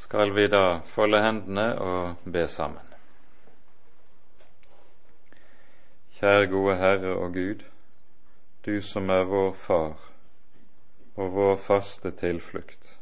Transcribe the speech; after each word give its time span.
skal 0.00 0.32
vi 0.32 0.46
da 0.48 0.80
folde 0.88 1.18
hendene 1.20 1.66
og 1.78 2.22
be 2.24 2.46
sammen. 2.48 2.86
Kjære 6.16 6.46
gode 6.48 6.76
Herre 6.80 7.12
og 7.16 7.34
Gud, 7.34 7.66
du 8.64 8.80
som 8.80 9.12
er 9.12 9.28
vår 9.28 9.52
Far 9.60 10.08
og 11.20 11.34
vår 11.36 11.60
faste 11.66 12.14
tilflukt. 12.16 12.96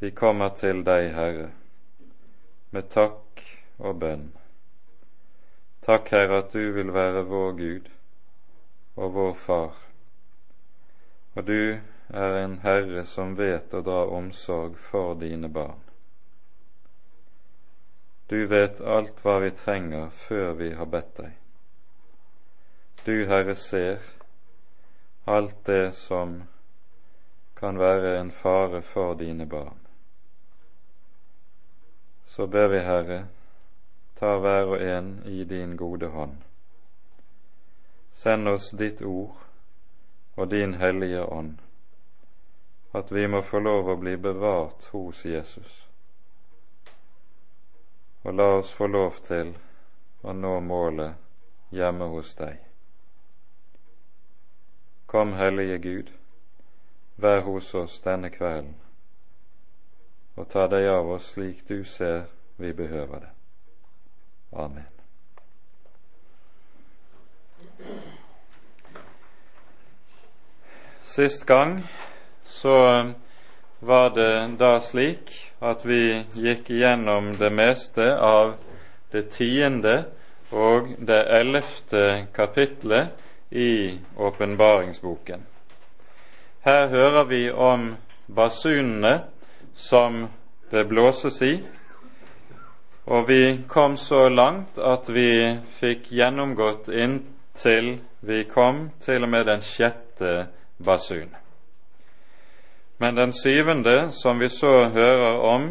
Vi 0.00 0.14
kommer 0.14 0.54
til 0.54 0.86
deg, 0.86 1.10
Herre, 1.18 1.50
med 2.70 2.86
takk 2.94 3.42
og 3.78 3.98
bønn. 4.00 4.28
Takk, 5.86 6.10
Herre, 6.14 6.44
at 6.44 6.52
du 6.54 6.70
vil 6.78 6.94
være 6.94 7.26
vår 7.26 7.56
Gud 7.58 7.94
og 8.96 9.14
vår 9.14 9.34
Far, 9.34 9.86
og 11.34 11.46
du 11.46 11.80
er 12.12 12.34
en 12.34 12.58
Herre 12.58 13.04
som 13.06 13.34
vet 13.38 13.74
å 13.74 13.82
dra 13.86 14.04
omsorg 14.10 14.78
for 14.78 15.14
dine 15.14 15.48
barn. 15.48 15.78
Du 18.26 18.46
vet 18.46 18.80
alt 18.80 19.22
hva 19.22 19.38
vi 19.42 19.50
trenger 19.54 20.10
før 20.26 20.52
vi 20.58 20.72
har 20.74 20.90
bedt 20.90 21.16
deg. 21.16 21.36
Du, 23.04 23.14
Herre, 23.30 23.54
ser 23.54 24.02
alt 25.24 25.64
det 25.66 25.92
som 25.94 26.42
kan 27.54 27.78
være 27.78 28.16
en 28.18 28.30
fare 28.30 28.82
for 28.82 29.14
dine 29.14 29.46
barn. 29.46 29.78
Så 32.26 32.46
ber 32.46 32.68
vi, 32.74 32.82
Herre, 32.86 33.24
ta 34.18 34.36
hver 34.38 34.74
og 34.74 34.82
en 34.82 35.16
i 35.26 35.44
din 35.44 35.76
gode 35.76 36.10
hånd. 36.14 36.38
Send 38.12 38.48
oss 38.48 38.70
ditt 38.70 39.02
ord 39.02 39.38
og 40.34 40.50
din 40.50 40.74
hellige 40.74 41.24
ånd 41.24 41.58
at 42.92 43.12
vi 43.12 43.26
må 43.26 43.42
få 43.42 43.60
lov 43.62 43.88
å 43.88 43.96
bli 44.00 44.16
bevart 44.16 44.88
hos 44.92 45.24
Jesus. 45.24 45.70
Og 48.22 48.34
la 48.34 48.48
oss 48.58 48.72
få 48.74 48.90
lov 48.90 49.20
til 49.26 49.54
å 50.22 50.34
nå 50.36 50.58
målet 50.60 51.14
hjemme 51.70 52.10
hos 52.10 52.34
deg. 52.36 52.58
Kom, 55.10 55.32
Hellige 55.38 55.78
Gud, 55.78 56.10
vær 57.16 57.40
hos 57.46 57.72
oss 57.74 57.98
denne 58.04 58.30
kvelden, 58.30 58.76
og 60.36 60.48
ta 60.50 60.66
deg 60.70 60.86
av 60.90 61.10
oss 61.16 61.32
slik 61.34 61.64
du 61.68 61.82
ser 61.84 62.28
vi 62.60 62.72
behøver 62.72 63.26
det. 63.26 63.32
Amen. 64.52 64.86
Sist 71.02 71.46
gang 71.46 71.80
så 72.60 73.12
var 73.80 74.10
det 74.10 74.56
da 74.58 74.80
slik 74.84 75.30
at 75.64 75.84
vi 75.88 76.24
gikk 76.36 76.68
igjennom 76.70 77.32
det 77.40 77.48
meste 77.56 78.04
av 78.20 78.52
det 79.12 79.30
tiende 79.32 79.94
og 80.52 80.92
det 80.98 81.22
ellevte 81.38 82.26
kapitlet 82.36 83.16
i 83.50 83.96
åpenbaringsboken. 84.16 85.46
Her 86.60 86.88
hører 86.92 87.24
vi 87.24 87.42
om 87.50 87.94
basunene 88.28 89.14
som 89.74 90.26
det 90.70 90.84
blåses 90.92 91.40
i, 91.42 91.54
og 93.08 93.28
vi 93.28 93.42
kom 93.68 93.96
så 93.96 94.28
langt 94.28 94.76
at 94.76 95.08
vi 95.08 95.56
fikk 95.80 96.12
gjennomgått 96.12 96.92
inntil 96.92 97.94
vi 98.20 98.44
kom 98.44 98.90
til 99.00 99.24
og 99.24 99.32
med 99.32 99.48
den 99.48 99.64
sjette 99.64 100.50
basun. 100.84 101.32
Men 103.00 103.16
den 103.16 103.32
syvende, 103.32 104.12
som 104.12 104.38
vi 104.38 104.48
så 104.48 104.88
hører 104.92 105.38
om 105.40 105.70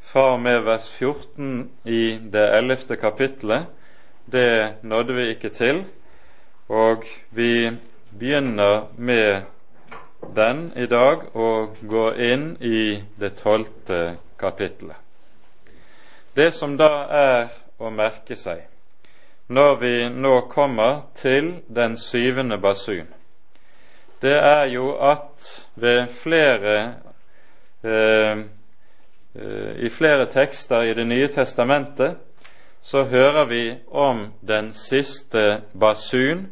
fra 0.00 0.32
og 0.32 0.40
med 0.40 0.62
vers 0.64 0.86
14 0.96 1.70
i 1.84 2.18
det 2.32 2.44
ellevte 2.56 2.96
kapitlet, 2.96 3.66
det 4.32 4.80
nådde 4.82 5.14
vi 5.14 5.26
ikke 5.28 5.48
til, 5.48 5.82
og 6.68 7.04
vi 7.30 7.70
begynner 8.18 8.88
med 8.96 9.42
den 10.36 10.72
i 10.76 10.86
dag 10.86 11.36
og 11.36 11.76
går 11.88 12.16
inn 12.30 12.48
i 12.64 13.02
det 13.20 13.34
tolvte 13.42 14.16
kapitlet. 14.40 14.96
Det 16.36 16.54
som 16.54 16.78
da 16.80 16.90
er 17.12 17.52
å 17.78 17.92
merke 17.92 18.36
seg 18.36 18.64
når 19.48 19.76
vi 19.80 19.94
nå 20.08 20.40
kommer 20.48 21.06
til 21.16 21.54
den 21.68 21.96
syvende 21.96 22.58
basun, 22.60 23.08
det 24.22 24.36
er 24.36 24.64
jo 24.64 24.92
at 24.98 25.66
ved 25.74 26.06
flere 26.06 26.94
eh, 27.84 28.38
eh, 29.34 29.76
I 29.76 29.88
flere 29.88 30.26
tekster 30.26 30.82
i 30.82 30.94
Det 30.94 31.06
nye 31.06 31.28
testamentet 31.28 32.16
så 32.82 33.04
hører 33.04 33.44
vi 33.44 33.74
om 33.90 34.32
den 34.48 34.72
siste 34.72 35.60
basun, 35.80 36.46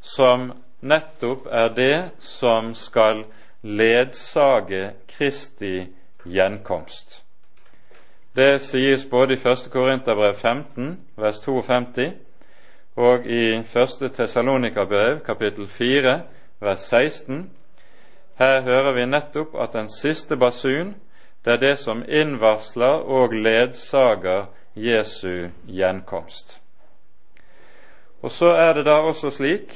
som 0.00 0.52
nettopp 0.80 1.46
er 1.50 1.68
det 1.68 2.10
som 2.18 2.74
skal 2.74 3.24
ledsage 3.62 4.90
Kristi 5.08 5.86
gjenkomst. 6.24 7.22
Det 8.36 8.60
sies 8.62 9.04
både 9.10 9.34
i 9.34 9.36
1. 9.36 9.68
Korinterbrev 9.72 10.34
15, 10.34 11.00
vers 11.16 11.40
52, 11.40 12.12
og 12.96 13.26
i 13.26 13.54
1. 13.54 14.12
Tessalonikabrev, 14.16 15.20
kapittel 15.26 15.68
4, 15.68 16.20
vers 16.60 16.80
16. 16.80 17.50
Her 18.38 18.60
hører 18.62 18.92
vi 18.92 19.04
nettopp 19.06 19.54
at 19.60 19.72
den 19.72 19.88
siste 19.88 20.36
basun, 20.36 20.94
det 21.44 21.52
er 21.52 21.56
det 21.56 21.76
som 21.78 22.02
innvarsler 22.08 23.04
og 23.04 23.32
ledsager 23.32 24.46
Jesu 24.76 25.48
gjenkomst. 25.68 26.60
Og 28.22 28.30
så 28.30 28.52
er 28.52 28.72
det 28.72 28.84
da 28.84 28.98
også 29.00 29.30
slik 29.30 29.72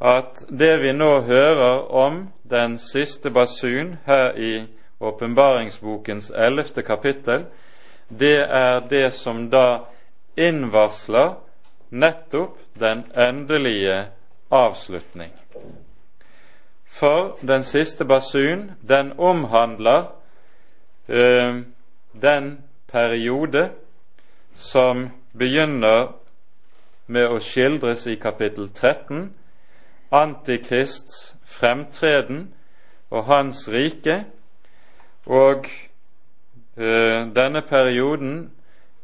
at 0.00 0.44
det 0.48 0.82
vi 0.82 0.92
nå 0.92 1.20
hører 1.20 1.88
om 1.92 2.28
den 2.50 2.78
siste 2.78 3.30
basun 3.30 3.96
her 4.06 4.36
i 4.36 4.66
åpenbaringsbokens 5.00 6.30
ellevte 6.36 6.82
kapittel, 6.82 7.44
det 8.10 8.40
er 8.40 8.80
det 8.90 9.12
som 9.12 9.48
da 9.50 9.78
innvarsler 10.36 11.34
nettopp 11.90 12.58
den 12.80 13.04
endelige 13.16 14.06
avslutning. 14.50 15.32
For 16.90 17.38
den 17.40 17.64
siste 17.64 18.04
basun, 18.04 18.70
den 18.88 19.12
omhandler 19.18 20.12
eh, 21.08 21.54
den 22.22 22.64
periode 22.88 23.70
som 24.54 25.10
begynner 25.38 26.12
med 27.06 27.30
å 27.30 27.38
skildres 27.38 28.08
i 28.10 28.18
kapittel 28.18 28.68
13, 28.74 29.30
Antikrists 30.10 31.36
fremtreden 31.46 32.48
og 33.10 33.24
hans 33.30 33.68
rike. 33.70 34.24
Og 35.30 35.70
eh, 36.76 37.22
denne 37.38 37.62
perioden 37.70 38.50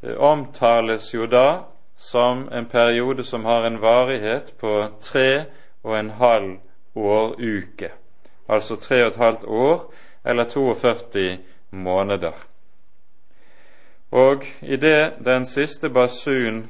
eh, 0.03 0.19
omtales 0.19 1.13
jo 1.15 1.31
da 1.31 1.49
som 1.97 2.49
en 2.53 2.67
periode 2.67 3.25
som 3.25 3.47
har 3.47 3.71
en 3.71 3.81
varighet 3.81 4.57
på 4.61 4.81
tre 5.01 5.45
og 5.87 5.99
en 5.99 6.17
halv 6.19 6.57
åruke, 6.97 7.91
altså 8.49 8.77
tre 8.77 9.03
og 9.05 9.09
et 9.09 9.17
halvt 9.17 9.45
år 9.45 9.93
eller 10.25 10.45
42 10.45 11.39
måneder. 11.71 12.33
Og 14.11 14.45
idet 14.63 15.13
den 15.25 15.47
siste 15.47 15.89
basun 15.89 16.69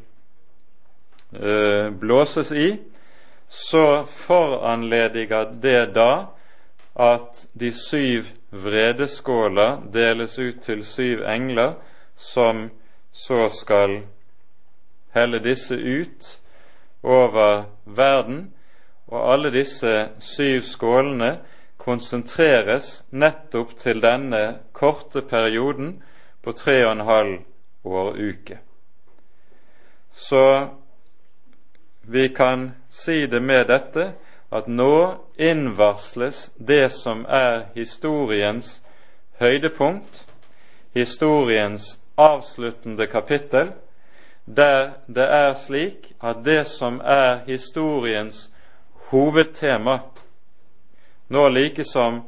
eh, 1.33 1.91
blåses 2.01 2.53
i, 2.53 2.79
så 3.49 4.05
foranlediger 4.05 5.53
det 5.63 5.95
da 5.95 6.27
at 6.97 7.47
de 7.61 7.73
syv 7.73 8.25
vredeskåler 8.51 9.83
deles 9.93 10.39
ut 10.39 10.61
til 10.63 10.85
syv 10.85 11.23
engler, 11.29 11.75
som 12.17 12.71
så 13.13 13.49
skal 13.49 14.01
helle 15.15 15.39
disse 15.45 15.77
ut 15.77 16.41
over 17.03 17.65
verden 17.85 18.56
og 19.07 19.33
alle 19.33 19.53
disse 19.55 19.93
syv 20.19 20.63
skålene 20.67 21.37
konsentreres 21.79 23.05
nettopp 23.11 23.77
til 23.79 24.03
denne 24.03 24.59
korte 24.75 25.23
perioden 25.23 26.01
på 26.43 26.53
tre 26.53 26.81
og 26.87 26.93
en 26.93 27.07
halv 27.07 27.37
åruke. 27.85 28.59
Så 30.13 30.69
vi 32.03 32.29
kan 32.29 32.73
si 32.91 33.27
det 33.27 33.43
med 33.43 33.67
dette 33.71 34.13
at 34.53 34.69
nå 34.69 35.15
innvarsles 35.39 36.51
det 36.59 36.89
som 36.93 37.25
er 37.29 37.67
historiens 37.75 38.83
høydepunkt, 39.41 40.25
historiens 40.95 41.99
avsluttende 42.17 43.07
kapittel, 43.07 43.73
der 44.47 44.91
det 45.07 45.27
er 45.27 45.55
slik 45.55 46.13
at 46.23 46.45
det 46.45 46.67
som 46.67 47.01
er 47.05 47.43
historiens 47.47 48.47
hovedtema 49.11 49.99
nå 51.29 51.49
like 51.49 51.85
som 51.85 52.23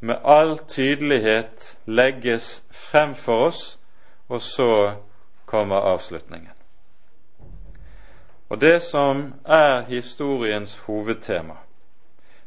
med 0.00 0.20
all 0.24 0.58
tydelighet 0.58 1.76
legges 1.84 2.62
frem 2.70 3.14
for 3.14 3.48
oss, 3.48 3.78
og 4.28 4.42
så 4.42 4.92
kommer 5.46 5.76
avslutningen. 5.76 6.52
Og 8.48 8.60
det 8.60 8.82
som 8.82 9.34
er 9.44 9.82
historiens 9.88 10.76
hovedtema, 10.86 11.56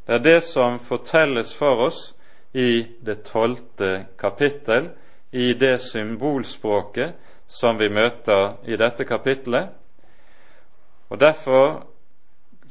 det 0.07 0.16
er 0.16 0.24
det 0.24 0.44
som 0.44 0.80
fortelles 0.80 1.54
for 1.54 1.88
oss 1.88 2.16
i 2.54 2.88
det 3.06 3.24
tolvte 3.24 4.06
kapittel, 4.19 4.89
i 5.31 5.54
det 5.54 5.81
symbolspråket 5.81 7.13
som 7.48 7.77
vi 7.80 7.88
møter 7.89 8.57
i 8.66 8.75
dette 8.75 9.06
kapittelet. 9.06 9.69
Og 11.10 11.19
Derfor 11.19 11.91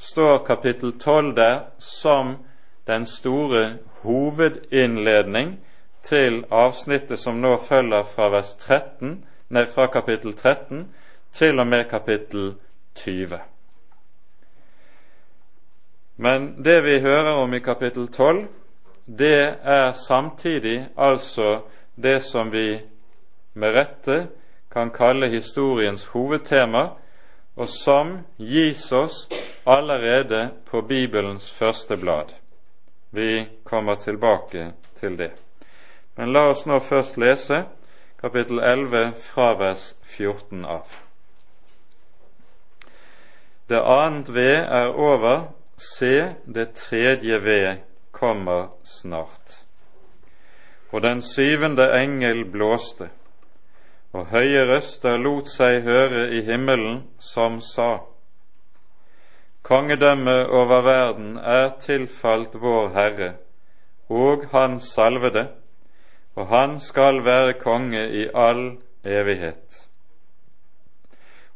står 0.00 0.44
kapittel 0.47 0.94
tolv 0.99 1.35
der 1.37 1.61
som 1.79 2.37
den 2.87 3.06
store 3.06 3.76
hovedinnledning 4.02 5.58
til 6.02 6.44
avsnittet 6.50 7.19
som 7.19 7.41
nå 7.41 7.56
følger 7.69 8.06
fra, 8.08 8.31
vers 8.32 8.55
13, 8.55 9.19
nei, 9.52 9.67
fra 9.69 9.87
kapittel 9.93 10.32
13 10.32 10.87
til 11.32 11.61
og 11.61 11.67
med 11.67 11.85
kapittel 11.91 12.55
20. 12.94 13.41
Men 16.17 16.49
det 16.64 16.81
vi 16.85 17.00
hører 17.00 17.32
om 17.43 17.55
i 17.55 17.61
kapittel 17.61 18.08
12, 18.08 18.47
det 19.19 19.55
er 19.62 19.93
samtidig 19.93 20.88
altså 20.97 21.61
det 21.97 22.23
som 22.23 22.52
vi 22.52 22.81
med 23.55 23.75
rette 23.76 24.26
kan 24.73 24.91
kalle 24.91 25.29
historiens 25.29 26.05
hovedtema, 26.05 26.88
og 27.60 27.68
som 27.68 28.12
gis 28.36 28.86
oss 28.92 29.26
allerede 29.68 30.48
på 30.70 30.80
Bibelens 30.82 31.50
første 31.52 31.96
blad. 31.96 32.32
Vi 33.10 33.46
kommer 33.64 33.94
tilbake 33.94 34.72
til 35.00 35.18
det. 35.18 35.32
Men 36.16 36.32
la 36.32 36.46
oss 36.54 36.64
nå 36.66 36.78
først 36.80 37.18
lese 37.20 37.64
kapittel 38.20 38.62
11 38.64 39.12
fra 39.20 39.52
vers 39.60 39.94
14 40.16 40.64
av. 40.64 40.96
Det 43.68 43.80
annet 43.84 44.32
ved 44.34 44.56
er 44.64 44.88
over, 44.96 45.50
se, 45.76 46.34
det 46.44 46.72
tredje 46.80 47.42
ved 47.44 47.84
kommer 48.12 48.72
snart. 48.84 49.60
Og 50.90 51.02
den 51.02 51.22
syvende 51.22 51.86
engel 52.00 52.44
blåste, 52.44 53.10
og 54.12 54.26
høye 54.26 54.64
røster 54.66 55.18
lot 55.18 55.48
seg 55.48 55.82
høre 55.86 56.30
i 56.34 56.42
himmelen, 56.42 57.02
som 57.18 57.60
sa:" 57.60 57.98
Kongedømmet 59.62 60.46
over 60.46 60.80
verden 60.82 61.36
er 61.36 61.70
tilfalt 61.80 62.54
vår 62.62 62.88
Herre, 62.88 63.34
og 64.08 64.48
Han 64.52 64.80
salvede, 64.80 65.48
og 66.34 66.46
Han 66.46 66.80
skal 66.80 67.24
være 67.24 67.52
konge 67.52 68.08
i 68.10 68.26
all 68.34 68.78
evighet. 69.04 69.86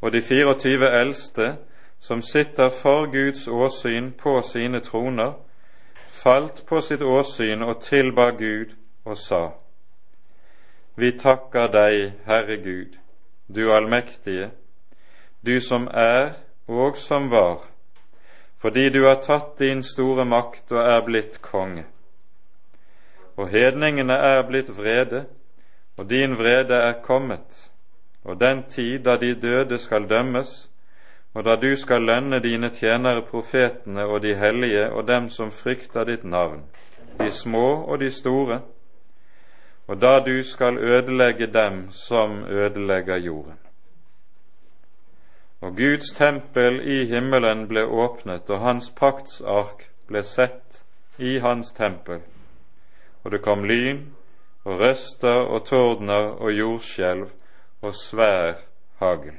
Og 0.00 0.12
de 0.12 0.22
24 0.22 1.00
eldste, 1.00 1.56
som 2.00 2.22
sitter 2.22 2.70
for 2.82 3.06
Guds 3.06 3.48
åsyn 3.48 4.12
på 4.12 4.42
sine 4.52 4.80
troner, 4.80 5.32
falt 6.08 6.66
på 6.68 6.80
sitt 6.80 7.02
åsyn 7.02 7.62
og 7.62 7.82
tilba 7.82 8.30
Gud 8.30 8.74
og 9.04 9.16
sa:" 9.18 9.63
Vi 10.96 11.10
takker 11.18 11.72
deg, 11.74 12.12
Herre 12.26 12.56
Gud, 12.56 12.92
du 13.54 13.72
allmektige, 13.74 14.50
du 15.42 15.60
som 15.60 15.88
er 15.90 16.36
og 16.70 16.96
som 16.96 17.30
var, 17.30 17.64
fordi 18.62 18.88
du 18.94 19.00
har 19.02 19.18
tatt 19.24 19.58
din 19.58 19.82
store 19.82 20.22
makt 20.24 20.70
og 20.70 20.78
er 20.78 21.00
blitt 21.02 21.40
konge. 21.42 21.82
Og 23.36 23.50
hedningene 23.50 24.14
er 24.14 24.42
blitt 24.46 24.70
vrede, 24.76 25.24
og 25.98 26.06
din 26.10 26.38
vrede 26.38 26.78
er 26.78 27.00
kommet, 27.02 27.70
og 28.24 28.38
den 28.40 28.62
tid 28.70 29.02
da 29.02 29.16
de 29.16 29.34
døde 29.34 29.78
skal 29.78 30.06
dømmes, 30.08 30.70
og 31.34 31.44
da 31.44 31.56
du 31.56 31.74
skal 31.76 32.06
lønne 32.06 32.38
dine 32.38 32.70
tjenere 32.70 33.26
profetene 33.26 34.06
og 34.06 34.22
de 34.22 34.36
hellige 34.38 34.92
og 34.92 35.08
dem 35.08 35.28
som 35.28 35.50
frykter 35.50 36.04
ditt 36.04 36.24
navn, 36.24 36.62
de 37.18 37.30
små 37.30 37.82
og 37.82 37.98
de 38.00 38.10
store, 38.10 38.60
og 39.86 40.00
da 40.00 40.20
du 40.20 40.42
skal 40.42 40.78
ødelegge 40.78 41.46
dem 41.46 41.92
som 41.92 42.44
ødelegger 42.44 43.16
jorden. 43.16 43.58
Og 45.60 45.76
Guds 45.76 46.12
tempel 46.12 46.80
i 46.88 47.04
himmelen 47.06 47.68
ble 47.68 47.86
åpnet, 47.86 48.50
og 48.50 48.60
hans 48.60 48.90
paktsark 48.96 49.86
ble 50.08 50.22
sett 50.22 50.84
i 51.18 51.38
hans 51.38 51.72
tempel. 51.72 52.20
Og 53.24 53.32
det 53.32 53.40
kom 53.42 53.64
lyn 53.64 54.02
og 54.64 54.80
røster 54.80 55.48
og 55.48 55.64
tordner 55.66 56.36
og 56.36 56.52
jordskjelv 56.52 57.30
og 57.82 57.94
svær 57.94 58.54
hagl. 59.00 59.32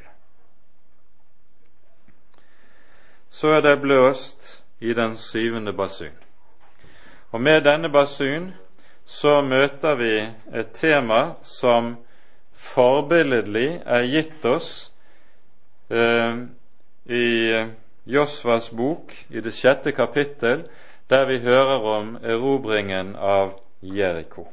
Så 3.29 3.47
er 3.47 3.61
det 3.61 3.81
blåst 3.81 4.63
i 4.79 4.93
den 4.93 5.17
syvende 5.17 5.73
basun. 5.73 6.17
Og 7.31 7.41
med 7.41 7.61
denne 7.61 7.89
basun 7.89 8.53
så 9.05 9.41
møter 9.45 9.95
vi 9.95 10.15
et 10.53 10.73
tema 10.73 11.35
som 11.43 11.95
forbilledlig 12.55 13.81
er 13.85 14.09
gitt 14.09 14.45
oss 14.49 14.73
Eh, 15.89 16.35
i 17.05 17.65
Josvas 18.03 18.71
bok, 18.71 19.25
i 19.29 19.41
det 19.41 19.51
sjette 19.53 19.91
kapittel, 19.91 20.63
der 21.09 21.25
vi 21.25 21.37
hører 21.39 21.83
om 21.85 22.15
erobringen 22.23 23.13
av 23.15 23.53
Jeriko. 23.81 24.47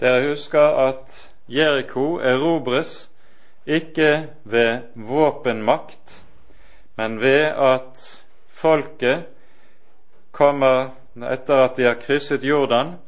Dere 0.00 0.26
husker 0.28 0.76
at 0.88 1.16
Jeriko 1.48 2.18
erobres 2.20 3.08
ikke 3.64 4.28
ved 4.44 4.92
våpenmakt, 4.94 6.20
men 6.96 7.16
ved 7.20 7.46
at 7.48 8.04
folket 8.48 9.24
kommer 10.32 10.92
etter 11.16 11.64
at 11.64 11.76
de 11.80 11.88
har 11.88 11.96
krysset 11.96 12.44
Jordan, 12.44 12.98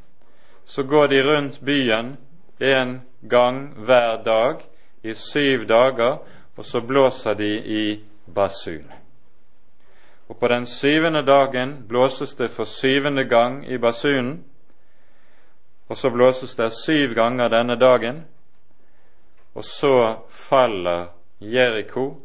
så 0.66 0.82
går 0.82 1.06
de 1.06 1.22
rundt 1.22 1.60
byen 1.60 2.16
en 2.58 3.00
gang 3.22 3.74
hver 3.86 4.22
dag 4.24 4.64
i 5.02 5.14
syv 5.14 5.66
dager 5.68 6.18
og 6.56 6.64
så 6.64 6.80
blåser 6.80 7.34
de 7.34 7.50
i 7.64 8.04
basun. 8.34 8.92
Og 10.28 10.38
på 10.38 10.48
den 10.48 10.66
syvende 10.66 11.22
dagen 11.22 11.84
blåses 11.88 12.34
det 12.34 12.50
for 12.50 12.64
syvende 12.64 13.24
gang 13.24 13.66
i 13.68 13.78
basunen, 13.78 14.44
og 15.88 15.96
så 15.96 16.10
blåses 16.10 16.56
det 16.56 16.72
syv 16.72 17.14
ganger 17.14 17.48
denne 17.48 17.76
dagen, 17.76 18.24
og 19.54 19.64
så 19.64 20.16
faller 20.30 21.06
Jeriko, 21.40 22.20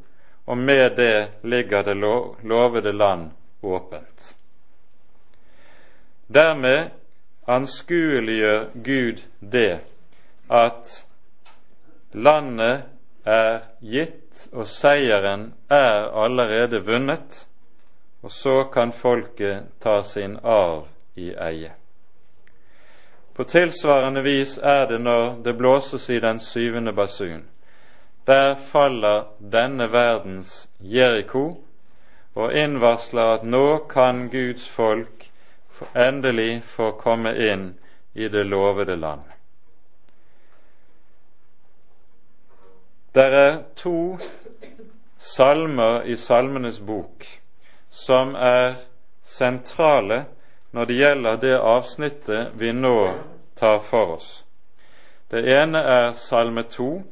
og 0.46 0.58
med 0.58 0.96
det 0.96 1.28
ligger 1.44 1.84
det 1.84 1.98
lovede 2.44 2.94
land 2.94 3.32
åpent. 3.64 4.36
Dermed 6.34 6.90
anskueliggjør 7.52 8.66
Gud 8.86 9.22
det 9.40 9.80
at 10.52 10.92
landet 12.14 12.84
er 13.26 13.60
gitt 13.82 14.48
og 14.52 14.68
seieren 14.68 15.52
er 15.70 16.10
allerede 16.24 16.82
vunnet, 16.86 17.48
og 18.22 18.32
så 18.32 18.64
kan 18.74 18.92
folket 18.92 19.70
ta 19.82 20.02
sin 20.04 20.38
arv 20.44 20.88
i 21.16 21.32
eie. 21.34 21.72
På 23.34 23.44
tilsvarende 23.44 24.24
vis 24.24 24.58
er 24.58 24.86
det 24.88 25.00
når 25.02 25.42
det 25.46 25.58
blåses 25.58 26.10
i 26.10 26.20
den 26.20 26.40
syvende 26.40 26.94
basun. 26.94 27.44
Der 28.28 28.56
faller 28.56 29.24
denne 29.40 29.88
verdens 29.92 30.70
Jeriko 30.80 31.64
og 32.36 32.54
innvarsler 32.54 33.34
at 33.40 33.44
nå 33.44 33.78
kan 33.90 34.28
Guds 34.30 34.70
folk 34.70 35.21
endelig 35.94 36.64
får 36.64 36.92
komme 36.92 37.36
inn 37.36 37.74
i 38.14 38.28
det 38.28 38.44
lovede 38.44 38.96
land. 38.96 39.22
Det 43.14 43.28
er 43.36 43.64
to 43.76 44.18
salmer 45.18 46.02
i 46.08 46.16
Salmenes 46.16 46.80
bok 46.80 47.28
som 47.92 48.36
er 48.36 48.78
sentrale 49.24 50.26
når 50.72 50.86
det 50.86 50.96
gjelder 50.96 51.42
det 51.42 51.58
avsnittet 51.60 52.56
vi 52.56 52.72
nå 52.72 52.96
tar 53.60 53.80
for 53.80 54.16
oss. 54.16 54.30
Det 55.32 55.44
ene 55.48 55.80
er 55.80 56.12
Salme 56.16 56.64
2, 56.64 57.04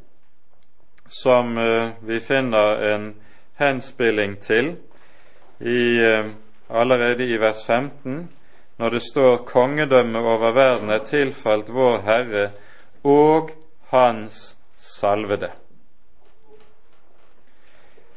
som 1.10 1.58
uh, 1.58 1.92
vi 2.02 2.20
finner 2.20 2.82
en 2.94 3.14
henspilling 3.60 4.38
til 4.44 4.74
i, 5.60 6.00
uh, 6.00 6.32
allerede 6.70 7.28
i 7.28 7.38
vers 7.40 7.64
15, 7.68 8.30
når 8.80 8.90
det 8.90 9.02
står 9.02 9.38
'Kongedømmet 9.38 10.22
over 10.22 10.52
verden 10.54 10.90
er 10.90 11.04
tilfalt 11.04 11.74
vår 11.74 12.02
Herre 12.02 12.52
og 13.04 13.52
Hans 13.90 14.58
salvede'. 14.78 15.52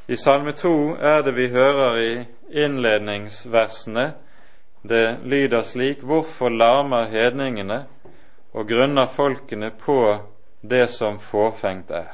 I 0.09 0.17
Salme 0.17 0.53
2 0.53 0.97
er 1.01 1.23
det 1.23 1.37
vi 1.37 1.49
hører 1.49 1.97
i 1.97 2.25
innledningsversene 2.51 4.13
det 4.83 5.19
lyder 5.25 5.63
slik 5.63 6.03
Hvorfor 6.03 6.49
larmer 6.49 7.05
hedningene 7.05 7.85
og 8.53 8.69
grunner 8.69 9.07
folkene 9.07 9.71
på 9.71 10.19
det 10.71 10.91
som 10.91 11.19
fåfengt 11.19 11.91
er? 11.91 12.11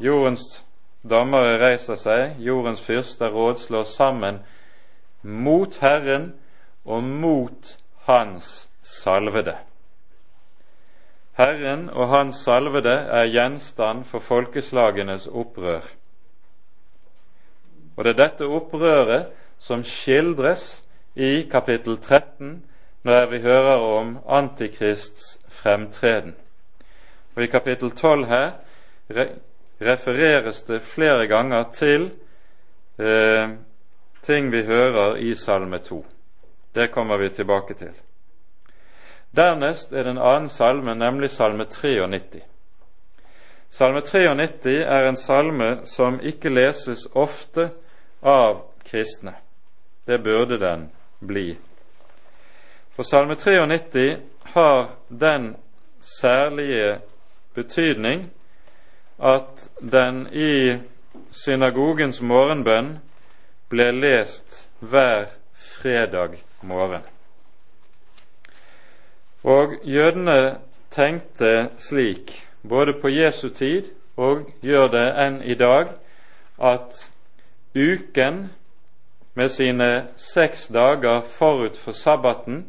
Jordens 0.00 0.64
dommere 1.10 1.58
reiser 1.60 1.96
seg, 2.00 2.40
jordens 2.40 2.82
fyrster 2.82 3.28
rådslår 3.28 3.84
sammen 3.84 4.40
mot 5.22 5.76
Herren 5.80 6.32
og 6.86 7.02
mot 7.02 7.78
Hans 8.06 8.68
salvede. 8.82 9.56
Herren 11.36 11.90
og 11.90 12.08
Hans 12.08 12.36
salvede 12.36 12.94
er 13.12 13.26
gjenstand 13.28 14.04
for 14.04 14.18
folkeslagenes 14.18 15.26
opprør. 15.26 15.84
Og 17.96 18.04
det 18.04 18.14
er 18.14 18.22
dette 18.22 18.48
opprøret 18.48 19.26
som 19.58 19.84
skildres 19.84 20.84
i 21.14 21.48
kapittel 21.50 21.98
13 21.98 22.62
når 23.02 23.26
vi 23.30 23.40
hører 23.40 23.76
om 23.98 24.18
Antikrists 24.28 25.38
fremtreden. 25.48 26.34
Og 27.36 27.42
I 27.42 27.46
kapittel 27.46 27.90
12 27.90 28.26
her 28.26 28.50
refereres 29.80 30.62
det 30.62 30.82
flere 30.82 31.26
ganger 31.26 31.62
til 31.72 32.10
eh, 32.98 33.48
ting 34.22 34.52
vi 34.52 34.62
hører 34.64 35.16
i 35.16 35.34
Salme 35.34 35.78
2. 35.78 36.06
Det 36.76 36.86
kommer 36.86 37.18
vi 37.18 37.30
tilbake 37.30 37.74
til. 37.74 37.92
Dernest 39.30 39.92
er 39.92 40.04
det 40.04 40.10
en 40.10 40.18
annen 40.20 40.48
salme, 40.52 40.92
nemlig 40.94 41.30
salme 41.32 41.64
93. 41.64 42.42
Salme 43.72 44.00
93 44.04 44.82
er 44.84 45.08
en 45.08 45.16
salme 45.16 45.68
som 45.88 46.18
ikke 46.20 46.52
leses 46.52 47.06
ofte 47.14 47.70
av 48.20 48.58
kristne. 48.84 49.32
Det 50.04 50.18
burde 50.20 50.58
den 50.60 50.90
bli. 51.24 51.56
For 52.92 53.08
salme 53.08 53.38
93 53.40 54.20
har 54.52 54.90
den 55.08 55.54
særlige 56.20 56.98
betydning 57.54 58.26
at 59.16 59.70
den 59.80 60.26
i 60.32 60.76
synagogens 61.32 62.20
morgenbønn 62.20 62.98
ble 63.72 63.88
lest 63.96 64.60
hver 64.80 65.30
fredag 65.56 66.36
morgen. 66.62 67.02
Og 69.42 69.74
jødene 69.84 70.58
tenkte 70.90 71.68
slik, 71.78 72.46
både 72.68 72.92
på 73.00 73.08
Jesu 73.08 73.48
tid 73.48 73.84
og 74.16 74.46
gjør 74.62 74.88
det 74.88 75.06
enn 75.26 75.42
i 75.42 75.54
dag, 75.54 75.92
at 76.58 77.10
uken 77.76 78.48
med 79.34 79.48
sine 79.48 80.08
seks 80.16 80.68
dager 80.72 81.20
forut 81.20 81.76
for 81.76 81.92
sabbaten, 81.92 82.64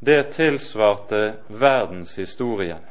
det 0.00 0.26
tilsvarte 0.26 1.34
verdenshistorien. 1.48 2.82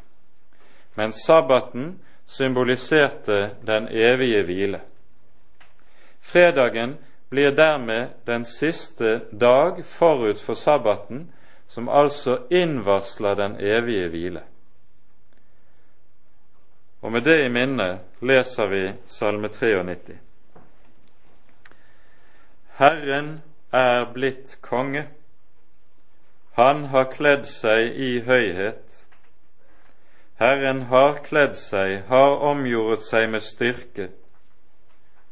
Men 0.96 1.12
sabbaten 1.12 2.00
symboliserte 2.26 3.50
den 3.68 3.88
evige 3.88 4.44
hvile. 4.44 4.82
Fredagen 6.22 6.98
blir 7.30 7.52
dermed 7.52 8.10
den 8.26 8.46
siste 8.46 9.22
dag 9.32 9.86
forut 9.86 10.42
for 10.42 10.54
sabbaten, 10.54 11.32
som 11.68 11.90
altså 11.90 12.38
innvarsler 12.50 13.36
den 13.36 13.56
evige 13.60 14.08
hvile. 14.08 14.42
Og 17.02 17.12
med 17.12 17.22
det 17.22 17.46
i 17.46 17.50
minne 17.50 18.00
leser 18.22 18.68
vi 18.68 18.94
Salme 19.08 19.48
93. 19.48 20.18
Herren 22.78 23.42
er 23.74 24.14
blitt 24.14 24.58
konge. 24.62 25.08
Han 26.54 26.86
har 26.86 27.12
kledd 27.12 27.46
seg 27.46 27.96
i 27.96 28.20
høyhet. 28.26 28.84
Herren 30.40 30.82
har 30.92 31.20
kledd 31.26 31.58
seg, 31.58 32.04
har 32.08 32.38
omgjort 32.46 33.02
seg 33.06 33.30
med 33.34 33.42
styrke, 33.42 34.10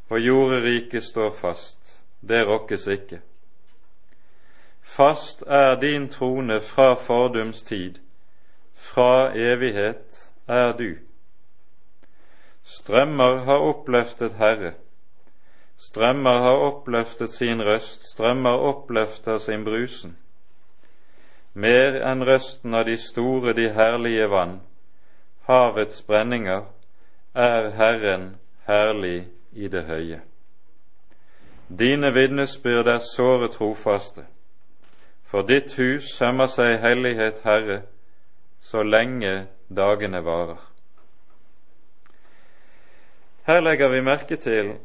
og 0.10 0.20
jorderiket 0.20 1.06
står 1.06 1.32
fast 1.38 1.85
det 2.27 2.46
rokkes 2.48 2.88
ikke. 2.88 3.22
Fast 4.82 5.44
er 5.48 5.75
din 5.82 6.10
trone 6.10 6.62
fra 6.62 6.94
fordums 6.94 7.63
tid, 7.63 8.00
fra 8.74 9.32
evighet 9.36 10.32
er 10.48 10.74
du. 10.77 10.96
Strømmer 12.63 13.44
har 13.46 13.58
oppløftet 13.58 14.34
Herre, 14.38 14.74
strømmer 15.77 16.38
har 16.39 16.58
oppløftet 16.70 17.29
sin 17.29 17.65
røst, 17.65 18.12
strømmer 18.12 18.50
oppløfter 18.51 19.38
sin 19.38 19.65
brusen. 19.65 20.17
Mer 21.53 22.01
enn 22.03 22.25
røsten 22.27 22.74
av 22.74 22.86
de 22.86 22.98
store, 22.98 23.53
de 23.53 23.70
herlige 23.74 24.29
vann, 24.29 24.60
havets 25.48 26.01
brenninger, 26.01 26.65
er 27.34 27.70
Herren 27.77 28.36
herlig 28.67 29.27
i 29.53 29.67
det 29.67 29.86
høye. 29.88 30.22
Dine 31.70 32.14
vitnesbyrd 32.14 32.88
er 32.88 33.00
såre 33.00 33.48
trofaste. 33.50 34.26
For 35.26 35.42
ditt 35.42 35.74
hus 35.80 36.12
sømmer 36.14 36.48
seg 36.48 36.78
hellighet, 36.84 37.42
Herre, 37.44 37.82
så 38.62 38.84
lenge 38.84 39.48
dagene 39.70 40.22
varer. 40.26 40.62
Her 43.46 43.62
legger 43.62 43.90
vi 43.90 44.02
merke 44.02 44.38
til 44.42 44.76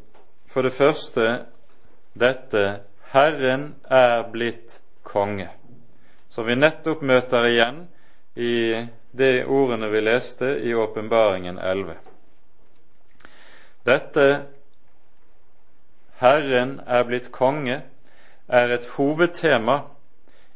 for 0.51 0.63
det 0.63 0.73
første 0.73 1.27
dette 2.19 2.81
Herren 3.13 3.75
er 3.91 4.25
blitt 4.33 4.81
konge, 5.03 5.49
som 6.29 6.47
vi 6.47 6.57
nettopp 6.59 7.03
møter 7.03 7.47
igjen 7.49 7.85
i 8.37 8.87
de 9.13 9.31
ordene 9.45 9.89
vi 9.91 10.03
leste 10.05 10.57
i 10.65 10.75
Åpenbaringen 10.75 11.59
11. 11.59 11.97
Dette 13.87 14.27
Herren 16.21 16.81
er 16.87 17.07
blitt 17.09 17.31
konge, 17.33 17.81
er 18.49 18.75
et 18.75 18.87
hovedtema 18.97 19.79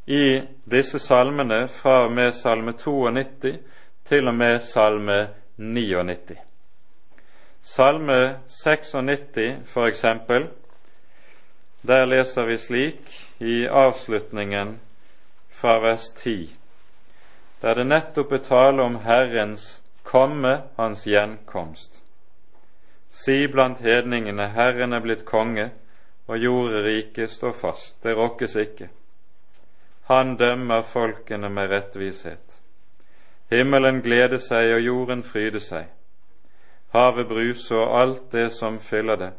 i 0.07 0.43
disse 0.69 0.99
salmene 1.01 1.69
fra 1.73 2.03
og 2.05 2.13
med 2.13 2.35
salme 2.37 2.75
92 2.77 3.55
til 4.05 4.29
og 4.29 4.35
med 4.35 4.59
salme 4.61 5.19
99. 5.57 6.37
Salme 7.63 8.37
96, 8.47 9.65
for 9.65 9.89
eksempel, 9.89 10.51
der 11.87 12.05
leser 12.05 12.45
vi 12.45 12.59
slik 12.61 13.17
i 13.41 13.65
avslutningen 13.65 14.81
fra 15.49 15.79
vers 15.81 16.11
10, 16.21 16.53
der 17.63 17.75
det 17.75 17.89
nettopp 17.89 18.33
er 18.33 18.45
tale 18.45 18.83
om 18.83 19.01
Herrens 19.01 19.83
komme, 20.05 20.59
Hans 20.77 21.09
gjenkomst. 21.09 22.04
Si 23.15 23.47
blant 23.47 23.79
hedningene, 23.79 24.49
Herren 24.57 24.93
er 24.93 25.01
blitt 25.01 25.25
konge, 25.25 25.71
og 26.27 26.39
jordet 26.39 26.85
riket 26.85 27.31
står 27.31 27.53
fast, 27.61 28.03
det 28.03 28.17
rokkes 28.17 28.57
ikke. 28.57 28.89
Han 30.11 30.37
dømmer 30.37 30.83
folkene 30.83 31.49
med 31.49 31.71
rettvishet. 31.71 32.57
Himmelen 33.51 34.01
gleder 34.03 34.43
seg 34.43 34.73
og 34.75 34.83
jorden 34.83 35.23
fryder 35.23 35.63
seg. 35.63 35.87
Havet 36.91 37.29
bruser 37.31 37.79
og 37.85 38.01
alt 38.01 38.27
det 38.33 38.49
som 38.53 38.81
fyller 38.81 39.21
det. 39.23 39.31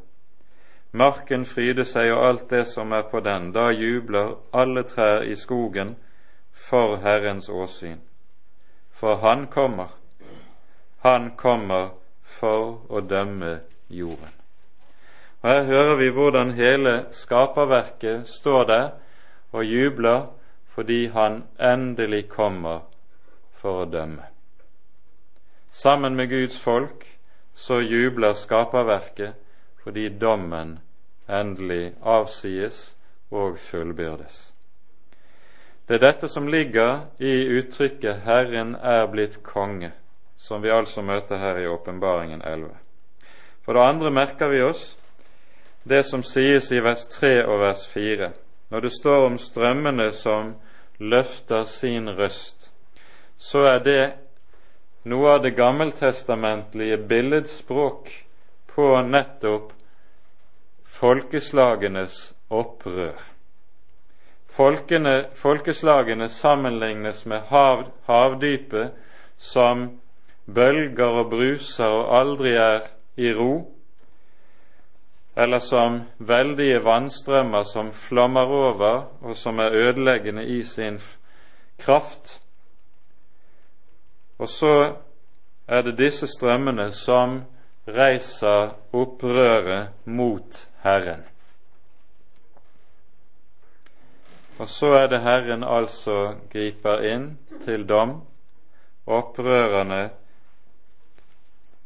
Marken 0.91 1.43
fryder 1.45 1.83
seg 1.83 2.13
og 2.13 2.23
alt 2.29 2.49
det 2.49 2.63
som 2.71 2.95
er 2.95 3.03
på 3.11 3.19
den. 3.19 3.51
Da 3.51 3.67
jubler 3.75 4.37
alle 4.53 4.85
trær 4.87 5.27
i 5.27 5.35
skogen 5.35 5.97
for 6.51 6.95
Herrens 7.03 7.49
åsyn. 7.49 7.99
For 8.91 9.15
Han 9.15 9.47
kommer, 9.47 9.91
Han 11.03 11.31
kommer 11.35 11.89
for 12.25 12.81
å 12.89 13.01
dømme 13.01 13.59
jorden. 13.89 14.33
Og 15.41 15.49
Her 15.49 15.63
hører 15.63 15.95
vi 15.95 16.09
hvordan 16.09 16.51
hele 16.57 17.05
skaperverket 17.11 18.27
står 18.29 18.63
der 18.63 18.89
og 19.51 19.65
jubler 19.65 20.25
fordi 20.75 21.05
han 21.07 21.43
endelig 21.59 22.27
kommer 22.29 22.79
for 23.53 23.85
å 23.85 23.89
dømme. 23.89 24.25
Sammen 25.71 26.15
med 26.15 26.29
Guds 26.29 26.59
folk 26.59 27.05
så 27.55 27.79
jubler 27.79 28.33
skaperverket 28.33 29.33
fordi 29.83 30.09
dommen 30.09 30.79
endelig 31.29 31.93
avsies 32.01 32.95
og 33.31 33.59
fullbyrdes. 33.59 34.51
Det 35.87 35.95
er 35.95 36.05
dette 36.05 36.27
som 36.27 36.47
ligger 36.47 37.05
i 37.19 37.45
uttrykket 37.59 38.21
'Herren 38.25 38.75
er 38.75 39.05
blitt 39.05 39.43
konge', 39.43 39.91
som 40.37 40.61
vi 40.61 40.71
altså 40.71 41.01
møter 41.01 41.37
her 41.37 41.57
i 41.61 41.67
Åpenbaringen 41.67 42.41
11. 42.41 42.69
For 43.65 43.73
det 43.73 43.87
andre 43.87 44.11
merker 44.11 44.51
vi 44.51 44.61
oss 44.61 44.95
det 45.83 46.03
som 46.03 46.23
sies 46.25 46.71
i 46.71 46.81
vers 46.81 47.07
3 47.13 47.45
og 47.45 47.59
vers 47.61 47.85
4, 47.93 48.31
når 48.69 48.81
det 48.81 48.91
står 48.93 49.25
om 49.25 49.37
strømmene 49.37 50.09
som 50.11 50.55
løfter 50.97 51.63
sin 51.69 52.09
røst, 52.09 52.71
så 53.37 53.67
er 53.69 53.79
det 53.85 54.03
noe 55.05 55.35
av 55.35 55.43
det 55.43 55.53
gammeltestamentlige 55.57 56.97
billedspråk 56.97 58.09
på 58.73 58.87
nettopp 59.05 59.73
folkeslagenes 60.95 62.33
opprør. 62.49 63.19
Folkene, 64.55 65.27
folkeslagene 65.35 66.29
sammenlignes 66.31 67.25
med 67.29 67.45
hav, 67.51 67.85
havdypet 68.07 68.95
som 69.37 69.89
bølger 70.45 71.21
og 71.21 71.29
bruser 71.29 71.89
og 71.89 72.11
aldri 72.19 72.53
er 72.59 72.87
i 73.17 73.31
ro, 73.33 73.71
eller 75.37 75.59
som 75.59 76.01
veldige 76.17 76.79
vannstrømmer 76.83 77.63
som 77.63 77.91
flommer 77.91 78.47
over 78.47 79.07
og 79.21 79.35
som 79.35 79.59
er 79.59 79.75
ødeleggende 79.75 80.45
i 80.45 80.63
sin 80.63 80.99
kraft. 81.79 82.41
Og 84.37 84.49
så 84.49 84.95
er 85.67 85.81
det 85.81 85.97
disse 85.97 86.27
strømmene 86.27 86.91
som 86.91 87.41
reiser 87.87 88.75
opprøret 88.93 89.89
mot 90.05 90.67
Herren. 90.83 91.23
Og 94.57 94.69
så 94.69 94.85
er 94.85 95.07
det 95.07 95.21
Herren 95.21 95.63
altså 95.63 96.35
griper 96.51 97.03
inn 97.03 97.37
til 97.65 97.83
dom. 97.89 98.21
Opprørerne 99.05 100.09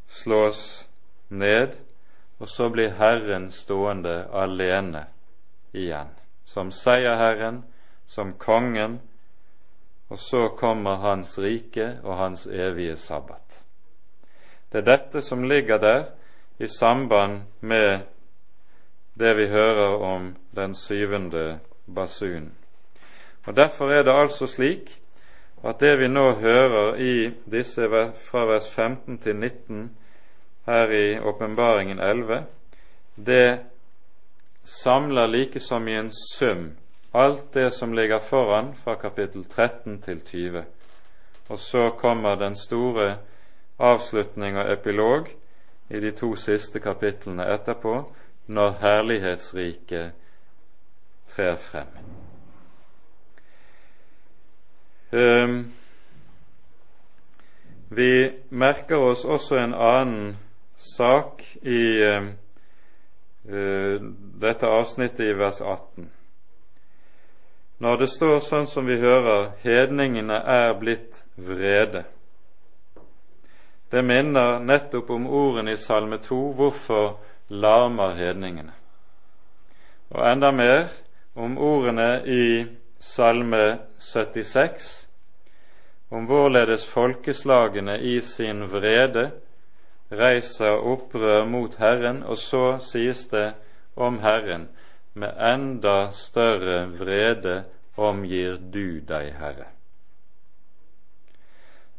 slås 0.10 0.88
ned, 1.28 1.78
og 2.38 2.50
så 2.50 2.70
blir 2.70 2.96
Herren 2.98 3.52
stående 3.52 4.26
alene 4.34 5.06
igjen, 5.72 6.10
som 6.46 6.72
seierherren, 6.72 7.64
som 8.08 8.34
kongen, 8.34 9.00
og 10.10 10.20
så 10.20 10.48
kommer 10.58 11.04
Hans 11.04 11.38
rike 11.40 12.00
og 12.04 12.18
Hans 12.18 12.48
evige 12.48 12.98
sabbat. 12.98 13.62
Det 14.72 14.82
er 14.82 14.88
dette 14.88 15.22
som 15.22 15.44
ligger 15.44 15.78
der 15.78 16.04
i 16.60 16.68
samband 16.68 17.42
med 17.60 18.00
det 19.20 19.36
vi 19.38 19.48
hører 19.48 20.02
om 20.02 20.36
den 20.56 20.76
syvende 20.76 21.60
basunen. 21.96 22.54
Og 23.46 23.56
Derfor 23.56 23.92
er 23.92 24.04
det 24.04 24.14
altså 24.14 24.48
slik 24.48 25.00
at 25.64 25.80
det 25.80 26.00
vi 26.00 26.08
nå 26.08 26.32
hører 26.32 26.96
i 26.96 27.32
disse 27.52 27.88
fra 28.30 28.46
vers 28.46 28.70
15 28.76 29.18
til 29.18 29.36
19 29.36 29.98
her 30.70 30.92
i 30.94 31.20
Åpenbaringen 31.20 32.00
11, 32.00 32.44
det 33.16 33.60
samler 34.64 35.28
like 35.28 35.60
som 35.60 35.88
i 35.88 35.98
en 35.98 36.12
sum 36.12 36.70
alt 37.12 37.54
det 37.54 37.72
som 37.72 37.94
ligger 37.94 38.20
foran 38.20 38.76
fra 38.84 38.96
kapittel 38.96 39.46
13 39.46 40.02
til 40.02 40.22
20. 40.22 40.64
Og 41.48 41.60
så 41.60 41.90
kommer 41.90 42.36
den 42.36 42.56
store 42.56 43.18
avslutning 43.80 44.58
og 44.58 44.74
epilog 44.74 45.28
i 45.90 46.00
de 46.00 46.12
to 46.12 46.36
siste 46.36 46.80
kapitlene 46.80 47.54
etterpå, 47.54 48.14
når 48.48 48.72
herlighetsriket 48.82 50.12
trer 51.28 51.56
frem. 51.56 51.88
Um, 55.12 55.74
vi 57.90 58.32
merker 58.50 58.98
oss 58.98 59.26
også 59.26 59.58
en 59.58 59.74
annen 59.74 60.38
sak 60.80 61.44
i 61.62 61.82
uh, 62.04 62.30
dette 64.40 64.68
avsnittet 64.68 65.26
i 65.28 65.34
vers 65.34 65.62
18. 65.62 66.08
Når 67.80 67.98
det 68.00 68.08
står 68.12 68.40
sånn 68.44 68.68
som 68.68 68.88
vi 68.88 68.98
hører, 69.00 69.54
hedningene 69.64 70.40
er 70.44 70.74
blitt 70.80 71.22
vrede. 71.36 72.04
Det 73.90 74.04
minner 74.06 74.60
nettopp 74.60 75.10
om 75.16 75.28
ordene 75.28 75.74
i 75.74 75.80
Salme 75.80 76.20
2 76.22 76.40
hvorfor 76.58 77.14
larmer 77.50 78.18
hedningene. 78.20 78.76
Og 80.12 80.26
enda 80.28 80.52
mer 80.52 80.92
om 81.40 81.58
ordene 81.58 82.22
i 82.28 82.68
Salme 83.00 83.80
76, 84.00 85.08
om 86.12 86.26
hvorledes 86.28 86.84
folkeslagene 86.90 87.96
i 88.02 88.20
sin 88.22 88.66
vrede 88.68 89.30
reiser 90.12 90.82
opprør 90.82 91.46
mot 91.46 91.76
Herren, 91.78 92.24
og 92.24 92.38
så 92.38 92.78
sies 92.82 93.28
det 93.32 93.54
om 93.96 94.20
Herren 94.20 94.68
med 95.14 95.36
enda 95.54 96.12
større 96.12 96.88
vrede 96.98 97.64
omgir 97.98 98.58
du 98.58 99.00
deg, 99.06 99.34
Herre. 99.40 99.68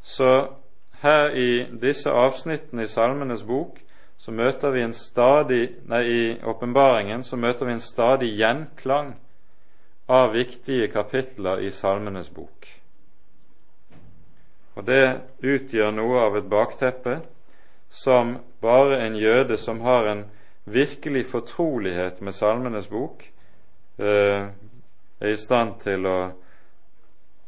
Så 0.02 0.48
her 1.02 1.30
i 1.36 1.66
disse 1.80 2.10
avsnittene 2.10 2.84
i 2.84 2.90
Salmenes 2.90 3.42
bok 3.44 3.78
så 4.20 4.32
møter 4.36 4.72
vi 4.74 4.82
en 4.84 4.92
stadig, 4.92 5.62
nei, 5.88 6.02
i 6.04 6.22
åpenbaringen 6.44 7.22
så 7.24 7.38
møter 7.40 7.66
vi 7.66 7.76
en 7.76 7.84
stadig 7.84 8.34
gjenklang 8.36 9.14
av 10.10 10.34
viktige 10.34 10.90
kapitler 10.92 11.62
i 11.64 11.70
Salmenes 11.70 12.28
bok. 12.34 12.68
Og 14.76 14.86
Det 14.86 15.04
utgjør 15.44 15.90
noe 15.92 16.20
av 16.24 16.36
et 16.36 16.48
bakteppe 16.48 17.20
som 17.90 18.38
bare 18.62 19.00
en 19.06 19.16
jøde 19.16 19.56
som 19.58 19.80
har 19.80 20.06
en 20.06 20.24
virkelig 20.64 21.26
fortrolighet 21.26 22.20
med 22.22 22.32
Salmenes 22.32 22.88
bok, 22.88 23.24
eh, 23.98 24.48
er 25.20 25.28
i 25.28 25.36
stand 25.36 25.80
til 25.82 26.06
å 26.06 26.18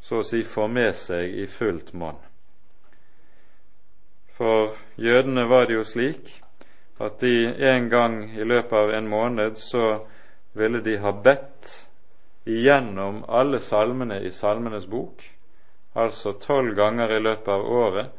så 0.03 0.19
å 0.19 0.27
si 0.27 0.43
få 0.43 0.67
med 0.69 0.97
seg 0.99 1.35
i 1.39 1.47
fullt 1.47 1.93
monn. 1.95 2.19
For 4.35 4.75
jødene 4.99 5.45
var 5.47 5.69
det 5.69 5.77
jo 5.77 5.85
slik 5.87 6.33
at 6.99 7.21
de 7.21 7.47
en 7.71 7.89
gang 7.89 8.17
i 8.35 8.45
løpet 8.45 8.73
av 8.73 8.91
en 8.97 9.09
måned 9.09 9.61
så 9.63 10.01
ville 10.59 10.81
de 10.83 10.97
ha 10.99 11.13
bedt 11.13 11.71
igjennom 12.45 13.23
alle 13.29 13.61
salmene 13.63 14.19
i 14.27 14.33
Salmenes 14.35 14.89
bok, 14.91 15.23
altså 15.95 16.35
tolv 16.43 16.75
ganger 16.77 17.15
i 17.15 17.23
løpet 17.23 17.49
av 17.55 17.67
året. 17.67 18.11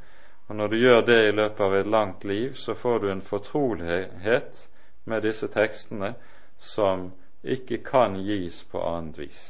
Og 0.48 0.56
når 0.56 0.68
du 0.68 0.76
gjør 0.78 1.02
det 1.02 1.20
i 1.28 1.32
løpet 1.32 1.60
av 1.64 1.76
et 1.76 1.88
langt 1.88 2.24
liv, 2.24 2.54
så 2.56 2.74
får 2.74 3.00
du 3.00 3.10
en 3.12 3.22
fortrolighet 3.22 4.70
med 5.06 5.22
disse 5.22 5.48
tekstene 5.48 6.14
som 6.60 7.12
ikke 7.44 7.78
kan 7.84 8.16
gis 8.16 8.64
på 8.64 8.82
annet 8.84 9.20
vis. 9.20 9.44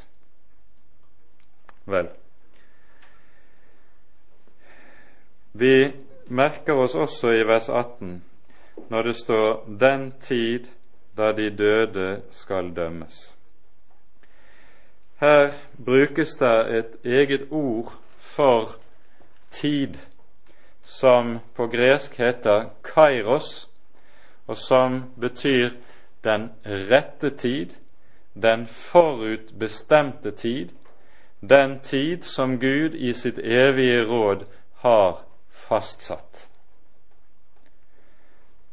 Vel, 1.86 2.08
vi 5.54 5.92
merker 6.28 6.74
oss 6.74 6.96
også 6.96 7.34
i 7.36 7.44
vers 7.46 7.70
18 7.70 8.24
når 8.90 9.04
det 9.04 9.16
står 9.16 9.66
'den 9.68 10.14
tid 10.22 10.68
da 11.18 11.32
de 11.32 11.50
døde 11.50 12.22
skal 12.32 12.72
dømmes'. 12.74 13.34
Her 15.20 15.52
brukes 15.86 16.36
det 16.40 16.78
et 16.78 16.96
eget 17.04 17.48
ord 17.52 17.94
for 18.18 18.70
tid, 19.52 19.98
som 20.84 21.40
på 21.56 21.68
gresk 21.68 22.16
heter 22.20 22.70
kairos, 22.84 23.70
og 24.48 24.58
som 24.58 25.04
betyr 25.20 25.70
den 26.24 26.52
rette 26.66 27.30
tid, 27.30 27.70
den 28.34 28.68
forutbestemte 28.68 30.32
tid, 30.32 30.70
den 31.42 31.80
tid 31.80 32.22
som 32.22 32.60
Gud 32.60 32.96
i 32.96 33.14
sitt 33.14 33.40
evige 33.40 34.06
råd 34.06 34.46
har 34.76 35.24
fastsatt. 35.52 36.50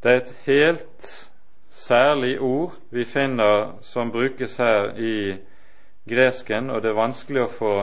Det 0.03 0.12
er 0.12 0.16
et 0.16 0.35
helt 0.44 1.29
særlig 1.70 2.40
ord 2.40 2.73
vi 2.90 3.05
finner 3.05 3.73
som 3.83 4.11
brukes 4.11 4.57
her 4.57 4.94
i 4.96 5.37
gresken, 6.09 6.70
og 6.70 6.83
det 6.83 6.90
er 6.90 7.03
vanskelig 7.03 7.42
å 7.42 7.53
få 7.53 7.75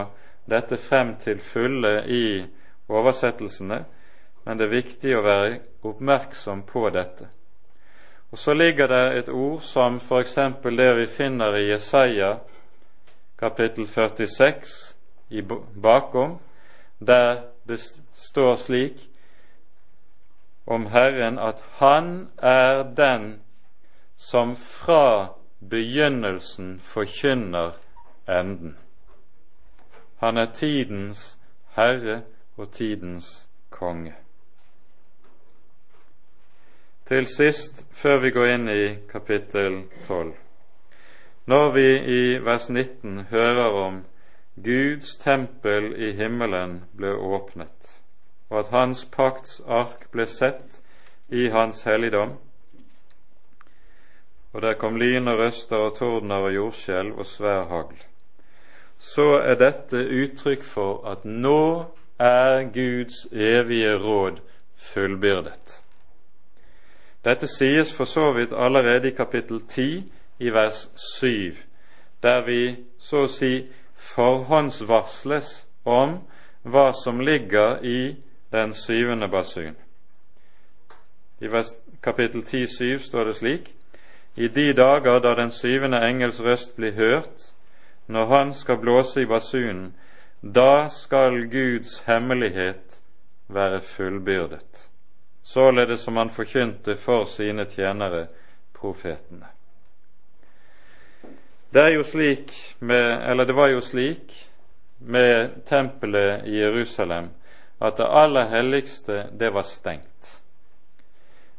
dette 0.49 0.77
frem 0.77 1.15
til 1.21 1.39
fulle 1.39 2.01
i 2.07 2.45
oversettelsene, 2.89 3.83
men 4.47 4.57
det 4.57 4.63
er 4.63 4.77
viktig 4.77 5.11
å 5.11 5.23
være 5.25 5.55
oppmerksom 5.83 6.61
på 6.63 6.85
dette. 6.95 7.25
Og 8.31 8.39
Så 8.39 8.53
ligger 8.53 8.87
det 8.87 9.17
et 9.17 9.29
ord 9.29 9.61
som 9.61 9.97
f.eks. 9.99 10.35
det 10.63 10.93
vi 10.95 11.07
finner 11.07 11.57
i 11.57 11.65
Jesaja 11.67 12.37
kapittel 13.35 13.87
46 13.87 14.95
i 15.29 15.41
bakom, 15.81 16.37
der 16.99 17.41
det 17.67 17.79
står 18.13 18.55
slik 18.55 19.09
om 20.65 20.85
Herren 20.85 21.39
at 21.39 21.63
Han 21.79 22.29
er 22.37 22.83
den 22.83 23.41
som 24.15 24.55
fra 24.55 25.27
begynnelsen 25.59 26.79
forkynner 26.79 27.71
enden. 28.27 28.77
Han 30.17 30.37
er 30.37 30.53
tidens 30.53 31.37
herre 31.75 32.21
og 32.57 32.71
tidens 32.71 33.47
konge. 33.69 34.15
Til 37.07 37.27
sist, 37.27 37.85
før 37.95 38.17
vi 38.19 38.29
går 38.35 38.49
inn 38.51 38.65
i 38.67 38.87
kapittel 39.07 39.77
12, 40.07 40.33
når 41.47 41.69
vi 41.71 41.85
i 42.15 42.23
vers 42.43 42.65
19 42.69 43.21
hører 43.29 43.77
om 43.79 44.01
Guds 44.65 45.13
tempel 45.21 45.87
i 45.95 46.09
himmelen 46.17 46.81
ble 46.99 47.13
åpnet, 47.15 47.93
og 48.49 48.59
at 48.59 48.73
Hans 48.75 49.05
pakts 49.15 49.61
ark 49.79 50.03
ble 50.11 50.27
sett 50.27 50.81
i 51.31 51.47
Hans 51.55 51.85
helligdom, 51.87 52.35
og 54.51 54.61
der 54.67 54.75
kom 54.75 54.99
lyn 54.99 55.31
og 55.31 55.39
røster 55.45 55.87
og 55.87 55.95
tordener 56.01 56.51
og 56.51 56.55
jordskjelv 56.59 57.23
og 57.23 57.31
svær 57.31 57.63
hagl. 57.71 58.03
så 58.97 59.31
er 59.39 59.55
dette 59.55 60.03
uttrykk 60.03 60.63
for 60.75 61.07
at 61.07 61.23
nå 61.25 61.85
er 62.19 62.67
Guds 62.67 63.27
evige 63.31 63.95
råd 63.95 64.43
fullbyrdet. 64.75 65.86
Dette 67.27 67.47
sies 67.47 67.91
for 67.93 68.05
så 68.07 68.31
vidt 68.31 68.53
allerede 68.55 69.07
i 69.07 69.15
kapittel 69.15 69.59
10 69.67 70.03
i 70.39 70.49
vers 70.49 70.87
7, 71.19 71.55
der 72.23 72.45
vi 72.45 72.61
så 72.99 73.25
å 73.25 73.31
si 73.31 73.65
forhåndsvarsles 74.13 75.49
om 75.83 76.21
hva 76.63 76.91
som 76.95 77.19
ligger 77.19 77.83
i 77.83 78.15
den 78.51 78.71
syvende 78.73 79.27
basun. 79.27 79.75
I 81.43 81.51
vers, 81.51 81.75
kapittel 82.01 82.45
10, 82.45 82.67
7 82.67 82.99
står 83.09 83.23
det 83.23 83.35
slik 83.35 83.69
I 84.35 84.47
de 84.47 84.73
dager 84.73 85.19
da 85.19 85.35
den 85.35 85.51
syvende 85.51 85.99
engels 86.07 86.39
røst 86.39 86.75
blir 86.75 86.95
hørt, 86.95 87.51
når 88.07 88.25
han 88.25 88.53
skal 88.53 88.77
blåse 88.77 89.21
i 89.21 89.25
basunen, 89.25 89.95
da 90.41 90.87
skal 90.89 91.49
Guds 91.51 92.03
hemmelighet 92.07 93.01
være 93.47 93.81
fullbyrdet, 93.81 94.86
således 95.47 95.99
som 95.99 96.17
han 96.17 96.29
forkynte 96.29 96.95
for 96.95 97.25
sine 97.25 97.65
tjenere, 97.65 98.27
profetene. 98.73 99.45
Det 101.69 101.79
med, 102.79 103.21
det 103.47 103.55
var 103.55 103.67
jo 103.67 103.81
slik 103.81 104.49
med 104.99 105.49
tempelet 105.65 106.43
i 106.45 106.59
Jerusalem 106.59 107.29
at 107.79 107.97
det 107.97 108.07
aller 108.09 108.49
helligste, 108.49 109.29
det 109.39 109.53
var 109.53 109.63
stengt. 109.63 110.41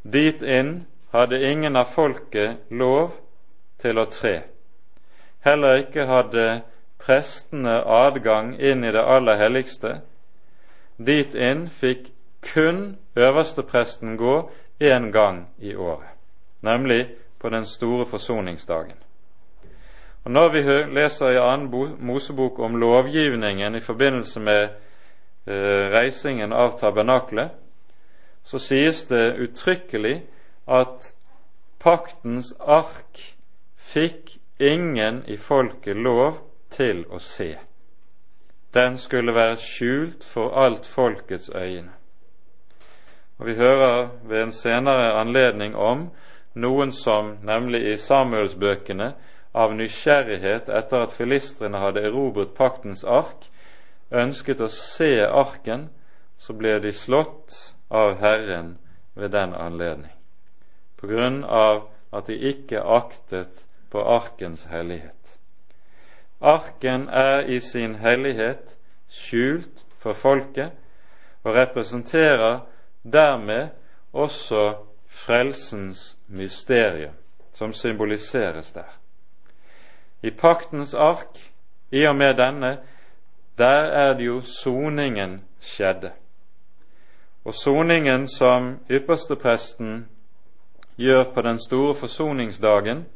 Dit 0.02 0.42
inn 0.42 0.86
hadde 1.12 1.40
ingen 1.50 1.76
av 1.76 1.88
folket 1.88 2.68
lov 2.68 3.14
til 3.80 3.98
å 3.98 4.04
tre. 4.12 4.42
Heller 5.40 5.80
ikke 5.86 6.06
hadde 6.06 6.46
prestene 7.00 7.80
adgang 7.84 8.52
inn 8.60 8.84
i 8.84 8.92
det 8.92 9.04
aller 9.16 9.40
helligste. 9.40 10.00
Dit 10.96 11.34
inn 11.34 11.68
fikk 11.70 12.10
kun 12.42 12.96
øverstepresten 13.16 14.16
gå 14.16 14.50
én 14.82 15.10
gang 15.10 15.48
i 15.58 15.74
året, 15.74 16.08
nemlig 16.60 17.08
på 17.38 17.48
den 17.48 17.64
store 17.64 18.06
forsoningsdagen. 18.06 18.96
Og 20.24 20.30
Når 20.30 20.48
vi 20.48 20.60
leser 21.00 21.28
i 21.28 21.36
annen 21.36 21.96
Mosebok 21.98 22.58
om 22.58 22.76
lovgivningen 22.76 23.74
i 23.74 23.80
forbindelse 23.80 24.40
med 24.40 24.62
eh, 25.46 25.88
reisingen 25.94 26.52
av 26.52 26.78
tabernaklet, 26.78 27.50
så 28.44 28.58
sies 28.58 29.04
det 29.04 29.36
uttrykkelig 29.36 30.22
at 30.68 31.14
paktens 31.80 32.54
ark 32.60 33.36
fikk 33.76 34.38
ingen 34.58 35.22
i 35.26 35.36
folket 35.36 35.96
lov 35.96 36.38
til 36.70 37.04
å 37.10 37.18
se. 37.18 37.54
Den 38.74 38.98
skulle 38.98 39.34
være 39.34 39.56
skjult 39.56 40.24
for 40.24 40.56
alt 40.64 40.86
folkets 40.86 41.50
øyne. 41.54 41.97
Og 43.38 43.46
Vi 43.46 43.54
hører 43.54 44.08
ved 44.22 44.42
en 44.42 44.52
senere 44.52 45.12
anledning 45.20 45.76
om 45.76 46.08
noen 46.54 46.92
som, 46.92 47.36
nemlig 47.42 47.84
i 47.92 47.96
Samuelsbøkene, 47.96 49.12
av 49.54 49.72
nysgjerrighet 49.74 50.68
etter 50.68 51.06
at 51.06 51.14
filistrene 51.14 51.80
hadde 51.80 52.02
erobret 52.06 52.54
paktens 52.54 53.04
ark, 53.04 53.46
ønsket 54.10 54.60
å 54.60 54.68
se 54.72 55.22
arken, 55.24 55.88
så 56.38 56.54
ble 56.54 56.78
de 56.82 56.92
slått 56.94 57.74
av 57.90 58.18
Herren 58.20 58.76
ved 59.18 59.32
den 59.34 59.54
anledning, 59.54 60.14
på 60.98 61.10
grunn 61.10 61.42
av 61.44 61.88
at 62.14 62.28
de 62.30 62.36
ikke 62.52 62.82
aktet 62.82 63.64
på 63.90 64.02
arkens 64.02 64.66
hellighet. 64.70 65.14
Arken 66.40 67.08
er 67.08 67.48
i 67.50 67.58
sin 67.60 67.96
hellighet 67.98 68.76
skjult 69.10 69.82
for 69.98 70.14
folket 70.14 70.76
og 71.42 71.56
representerer 71.56 72.60
dermed 73.02 73.68
også 74.12 74.74
frelsens 75.06 76.18
mysterium, 76.28 77.14
som 77.54 77.72
symboliseres 77.72 78.72
der. 78.72 78.98
I 80.22 80.30
paktens 80.30 80.94
ark, 80.94 81.52
i 81.90 82.04
og 82.06 82.16
med 82.16 82.34
denne, 82.34 82.78
der 83.58 83.82
er 83.82 84.14
det 84.14 84.26
jo 84.26 84.40
soningen 84.40 85.44
skjedde. 85.60 86.12
Og 87.44 87.54
soningen 87.54 88.28
som 88.28 88.78
ypperstepresten 88.90 90.08
gjør 90.96 91.24
på 91.34 91.42
den 91.42 91.58
store 91.58 91.94
forsoningsdagen, 91.94 93.06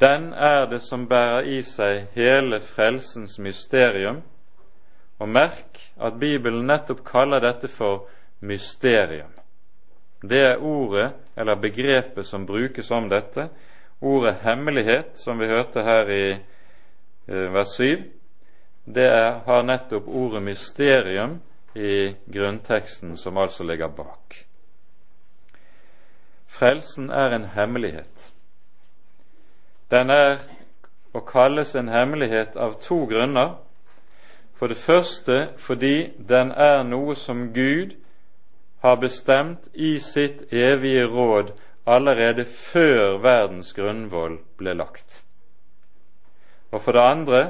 den 0.00 0.32
er 0.32 0.66
det 0.66 0.82
som 0.82 1.08
bærer 1.08 1.40
i 1.40 1.62
seg 1.62 2.06
hele 2.14 2.60
frelsens 2.60 3.38
mysterium. 3.38 4.22
Og 5.18 5.28
merk 5.28 5.80
at 6.00 6.16
Bibelen 6.20 6.66
nettopp 6.66 7.04
kaller 7.04 7.40
dette 7.40 7.68
for 7.68 8.06
mysterium. 8.42 9.30
Det 10.22 10.40
er 10.46 10.62
ordet, 10.62 11.12
eller 11.36 11.54
begrepet, 11.54 12.26
som 12.26 12.46
brukes 12.46 12.90
om 12.90 13.08
dette. 13.08 13.48
Ordet 14.00 14.34
hemmelighet, 14.42 15.18
som 15.18 15.38
vi 15.38 15.46
hørte 15.50 15.82
her 15.82 16.10
i 16.10 16.26
eh, 16.32 17.48
vers 17.54 17.76
7, 17.76 18.02
det 18.84 19.06
er, 19.06 19.38
har 19.46 19.62
nettopp 19.62 20.08
ordet 20.08 20.42
mysterium 20.42 21.40
i 21.74 22.14
grunnteksten 22.32 23.16
som 23.16 23.38
altså 23.38 23.64
ligger 23.64 23.88
bak. 23.88 24.44
Frelsen 26.46 27.10
er 27.10 27.34
en 27.34 27.44
hemmelighet. 27.54 28.32
Den 29.90 30.10
er 30.10 30.42
å 31.14 31.22
kalles 31.24 31.74
en 31.76 31.88
hemmelighet 31.92 32.56
av 32.56 32.78
to 32.82 33.04
grunner. 33.06 33.56
For 34.54 34.70
det 34.70 34.78
første 34.78 35.48
fordi 35.58 36.12
den 36.28 36.52
er 36.52 36.82
noe 36.86 37.16
som 37.18 37.50
Gud 37.54 37.96
har 38.82 38.96
bestemt 38.96 39.68
i 39.74 39.98
sitt 39.98 40.52
evige 40.52 41.04
råd 41.06 41.52
allerede 41.86 42.44
før 42.44 43.18
verdens 43.22 43.72
grunnvoll 43.74 44.40
ble 44.58 44.74
lagt. 44.74 45.22
Og 46.72 46.82
for 46.82 46.92
det 46.92 47.00
andre 47.00 47.42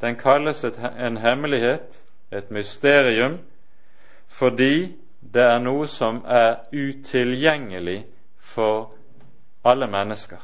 den 0.00 0.16
kalles 0.16 0.64
et, 0.64 0.78
en 0.98 1.16
hemmelighet, 1.16 2.02
et 2.32 2.50
mysterium, 2.50 3.38
fordi 4.28 4.96
det 5.34 5.42
er 5.42 5.58
noe 5.58 5.88
som 5.90 6.22
er 6.28 6.66
utilgjengelig 6.72 8.04
for 8.38 8.92
alle 9.64 9.86
mennesker. 9.90 10.38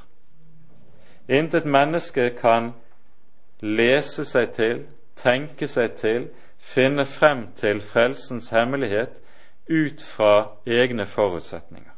Intet 1.29 1.65
menneske 1.65 2.31
kan 2.41 2.73
lese 3.61 4.25
seg 4.25 4.51
til, 4.57 4.87
tenke 5.17 5.69
seg 5.69 5.95
til, 5.95 6.31
finne 6.59 7.07
frem 7.07 7.53
til 7.55 7.81
frelsens 7.81 8.51
hemmelighet 8.51 9.23
ut 9.69 10.03
fra 10.03 10.49
egne 10.67 11.07
forutsetninger. 11.07 11.91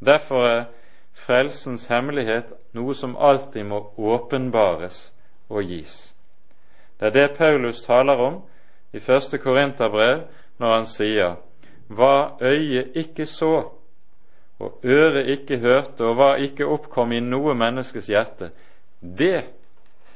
Derfor 0.00 0.46
er 0.46 0.64
frelsens 1.12 1.86
hemmelighet 1.86 2.52
noe 2.74 2.94
som 2.94 3.16
alltid 3.16 3.64
må 3.68 3.84
åpenbares 3.98 5.12
og 5.48 5.62
gis. 5.68 6.14
Det 6.98 7.06
er 7.06 7.14
det 7.14 7.36
Paulus 7.36 7.82
taler 7.82 8.18
om 8.18 8.40
i 8.92 9.00
første 9.00 9.38
Korinterbrev 9.38 10.24
når 10.58 10.74
han 10.74 10.86
sier 10.86 11.36
hva 11.92 12.38
øyet 12.40 12.96
ikke 12.96 13.26
så, 13.26 13.68
og 14.58 14.80
øret 14.84 15.28
ikke 15.28 15.58
hørte, 15.58 16.04
og 16.04 16.14
hva 16.14 16.34
ikke 16.40 16.66
oppkom 16.66 17.12
i 17.12 17.20
noe 17.20 17.54
menneskes 17.58 18.06
hjerte, 18.08 18.52
det 19.02 19.42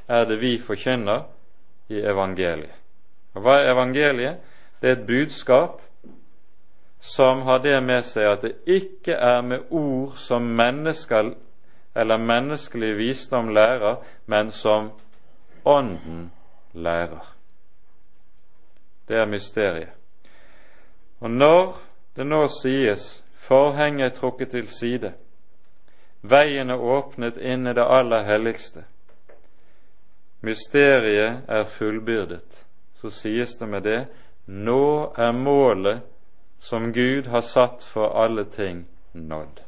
er 0.07 0.25
det 0.25 0.39
vi 0.41 0.55
forkynner 0.63 1.27
i 1.89 1.99
evangeliet. 1.99 2.73
Og 3.35 3.43
Hva 3.43 3.59
er 3.59 3.73
evangeliet? 3.73 4.37
Det 4.81 4.89
er 4.89 4.95
et 4.95 5.07
budskap 5.07 5.81
som 6.99 7.41
har 7.41 7.59
det 7.59 7.81
med 7.83 8.05
seg 8.05 8.31
at 8.31 8.45
det 8.45 8.55
ikke 8.65 9.13
er 9.13 9.41
med 9.41 9.69
ord 9.69 10.17
som 10.17 10.47
mennesker 10.57 11.33
eller 11.97 12.17
menneskelig 12.17 12.97
visdom 12.97 13.49
lærer, 13.49 13.95
men 14.25 14.51
som 14.51 14.91
Ånden 15.65 16.31
lærer. 16.73 17.35
Det 19.07 19.17
er 19.17 19.25
mysteriet. 19.25 19.89
Og 21.19 21.31
når 21.31 21.79
det 22.15 22.25
nå 22.25 22.47
sies 22.61 23.23
Forhenget 23.47 24.05
er 24.05 24.15
trukket 24.15 24.49
til 24.49 24.67
side. 24.67 25.13
Veien 26.21 26.69
er 26.69 26.81
åpnet 26.83 27.37
inn 27.37 27.67
i 27.67 27.73
det 27.73 27.85
aller 27.85 28.25
helligste. 28.27 28.83
Mysteriet 30.41 31.47
er 31.47 31.63
fullbyrdet. 31.63 32.65
Så 32.95 33.09
sies 33.09 33.55
det 33.55 33.69
med 33.69 33.83
det 33.87 34.01
nå 34.47 35.13
er 35.17 35.31
målet 35.31 36.01
som 36.59 36.93
Gud 36.93 37.27
har 37.27 37.41
satt 37.41 37.83
for 37.83 38.23
alle 38.23 38.45
ting, 38.45 38.87
nådd. 39.13 39.61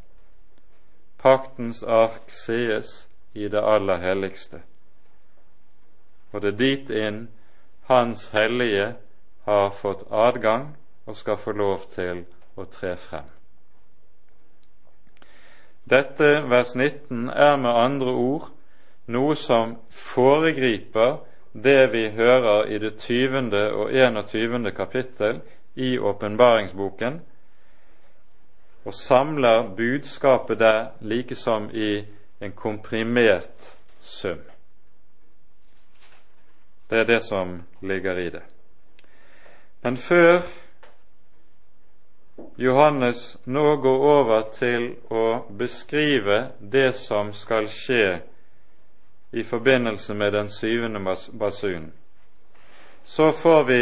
Paktens 1.18 1.84
ark 1.84 2.32
sees 2.32 3.08
i 3.34 3.48
det 3.48 3.62
aller 3.62 3.98
helligste, 3.98 4.62
og 6.32 6.42
det 6.42 6.54
er 6.54 6.58
dit 6.58 6.90
inn 6.90 7.28
Hans 7.90 8.28
hellige 8.30 8.94
har 9.46 9.72
fått 9.74 10.04
adgang 10.12 10.76
og 11.06 11.16
skal 11.18 11.38
få 11.42 11.52
lov 11.58 11.88
til 11.90 12.22
å 12.56 12.68
tre 12.70 12.94
frem. 13.02 13.26
Dette 15.90 16.44
vers 16.46 16.76
19 16.76 17.32
er 17.34 17.56
med 17.58 17.74
andre 17.74 18.14
ord 18.14 18.52
noe 19.10 19.36
som 19.36 19.74
foregriper 19.90 21.18
det 21.54 21.92
vi 21.94 22.04
hører 22.14 22.70
i 22.70 22.78
det 22.78 22.94
20. 23.02 23.50
og 23.74 23.90
21. 23.94 24.70
kapittel 24.78 25.42
i 25.76 25.98
åpenbaringsboken, 26.00 27.22
og 28.86 28.94
samler 28.94 29.76
budskapet 29.76 30.60
der 30.60 30.88
like 31.02 31.36
som 31.36 31.70
i 31.74 32.06
en 32.42 32.52
komprimert 32.52 33.76
sum. 34.00 34.40
Det 36.90 37.00
er 37.00 37.04
det 37.04 37.24
som 37.24 37.62
ligger 37.82 38.18
i 38.18 38.30
det. 38.30 38.42
Men 39.82 39.98
før 39.98 40.42
Johannes 42.58 43.38
nå 43.46 43.76
går 43.76 43.98
over 43.98 44.42
til 44.54 44.96
å 45.10 45.46
beskrive 45.60 46.48
det 46.60 46.96
som 46.96 47.34
skal 47.34 47.70
skje 47.72 48.20
i 49.32 49.44
forbindelse 49.44 50.14
med 50.14 50.34
den 50.34 50.50
syvende 50.50 51.16
basunen, 51.40 51.92
så 53.04 53.32
får 53.32 53.64
vi 53.64 53.82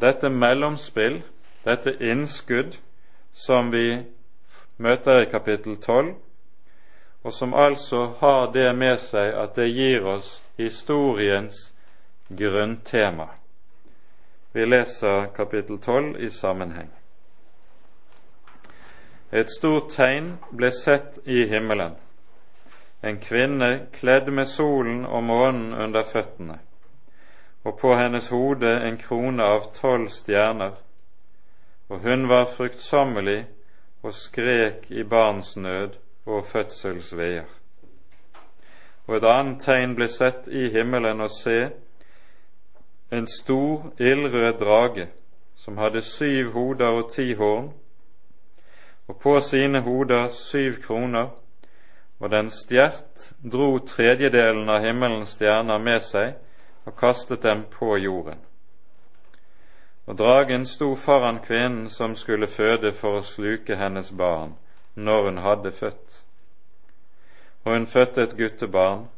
dette 0.00 0.28
mellomspill, 0.28 1.22
dette 1.64 1.96
innskudd, 2.00 2.76
som 3.32 3.70
vi 3.70 4.02
møter 4.76 5.22
i 5.22 5.30
kapittel 5.30 5.76
12, 5.76 6.14
og 7.22 7.32
som 7.32 7.54
altså 7.54 8.06
har 8.20 8.52
det 8.52 8.70
med 8.76 8.96
seg 9.00 9.34
at 9.36 9.52
det 9.56 9.68
gir 9.68 10.06
oss 10.08 10.38
historiens 10.56 11.74
grunntema. 12.28 13.28
Vi 14.52 14.64
leser 14.64 15.28
kapittel 15.36 15.78
12 15.78 16.16
i 16.24 16.30
sammenheng. 16.30 16.88
Et 19.32 19.50
stort 19.50 19.92
tegn 19.94 20.32
ble 20.50 20.72
sett 20.74 21.20
i 21.24 21.44
himmelen. 21.46 21.94
En 23.02 23.20
kvinne 23.22 23.86
kledd 23.92 24.32
med 24.32 24.48
solen 24.48 25.04
og 25.06 25.22
månen 25.24 25.72
under 25.74 26.04
føttene, 26.04 26.58
og 27.64 27.78
på 27.78 27.94
hennes 27.96 28.28
hode 28.28 28.70
en 28.88 28.96
krone 28.96 29.44
av 29.44 29.70
tolv 29.76 30.08
stjerner. 30.08 30.72
Og 31.88 32.00
hun 32.00 32.28
var 32.28 32.48
fruktsommelig 32.56 33.44
og 34.02 34.14
skrek 34.14 34.86
i 34.88 35.04
barnsnød 35.04 35.98
og 36.26 36.46
fødselsveier. 36.46 37.48
Og 39.06 39.16
et 39.16 39.26
annet 39.26 39.62
tegn 39.64 39.94
ble 39.98 40.08
sett 40.08 40.48
i 40.48 40.68
himmelen 40.70 41.20
å 41.20 41.28
se 41.28 41.58
en 43.10 43.26
stor, 43.26 43.90
ildrød 43.98 44.58
drage 44.60 45.08
som 45.58 45.78
hadde 45.78 46.00
syv 46.06 46.52
hoder 46.54 46.94
og 47.00 47.10
ti 47.12 47.34
horn, 47.34 47.72
og 49.08 49.16
på 49.20 49.40
sine 49.40 49.80
hoder 49.82 50.28
syv 50.32 50.78
kroner, 50.84 51.26
og 52.20 52.30
den 52.30 52.50
stjert 52.50 53.32
dro 53.52 53.78
tredjedelen 53.78 54.68
av 54.70 54.84
himmelens 54.84 55.34
stjerner 55.34 55.82
med 55.82 56.06
seg 56.06 56.38
og 56.84 56.96
kastet 56.96 57.42
dem 57.42 57.64
på 57.70 57.96
jorden. 57.96 58.38
Og 60.06 60.18
dragen 60.18 60.66
sto 60.66 60.94
foran 60.96 61.38
kvinnen 61.44 61.88
som 61.88 62.16
skulle 62.16 62.46
føde 62.46 62.92
for 62.92 63.20
å 63.20 63.26
sluke 63.26 63.76
hennes 63.76 64.10
barn 64.10 64.56
når 64.94 65.24
hun 65.24 65.42
hadde 65.44 65.72
født. 65.72 66.22
Og 67.64 67.72
hun 67.72 67.86
fødte 67.86 68.22
et 68.22 68.36
guttebarn 68.36 69.08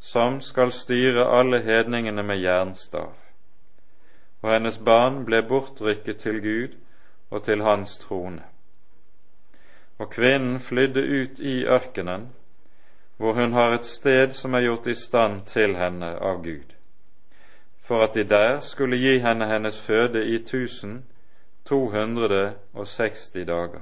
som 0.00 0.40
skal 0.40 0.72
styre 0.72 1.26
alle 1.28 1.60
hedningene 1.60 2.22
med 2.22 2.40
jernstav 2.40 3.10
og 4.42 4.52
hennes 4.52 4.78
barn 4.78 5.24
ble 5.24 5.42
bortrykket 5.44 6.22
til 6.24 6.40
Gud 6.40 6.76
og 7.30 7.44
til 7.44 7.62
hans 7.62 7.98
trone. 7.98 8.42
Og 9.98 10.10
kvinnen 10.10 10.60
flydde 10.60 11.00
ut 11.00 11.38
i 11.38 11.64
ørkenen, 11.64 12.30
hvor 13.16 13.32
hun 13.36 13.52
har 13.52 13.74
et 13.74 13.86
sted 13.86 14.32
som 14.32 14.54
er 14.54 14.64
gjort 14.64 14.86
i 14.86 14.94
stand 14.96 15.42
til 15.46 15.76
henne 15.76 16.14
av 16.16 16.40
Gud, 16.44 16.72
for 17.90 18.02
at 18.02 18.14
de 18.14 18.24
der 18.24 18.60
skulle 18.60 18.96
gi 18.96 19.18
henne 19.18 19.46
hennes 19.46 19.80
føde 19.80 20.26
i 20.26 20.34
1260 20.34 23.30
dager. 23.46 23.80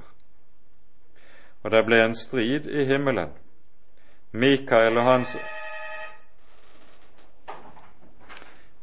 Og 1.63 1.71
det 1.71 1.85
ble 1.85 2.05
en 2.05 2.15
strid 2.15 2.65
i 2.65 2.85
himmelen. 2.89 3.29
Mikael 4.31 4.97
og 4.97 5.03
hans 5.03 5.37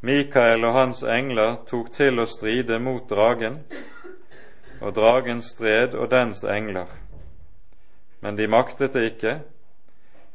Mikael 0.01 0.65
og 0.65 0.73
hans 0.73 1.03
engler 1.03 1.55
tok 1.67 1.91
til 1.91 2.19
å 2.19 2.25
stride 2.25 2.79
mot 2.79 3.09
dragen, 3.09 3.59
og 4.79 4.95
dragen 4.95 5.41
stred 5.41 5.95
og 5.95 6.11
dens 6.11 6.43
engler. 6.43 6.85
Men 8.21 8.37
de 8.37 8.47
maktet 8.47 8.93
det 8.93 9.03
ikke, 9.11 9.39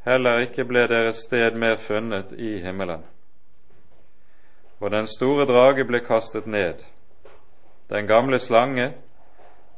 heller 0.05 0.39
ikke 0.45 0.65
ble 0.69 0.87
deres 0.87 1.15
sted 1.25 1.51
mer 1.57 1.75
funnet 1.81 2.31
i 2.37 2.59
himmelen. 2.61 3.12
Og 4.79 4.91
den 4.91 5.07
store 5.07 5.45
drage 5.45 5.85
ble 5.85 5.99
kastet 5.99 6.45
ned, 6.47 6.83
den 7.89 8.07
gamle 8.07 8.39
slange, 8.39 8.93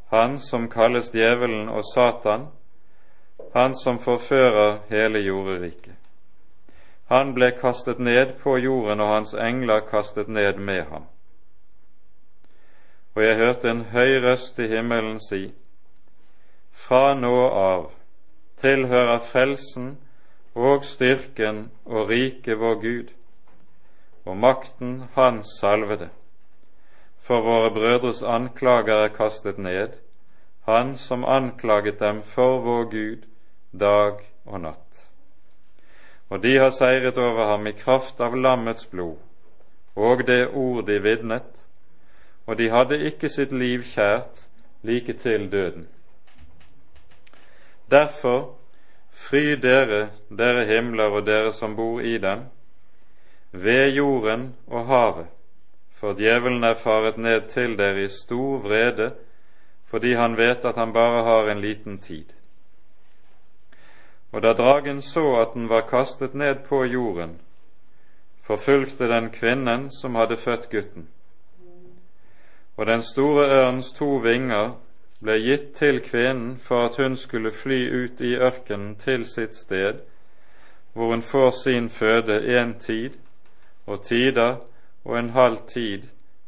han 0.10 0.40
som 0.40 0.70
kalles 0.70 1.12
djevelen 1.14 1.70
og 1.70 1.84
Satan, 1.94 2.48
han 3.54 3.76
som 3.76 4.00
forfører 4.00 4.78
hele 4.90 5.20
jorderiket. 5.20 5.96
Han 7.06 7.34
ble 7.34 7.52
kastet 7.52 8.00
ned 8.00 8.38
på 8.42 8.58
jorden, 8.58 9.00
og 9.00 9.14
hans 9.14 9.34
engler 9.34 9.80
kastet 9.80 10.28
ned 10.28 10.58
med 10.58 10.82
ham. 10.90 11.06
Og 13.16 13.24
jeg 13.24 13.36
hørte 13.36 13.70
en 13.70 13.86
høy 13.94 14.18
røst 14.24 14.60
i 14.60 14.68
himmelen 14.68 15.20
si:" 15.30 15.54
Fra 16.72 17.14
nå 17.14 17.50
av 17.50 17.92
tilhører 18.60 19.20
frelsen 19.20 19.98
og 20.56 20.84
styrken 20.84 21.72
og 21.86 22.10
riket 22.10 22.60
vår 22.60 22.76
Gud, 22.82 23.14
og 24.26 24.38
makten 24.38 25.04
Hans 25.16 25.48
salvede. 25.60 26.10
For 27.20 27.42
våre 27.42 27.72
brødres 27.72 28.24
anklager 28.24 29.06
er 29.06 29.14
kastet 29.14 29.58
ned, 29.58 29.90
Han 30.66 30.98
som 30.98 31.24
anklaget 31.24 32.00
dem 32.00 32.24
for 32.24 32.60
vår 32.60 32.84
Gud 32.84 33.26
dag 33.80 34.18
og 34.46 34.62
natt 34.62 34.86
og 36.30 36.44
de 36.44 36.58
har 36.58 36.70
seiret 36.70 37.18
over 37.18 37.46
ham 37.46 37.68
i 37.68 37.76
kraft 37.78 38.22
av 38.22 38.36
lammets 38.36 38.88
blod 38.90 39.18
og 39.96 40.26
det 40.28 40.50
ord 40.52 40.84
de 40.88 40.98
vitnet, 41.00 41.48
og 42.46 42.58
de 42.60 42.66
hadde 42.70 42.98
ikke 43.08 43.30
sitt 43.32 43.54
liv 43.56 43.86
kjært 43.88 44.42
like 44.84 45.14
til 45.22 45.46
døden. 45.52 45.86
Derfor, 47.92 48.58
fry 49.12 49.56
dere, 49.56 50.10
dere 50.28 50.66
himler 50.68 51.16
og 51.16 51.24
dere 51.30 51.54
som 51.56 51.78
bor 51.78 52.02
i 52.04 52.18
dem, 52.20 52.44
ved 53.64 53.90
jorden 53.96 54.56
og 54.68 54.86
havet, 54.86 55.28
for 55.96 56.14
djevelen 56.14 56.64
er 56.64 56.74
faret 56.74 57.18
ned 57.18 57.48
til 57.50 57.78
dere 57.78 58.04
i 58.04 58.08
stor 58.08 58.58
vrede, 58.58 59.14
fordi 59.86 60.14
han 60.14 60.38
vet 60.38 60.66
at 60.66 60.76
han 60.76 60.94
bare 60.94 61.24
har 61.24 61.50
en 61.52 61.62
liten 61.62 61.98
tid. 61.98 62.26
Og 64.32 64.42
da 64.42 64.54
dragen 64.54 65.02
så 65.02 65.36
at 65.42 65.54
den 65.54 65.70
var 65.70 65.88
kastet 65.90 66.34
ned 66.34 66.56
på 66.70 66.84
jorden, 66.86 67.40
forfulgte 68.44 69.08
den 69.08 69.30
kvinnen 69.30 69.92
som 69.92 70.16
hadde 70.16 70.38
født 70.38 70.70
gutten. 70.70 71.08
Og 72.78 72.86
den 72.86 73.02
store 73.02 73.48
ørns 73.50 73.94
to 73.94 74.18
vinger 74.24 74.76
ble 75.24 75.40
gitt 75.40 75.72
til 75.80 76.02
kvinnen 76.04 76.58
for 76.58 76.86
at 76.86 76.98
hun 77.00 77.16
skulle 77.18 77.52
fly 77.52 77.80
ut 78.04 78.22
i 78.22 78.36
ørkenen 78.36 78.96
til 78.96 79.26
sitt 79.26 79.56
sted, 79.56 80.02
hvor 80.94 81.12
hun 81.12 81.24
får 81.32 81.52
sin 81.64 81.90
føde 81.90 82.60
en 82.60 82.80
tid 82.80 83.16
og 83.86 84.04
tider 84.04 84.56
og 85.04 85.20
en 85.20 85.30
halv 85.30 85.58
tid 85.68 86.08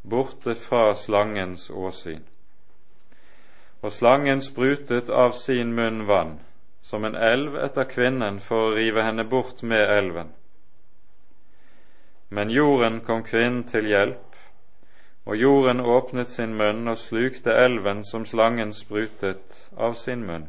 borte 0.10 0.56
fra 0.56 0.96
slangens 0.96 1.70
åsyn. 1.70 2.24
Og 3.82 3.94
slangen 3.94 4.42
sprutet 4.42 5.10
av 5.10 5.36
sin 5.38 5.74
munn 5.76 6.08
vann, 6.08 6.40
som 6.82 7.06
en 7.06 7.16
elv 7.16 7.58
etter 7.62 7.86
kvinnen 7.86 8.40
for 8.40 8.70
å 8.70 8.76
rive 8.76 9.04
henne 9.06 9.24
bort 9.24 9.62
med 9.64 9.84
elven. 9.98 10.32
Men 12.30 12.50
jorden 12.50 13.02
kom 13.06 13.24
kvinnen 13.24 13.64
til 13.70 13.88
hjelp, 13.88 14.24
og 15.28 15.36
jorden 15.36 15.80
åpnet 15.80 16.32
sin 16.32 16.56
munn 16.56 16.88
og 16.88 16.98
slukte 16.98 17.54
elven 17.54 18.04
som 18.08 18.26
slangen 18.26 18.74
sprutet 18.74 19.68
av 19.76 19.94
sin 20.00 20.26
munn. 20.26 20.48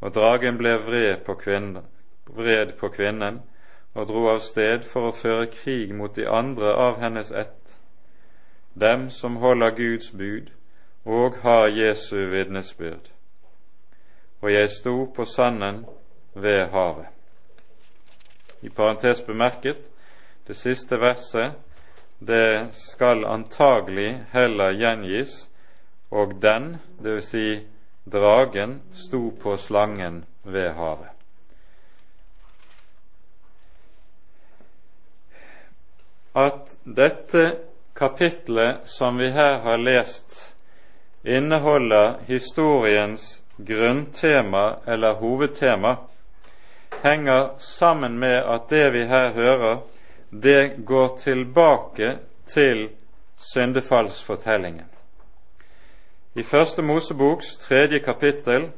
Og 0.00 0.12
dragen 0.12 0.60
ble 0.60 0.76
vred 0.84 1.24
på 1.24 1.34
kvinnen, 1.40 1.82
vred 2.28 2.76
på 2.78 2.92
kvinnen 2.92 3.40
og 3.94 4.08
dro 4.10 4.26
av 4.34 4.42
sted 4.42 4.84
for 4.84 5.08
å 5.08 5.16
føre 5.16 5.46
krig 5.52 5.94
mot 5.94 6.14
de 6.16 6.26
andre 6.28 6.74
av 6.74 7.00
hennes 7.02 7.30
ett, 7.32 7.76
dem 8.74 9.10
som 9.10 9.36
holder 9.42 9.76
Guds 9.78 10.10
bud 10.10 10.50
og 11.04 11.42
har 11.42 11.68
Jesu 11.70 12.26
vitnesbyrd 12.32 13.14
og 14.44 14.52
jeg 14.52 14.70
sto 14.70 15.06
på 15.16 15.24
sanden 15.24 15.86
ved 16.34 16.66
havet. 16.68 17.06
I 18.60 18.68
parentes 18.68 19.22
bemerket, 19.24 19.78
det 20.46 20.56
siste 20.56 20.98
verset, 21.00 21.54
det 22.20 22.68
skal 22.76 23.24
antagelig 23.24 24.20
heller 24.32 24.76
gjengis, 24.76 25.48
og 26.10 26.36
den, 26.42 26.76
dvs. 27.00 27.24
Si 27.24 27.46
dragen, 28.04 28.82
sto 28.92 29.30
på 29.42 29.56
slangen 29.56 30.24
ved 30.44 30.70
havet. 30.76 31.13
At 36.34 36.76
dette 36.82 37.56
kapitlet 37.94 38.88
som 38.90 39.18
vi 39.18 39.30
her 39.30 39.58
har 39.58 39.78
lest, 39.78 40.56
inneholder 41.22 42.18
historiens 42.26 43.42
grunntema 43.56 44.76
eller 44.86 45.14
hovedtema, 45.14 45.96
henger 47.02 47.48
sammen 47.58 48.18
med 48.18 48.36
at 48.36 48.68
det 48.68 48.92
vi 48.92 49.04
her 49.06 49.30
hører, 49.32 49.78
det 50.30 50.84
går 50.86 51.16
tilbake 51.18 52.18
til 52.46 52.88
syndefallsfortellingen. 53.36 54.86
I 56.34 56.42
Første 56.42 56.82
Moseboks 56.82 57.56
tredje 57.56 57.98
kapittel, 57.98 58.70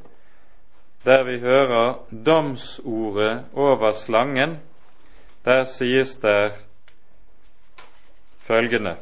der 1.04 1.22
vi 1.22 1.38
hører 1.40 1.94
domsordet 2.26 3.44
over 3.54 3.92
slangen, 3.92 4.58
der 5.44 5.64
sies 5.64 6.16
det 6.16 6.65
følgende 8.46 8.96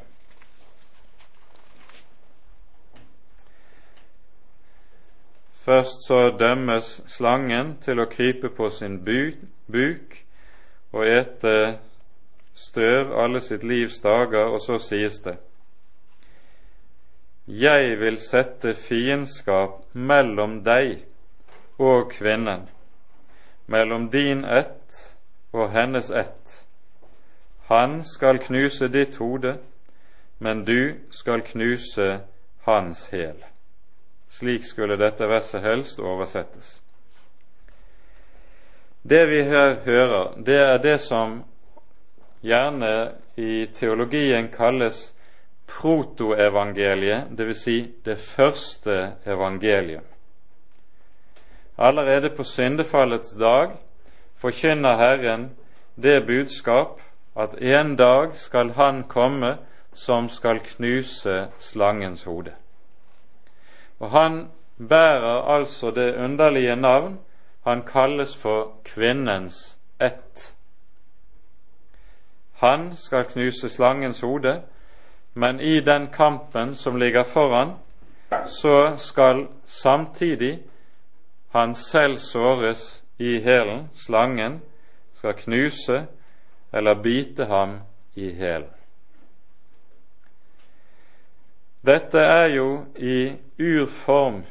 Først 5.64 6.06
så 6.06 6.36
dømmes 6.38 7.00
slangen 7.08 7.78
til 7.80 8.00
å 8.02 8.04
krype 8.12 8.50
på 8.52 8.68
sin 8.68 8.98
buk 9.04 10.16
og 10.92 11.06
ete 11.08 11.54
støv 12.54 13.14
alle 13.16 13.40
sitt 13.40 13.64
livs 13.64 13.96
dager, 14.04 14.52
og 14.52 14.60
så 14.60 14.76
sies 14.78 15.16
det 15.24 15.38
Jeg 17.48 17.96
vil 18.00 18.18
sette 18.20 18.74
fiendskap 18.76 19.80
mellom 19.92 20.60
deg 20.64 21.00
og 21.78 22.12
kvinnen, 22.12 22.68
mellom 23.66 24.10
din 24.12 24.44
ett 24.44 25.00
og 25.52 25.72
hennes 25.72 26.10
ett. 26.10 26.63
Han 27.68 28.02
skal 28.04 28.38
knuse 28.38 28.88
ditt 28.88 29.16
hode, 29.16 29.58
men 30.38 30.64
du 30.64 30.94
skal 31.10 31.40
knuse 31.40 32.20
hans 32.64 33.06
hæl. 33.12 33.44
Slik 34.30 34.64
skulle 34.64 34.98
dette 35.00 35.28
verset 35.28 35.62
helst 35.62 36.00
oversettes. 36.00 36.80
Det 39.02 39.28
vi 39.28 39.42
her 39.42 39.76
hører, 39.84 40.34
det 40.46 40.56
er 40.56 40.78
det 40.78 41.00
som 41.00 41.42
gjerne 42.42 43.12
i 43.36 43.66
teologien 43.74 44.48
kalles 44.48 45.14
protoevangeliet, 45.68 47.32
dvs. 47.38 47.62
Si 47.62 47.94
det 48.04 48.18
første 48.18 49.12
evangelium. 49.26 50.04
Allerede 51.78 52.30
på 52.30 52.44
syndefallets 52.44 53.32
dag 53.38 53.70
forkynner 54.36 54.96
Herren 54.96 55.50
det 55.96 56.26
budskap 56.26 57.00
at 57.36 57.54
en 57.62 57.96
dag 57.96 58.36
skal 58.36 58.70
Han 58.70 59.04
komme 59.04 59.58
som 59.92 60.28
skal 60.28 60.60
knuse 60.60 61.48
slangens 61.58 62.24
hode. 62.24 62.52
Og 63.98 64.10
han 64.10 64.50
bærer 64.88 65.56
altså 65.56 65.90
det 65.90 66.14
underlige 66.14 66.76
navn 66.76 67.20
han 67.66 67.82
kalles 67.82 68.36
for 68.36 68.72
kvinnens 68.84 69.78
ett. 70.00 70.54
Han 72.52 72.96
skal 72.96 73.24
knuse 73.24 73.68
slangens 73.68 74.20
hode, 74.20 74.62
men 75.34 75.60
i 75.60 75.80
den 75.80 76.08
kampen 76.12 76.74
som 76.74 76.96
ligger 76.96 77.24
foran, 77.24 77.72
så 78.46 78.94
skal 78.96 79.46
samtidig 79.64 80.62
han 81.52 81.74
selv 81.74 82.16
såres 82.16 83.04
i 83.18 83.40
hælen. 83.40 83.90
Slangen 83.94 84.62
skal 85.14 85.34
knuse 85.34 86.06
eller 86.74 86.94
bite 87.02 87.44
ham 87.44 87.78
i 88.14 88.30
hælen. 88.34 88.70
Dette 91.86 92.18
er 92.18 92.46
jo 92.46 92.84
i 92.96 93.32
urform 93.60 94.42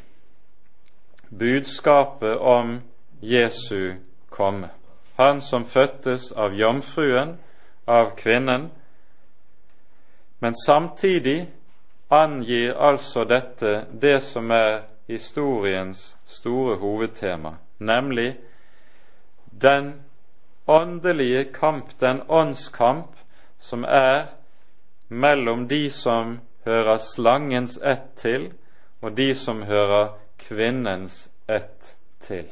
budskapet 1.39 2.37
om 2.37 2.81
Jesu 3.21 3.93
komme. 4.29 4.69
Han 5.15 5.41
som 5.41 5.65
fødtes 5.65 6.31
av 6.31 6.53
jomfruen, 6.53 7.37
av 7.87 8.15
kvinnen. 8.15 8.69
Men 10.39 10.55
samtidig 10.65 11.49
angir 12.09 12.73
altså 12.73 13.23
dette 13.23 13.85
det 14.01 14.21
som 14.23 14.51
er 14.51 14.83
historiens 15.07 16.17
store 16.25 16.75
hovedtema, 16.75 17.55
nemlig 17.79 18.37
den 19.61 19.93
åndelige 20.65 21.43
kamp, 21.43 21.99
den 21.99 22.21
åndskamp, 22.27 23.11
som 23.59 23.83
er 23.83 24.25
mellom 25.07 25.67
de 25.67 25.89
som 25.91 26.39
hører 26.65 26.97
slangens 26.97 27.77
ett 27.77 28.15
til, 28.15 28.51
og 29.01 29.15
de 29.15 29.35
som 29.35 29.63
hører 29.63 30.15
kvinnens 30.37 31.29
ett 31.47 31.95
til. 32.19 32.47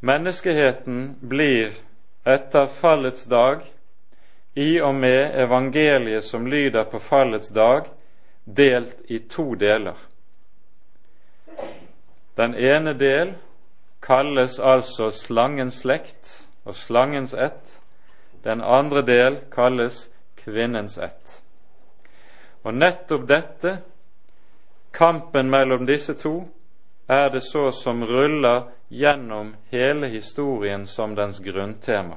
Menneskeheten 0.00 1.16
blir 1.20 1.72
etter 2.24 2.66
fallets 2.66 3.24
dag, 3.24 3.60
i 4.54 4.80
og 4.80 4.94
med 4.94 5.34
evangeliet 5.40 6.24
som 6.24 6.46
lyder 6.46 6.84
på 6.84 6.98
fallets 6.98 7.48
dag, 7.48 7.88
delt 8.44 9.00
i 9.08 9.18
to 9.18 9.54
deler. 9.54 9.96
Den 12.36 12.54
ene 12.54 12.92
del 12.94 13.34
kalles 14.04 14.58
altså 14.60 15.10
slangens 15.10 15.80
slekt 15.80 16.48
og 16.64 16.76
slangens 16.76 17.34
ett. 17.34 17.80
Den 18.44 18.60
andre 18.60 19.02
del 19.02 19.38
kalles 19.52 20.08
kvinnens 20.36 20.98
ett. 20.98 21.40
Og 22.64 22.74
nettopp 22.74 23.28
dette, 23.28 23.78
kampen 24.92 25.50
mellom 25.50 25.86
disse 25.88 26.14
to, 26.14 26.44
er 27.08 27.28
det 27.32 27.42
så 27.44 27.70
som 27.72 28.04
ruller 28.04 28.68
gjennom 28.88 29.54
hele 29.72 30.08
historien 30.08 30.86
som 30.86 31.14
dens 31.16 31.40
grunntema. 31.40 32.16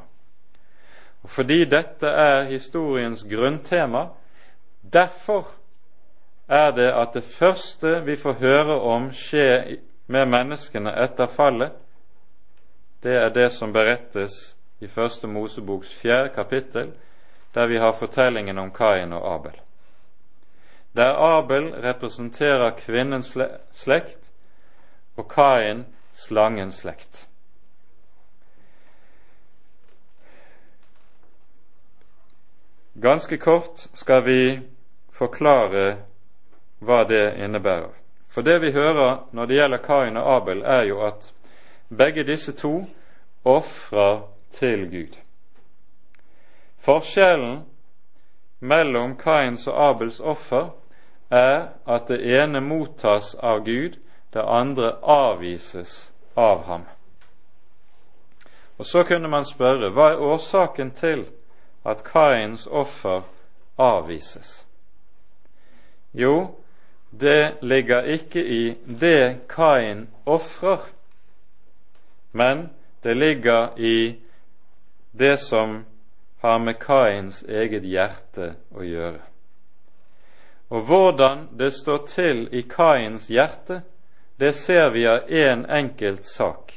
Og 1.23 1.29
Fordi 1.29 1.65
dette 1.65 2.07
er 2.07 2.43
historiens 2.43 3.23
grunntema, 3.23 4.07
derfor 4.81 5.47
er 6.47 6.71
det 6.71 6.91
at 6.91 7.13
det 7.13 7.23
første 7.23 8.01
vi 8.05 8.15
får 8.15 8.33
høre 8.33 8.79
om 8.79 9.11
skje 9.11 9.77
med 10.07 10.27
menneskene 10.27 10.91
etter 11.03 11.27
fallet, 11.27 11.71
det 13.03 13.15
er 13.15 13.29
det 13.29 13.51
som 13.53 13.73
berettes 13.73 14.55
i 14.79 14.87
Første 14.87 15.27
Moseboks 15.27 15.93
fjerde 15.93 16.29
kapittel, 16.35 16.91
der 17.53 17.67
vi 17.67 17.77
har 17.77 17.91
fortellingen 17.91 18.57
om 18.57 18.71
Kain 18.71 19.13
og 19.13 19.33
Abel. 19.33 19.61
Der 20.95 21.13
Abel 21.13 21.69
representerer 21.75 22.69
kvinnens 22.77 23.37
slekt 23.73 24.31
og 25.17 25.29
Kain 25.29 25.85
slangens 26.11 26.81
slekt. 26.81 27.27
Ganske 33.01 33.37
kort 33.37 33.87
skal 33.93 34.25
vi 34.25 34.59
forklare 35.13 35.97
hva 36.81 37.03
det 37.05 37.35
innebærer. 37.37 37.93
For 38.37 38.41
det 38.41 38.59
vi 38.59 38.71
hører 38.71 39.23
når 39.31 39.45
det 39.45 39.55
gjelder 39.55 39.77
Kain 39.77 40.17
og 40.17 40.27
Abel, 40.35 40.59
er 40.61 40.83
jo 40.85 40.99
at 41.01 41.33
begge 41.89 42.23
disse 42.23 42.51
to 42.53 42.85
ofrer 43.45 44.19
til 44.51 44.83
Gud. 44.91 45.15
Forskjellen 46.77 47.63
mellom 48.59 49.15
Kains 49.17 49.65
og 49.67 49.79
Abels 49.87 50.19
offer 50.19 50.69
er 51.31 51.65
at 51.87 52.05
det 52.07 52.19
ene 52.41 52.61
mottas 52.61 53.33
av 53.41 53.63
Gud, 53.65 53.97
det 54.33 54.45
andre 54.45 54.93
avvises 55.01 56.13
av 56.35 56.63
ham. 56.69 56.85
Og 58.77 58.85
Så 58.85 59.03
kunne 59.03 59.33
man 59.33 59.49
spørre 59.49 59.89
hva 59.89 60.11
er 60.11 60.21
årsaken 60.21 60.91
til 60.91 61.25
at 61.85 62.05
Kains 62.05 62.67
offer 62.67 63.21
avvises? 63.77 64.67
Jo, 66.13 66.53
det 67.09 67.57
ligger 67.61 68.03
ikke 68.03 68.45
i 68.45 68.77
det 68.85 69.47
Kain 69.49 70.07
ofrer, 70.25 70.79
men 72.31 72.69
det 73.03 73.17
ligger 73.17 73.79
i 73.79 74.15
det 75.11 75.37
som 75.39 75.85
har 76.37 76.57
med 76.59 76.79
Kains 76.79 77.43
eget 77.43 77.83
hjerte 77.83 78.53
å 78.75 78.83
gjøre. 78.83 79.23
Og 80.69 80.81
hvordan 80.81 81.47
det 81.59 81.73
står 81.73 82.05
til 82.07 82.47
i 82.51 82.61
Kains 82.61 83.29
hjerte, 83.29 83.81
det 84.39 84.53
ser 84.55 84.89
vi 84.89 85.07
av 85.07 85.29
én 85.29 85.49
en 85.49 85.65
enkelt 85.65 86.25
sak, 86.25 86.73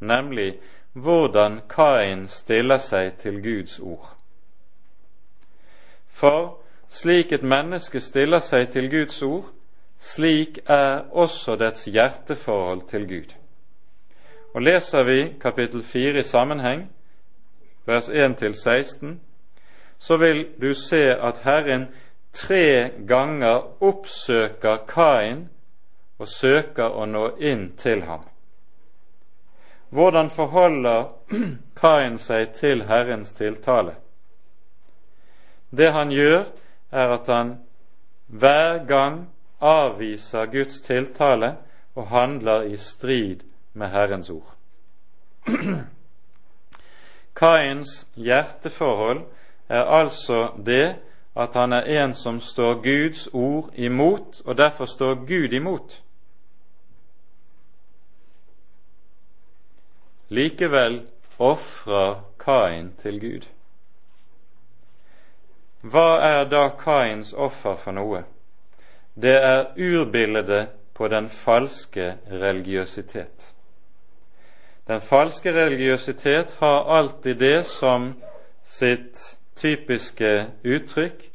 nemlig 0.00 0.60
hvordan 0.92 1.60
Kain 1.68 2.28
stiller 2.28 2.78
seg 2.78 3.18
til 3.18 3.42
Guds 3.42 3.78
ord. 3.80 4.14
For 6.08 6.58
slik 6.88 7.32
et 7.32 7.42
menneske 7.42 8.00
stiller 8.00 8.38
seg 8.38 8.70
til 8.72 8.90
Guds 8.90 9.22
ord, 9.22 9.50
slik 10.02 10.58
er 10.66 11.04
også 11.14 11.56
dets 11.56 11.84
hjerteforhold 11.84 12.88
til 12.90 13.06
Gud. 13.08 13.34
Og 14.54 14.62
Leser 14.62 15.02
vi 15.06 15.20
kapittel 15.40 15.82
4 15.82 16.18
i 16.18 16.22
sammenheng, 16.22 16.88
vers 17.86 18.08
1-16, 18.08 19.14
så 19.98 20.16
vil 20.16 20.46
du 20.60 20.74
se 20.74 21.04
at 21.14 21.38
Herren 21.44 21.86
tre 22.32 22.90
ganger 23.08 23.82
oppsøker 23.82 24.76
Kain 24.88 25.48
og 26.18 26.28
søker 26.28 26.90
å 26.90 27.06
nå 27.06 27.28
inn 27.38 27.70
til 27.78 28.02
ham. 28.02 28.24
Hvordan 29.92 30.30
forholder 30.30 31.04
Kain 31.80 32.18
seg 32.18 32.54
til 32.58 32.84
Herrens 32.88 33.32
tiltale? 33.38 33.94
Det 35.70 35.92
han 35.92 36.10
gjør, 36.10 36.44
er 36.90 37.14
at 37.14 37.28
han 37.28 37.54
hver 38.26 38.82
gang 38.88 39.28
avviser 39.62 40.46
Guds 40.46 40.80
tiltale 40.80 41.56
og 41.94 42.08
handler 42.08 42.62
i 42.62 42.76
strid 42.76 43.44
med 43.72 43.88
Herrens 43.88 44.30
ord. 44.30 44.54
Kains 47.40 48.06
hjerteforhold 48.14 49.22
er 49.68 49.84
altså 49.84 50.52
det 50.66 50.96
at 51.36 51.54
han 51.54 51.72
er 51.72 52.02
en 52.02 52.14
som 52.14 52.40
står 52.40 52.74
Guds 52.74 53.28
ord 53.32 53.70
imot, 53.74 54.42
og 54.44 54.56
derfor 54.56 54.84
står 54.84 55.14
Gud 55.14 55.52
imot. 55.52 56.02
Likevel 60.28 61.02
ofrer 61.38 62.22
Kain 62.38 62.92
til 62.98 63.20
Gud. 63.20 63.48
Hva 65.82 66.20
er 66.20 66.44
da 66.44 66.68
Kains 66.78 67.32
offer 67.32 67.76
for 67.76 67.92
noe? 67.92 68.22
Det 69.14 69.34
er 69.44 69.66
urbildet 69.76 70.68
på 70.94 71.08
den 71.08 71.28
falske 71.30 72.18
religiøsitet. 72.30 73.54
Den 74.88 75.00
falske 75.00 75.52
religiøsitet 75.52 76.56
har 76.58 76.98
alltid 76.98 77.34
det 77.34 77.66
som 77.66 78.14
sitt 78.64 79.38
typiske 79.56 80.46
uttrykk. 80.64 81.28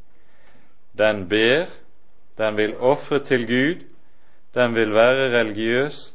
Den 0.97 1.27
ber, 1.29 1.65
den 2.37 2.57
vil 2.57 2.75
ofre 2.77 3.19
til 3.19 3.47
Gud, 3.47 3.83
den 4.53 4.75
vil 4.75 4.93
være 4.93 5.39
religiøs, 5.39 6.13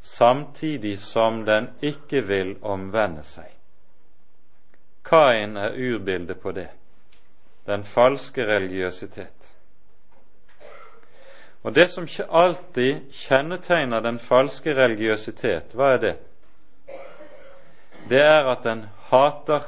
samtidig 0.00 0.98
som 0.98 1.44
den 1.44 1.68
ikke 1.82 2.26
vil 2.26 2.56
omvende 2.62 3.22
seg. 3.24 3.50
Kain 5.04 5.56
er 5.56 5.76
urbildet 5.76 6.40
på 6.40 6.52
det, 6.52 6.68
den 7.66 7.84
falske 7.84 8.46
religiøsitet. 8.46 9.53
Og 11.64 11.74
Det 11.74 11.88
som 11.90 12.06
alltid 12.28 13.12
kjennetegner 13.12 14.00
den 14.00 14.18
falske 14.18 14.74
religiøsitet, 14.76 15.72
hva 15.72 15.94
er 15.94 15.98
det? 15.98 16.16
Det 18.08 18.20
er 18.20 18.50
at 18.50 18.64
den 18.64 18.84
hater 19.08 19.64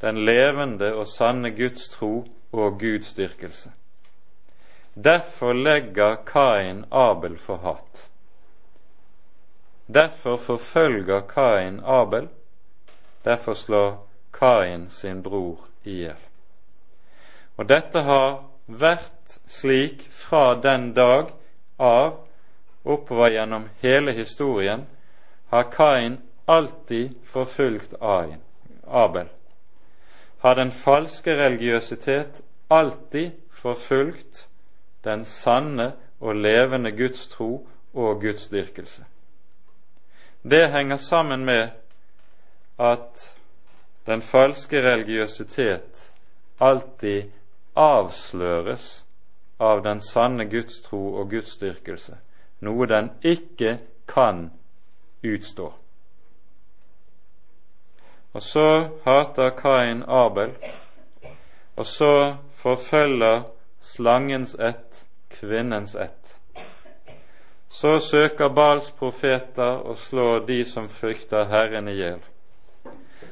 den 0.00 0.24
levende 0.24 0.94
og 0.94 1.06
sanne 1.08 1.50
Guds 1.50 1.88
tro 1.88 2.24
og 2.52 2.78
Guds 2.80 3.14
dyrkelse. 3.14 3.72
Derfor 4.94 5.52
legger 5.52 6.16
Kain 6.26 6.84
Abel 6.90 7.38
for 7.38 7.56
hat. 7.56 8.10
Derfor 9.94 10.36
forfølger 10.36 11.20
Kain 11.20 11.80
Abel. 11.84 12.28
Derfor 13.24 13.54
slår 13.54 14.06
Kain 14.32 14.88
sin 14.88 15.22
bror 15.22 15.68
i 15.84 15.90
hjel. 15.90 16.16
Og 17.56 17.68
dette 17.68 18.00
har 18.00 18.49
vært 18.78 19.38
slik 19.50 20.02
fra 20.14 20.54
den 20.54 20.92
dag 20.94 21.32
av 21.78 22.20
oppover 22.84 23.34
gjennom 23.34 23.68
hele 23.82 24.12
historien, 24.16 24.86
har 25.50 25.70
Kain 25.72 26.18
alltid 26.46 27.14
forfulgt 27.26 27.94
Abel. 28.00 29.26
Har 30.38 30.54
den 30.54 30.70
falske 30.70 31.34
religiøsitet 31.36 32.40
alltid 32.70 33.30
forfulgt 33.50 34.46
den 35.04 35.24
sanne 35.24 35.92
og 36.20 36.36
levende 36.36 36.92
Guds 36.92 37.26
tro 37.28 37.66
og 37.94 38.20
Guds 38.20 38.48
dyrkelse. 38.48 39.04
Det 40.42 40.70
henger 40.72 40.96
sammen 40.96 41.44
med 41.44 41.68
at 42.78 43.36
den 44.06 44.22
falske 44.22 44.82
religiøsitet 44.82 46.12
alltid 46.60 47.22
avsløres 47.74 49.04
av 49.60 49.82
den 49.82 50.00
sanne 50.00 50.46
Guds 50.50 50.80
tro 50.82 51.02
og 51.20 51.30
Guds 51.30 51.54
styrkelse, 51.58 52.16
noe 52.60 52.86
den 52.88 53.10
ikke 53.22 53.78
kan 54.08 54.48
utstå. 55.22 55.72
Og 58.32 58.42
så 58.42 58.88
hater 59.04 59.50
Kain 59.58 60.04
Abel, 60.06 60.54
og 61.76 61.86
så 61.86 62.36
forfølger 62.54 63.42
slangens 63.80 64.54
ett 64.54 65.04
kvinnens 65.30 65.94
ett. 65.94 66.36
Så 67.68 67.98
søker 67.98 68.48
Bals 68.48 68.90
profeter 68.90 69.82
å 69.86 69.94
slå 69.94 70.40
de 70.46 70.64
som 70.66 70.88
frykter 70.88 71.46
Herren 71.50 71.88
i 71.88 71.94
hjel. 71.96 72.20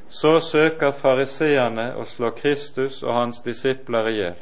Så 0.09 0.39
søker 0.41 0.91
fariseerne 0.91 1.91
å 2.01 2.05
slå 2.09 2.31
Kristus 2.33 3.03
og 3.03 3.13
hans 3.13 3.43
disipler 3.45 4.09
i 4.09 4.15
hjel. 4.17 4.39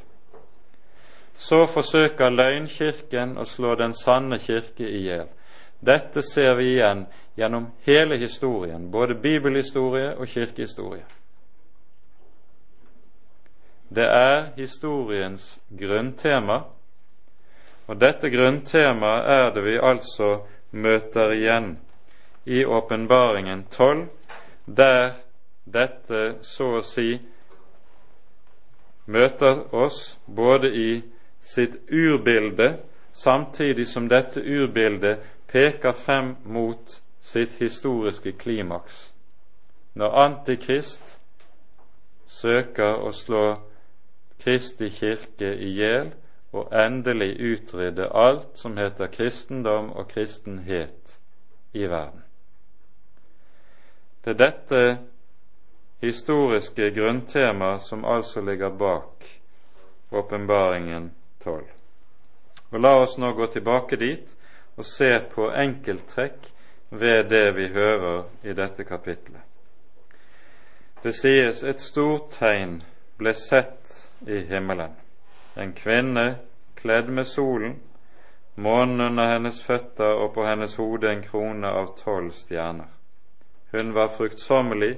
Så 1.37 1.65
forsøker 1.69 2.31
løgnkirken 2.33 3.35
å 3.37 3.45
slå 3.45 3.75
den 3.75 3.93
sanne 3.93 4.39
kirke 4.39 4.87
i 4.87 5.03
hjel. 5.05 5.27
Dette 5.79 6.23
ser 6.25 6.55
vi 6.57 6.71
igjen 6.71 7.05
gjennom 7.37 7.67
hele 7.85 8.17
historien, 8.17 8.87
både 8.91 9.19
bibelhistorie 9.21 10.15
og 10.15 10.27
kirkehistorie. 10.31 11.03
Det 13.89 14.07
er 14.07 14.49
historiens 14.57 15.59
grunntema, 15.69 16.63
og 17.87 17.99
dette 18.01 18.29
grunntemaet 18.29 19.29
er 19.31 19.53
det 19.55 19.63
vi 19.63 19.77
altså 19.79 20.31
møter 20.71 21.31
igjen 21.35 21.69
i 22.45 22.65
Åpenbaringen 22.65 23.63
12, 23.71 24.07
der 24.65 25.13
dette 25.73 26.37
så 26.41 26.77
å 26.79 26.83
si 26.85 27.17
møter 29.07 29.63
oss 29.75 30.17
både 30.25 30.71
i 30.71 30.89
sitt 31.41 31.77
urbilde, 31.91 32.77
samtidig 33.13 33.87
som 33.87 34.09
dette 34.11 34.41
urbildet 34.41 35.23
peker 35.47 35.95
frem 35.95 36.35
mot 36.43 36.99
sitt 37.21 37.57
historiske 37.59 38.31
klimaks, 38.39 39.13
når 39.93 40.19
Antikrist 40.23 41.17
søker 42.27 43.01
å 43.07 43.11
slå 43.15 43.45
Kristi 44.37 44.89
kirke 44.93 45.49
i 45.55 45.71
hjel 45.79 46.11
og 46.55 46.71
endelig 46.75 47.33
utrydde 47.39 48.09
alt 48.13 48.59
som 48.59 48.77
heter 48.77 49.09
kristendom 49.11 49.89
og 49.91 50.07
kristenhet 50.11 51.17
i 51.73 51.87
verden. 51.89 52.23
Det 54.23 54.35
er 54.35 54.39
dette 54.43 54.81
historiske 56.01 56.91
grunntema 56.91 57.79
som 57.79 58.05
altså 58.05 58.41
ligger 58.41 58.69
bak 58.69 59.41
åpenbaringen 60.09 61.11
12. 61.43 61.63
Og 62.69 62.79
La 62.79 62.95
oss 63.01 63.17
nå 63.17 63.31
gå 63.33 63.47
tilbake 63.47 63.95
dit 63.95 64.35
og 64.77 64.85
se 64.85 65.09
på 65.31 65.49
enkelttrekk 65.51 66.51
ved 66.89 67.29
det 67.31 67.55
vi 67.55 67.67
hører 67.73 68.23
i 68.43 68.53
dette 68.53 68.83
kapitlet. 68.83 69.41
Det 71.03 71.13
sies 71.15 71.63
et 71.63 71.81
stort 71.81 72.31
tegn 72.39 72.81
ble 73.17 73.33
sett 73.33 73.97
i 74.27 74.39
himmelen. 74.49 74.95
En 75.57 75.73
kvinne 75.73 76.37
kledd 76.75 77.09
med 77.09 77.27
solen, 77.27 77.77
månen 78.55 79.01
under 79.01 79.33
hennes 79.33 79.61
føtter 79.63 80.17
og 80.21 80.33
på 80.33 80.45
hennes 80.45 80.75
hode 80.75 81.11
en 81.11 81.23
krone 81.23 81.69
av 81.69 81.93
tolv 81.97 82.31
stjerner. 82.33 82.89
Hun 83.71 83.93
var 83.93 84.13
fruktsommelig 84.17 84.97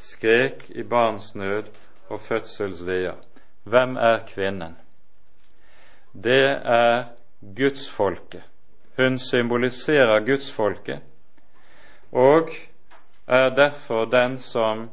skrek 0.00 0.70
i 0.70 0.82
barnsnød 0.82 1.68
og 2.08 2.20
fødselsveier. 2.20 3.18
Hvem 3.64 3.96
er 3.96 4.18
kvinnen? 4.26 4.76
Det 6.14 6.46
er 6.64 7.04
gudsfolket. 7.56 8.42
Hun 8.96 9.18
symboliserer 9.18 10.24
gudsfolket 10.24 11.00
og 12.12 12.48
er 13.26 13.48
derfor 13.48 14.04
den 14.04 14.38
som 14.38 14.90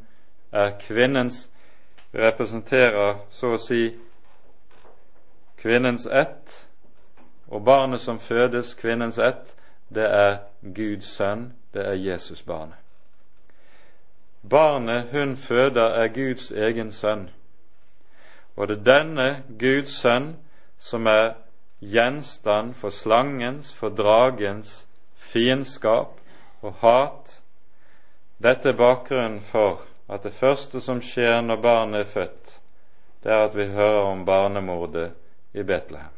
er 0.52 0.72
kvinnens 0.80 1.50
representerer 2.14 3.18
så 3.30 3.56
å 3.56 3.62
si 3.62 3.90
kvinnens 5.58 6.06
ett, 6.06 6.68
og 7.48 7.64
barnet 7.66 8.02
som 8.02 8.20
fødes, 8.20 8.76
kvinnens 8.76 9.18
ett, 9.18 9.56
det 9.90 10.06
er 10.06 10.38
Guds 10.62 11.10
sønn, 11.18 11.54
det 11.74 11.88
er 11.88 11.94
Jesusbarnet. 11.94 12.87
Barnet 14.50 15.12
hun 15.12 15.38
føder, 15.38 15.90
er 16.02 16.08
Guds 16.08 16.52
egen 16.52 16.92
sønn. 16.92 17.30
Og 18.56 18.68
det 18.68 18.78
er 18.78 18.84
denne 18.84 19.28
Guds 19.60 19.98
sønn 20.02 20.36
som 20.80 21.08
er 21.08 21.34
gjenstand 21.82 22.74
for 22.74 22.90
slangens, 22.90 23.74
for 23.74 23.90
dragens 23.90 24.88
fiendskap 25.16 26.20
og 26.62 26.74
hat, 26.82 27.42
Dette 28.38 28.70
er 28.70 28.78
bakgrunnen 28.78 29.40
for 29.42 29.82
at 30.10 30.24
det 30.24 30.34
første 30.38 30.82
som 30.82 31.00
skjer 31.02 31.40
når 31.42 31.62
barnet 31.62 32.04
er 32.04 32.12
født, 32.12 32.52
det 33.24 33.32
er 33.34 33.48
at 33.48 33.56
vi 33.58 33.66
hører 33.74 34.12
om 34.12 34.26
barnemordet 34.26 35.10
i 35.58 35.64
Betlehem. 35.64 36.14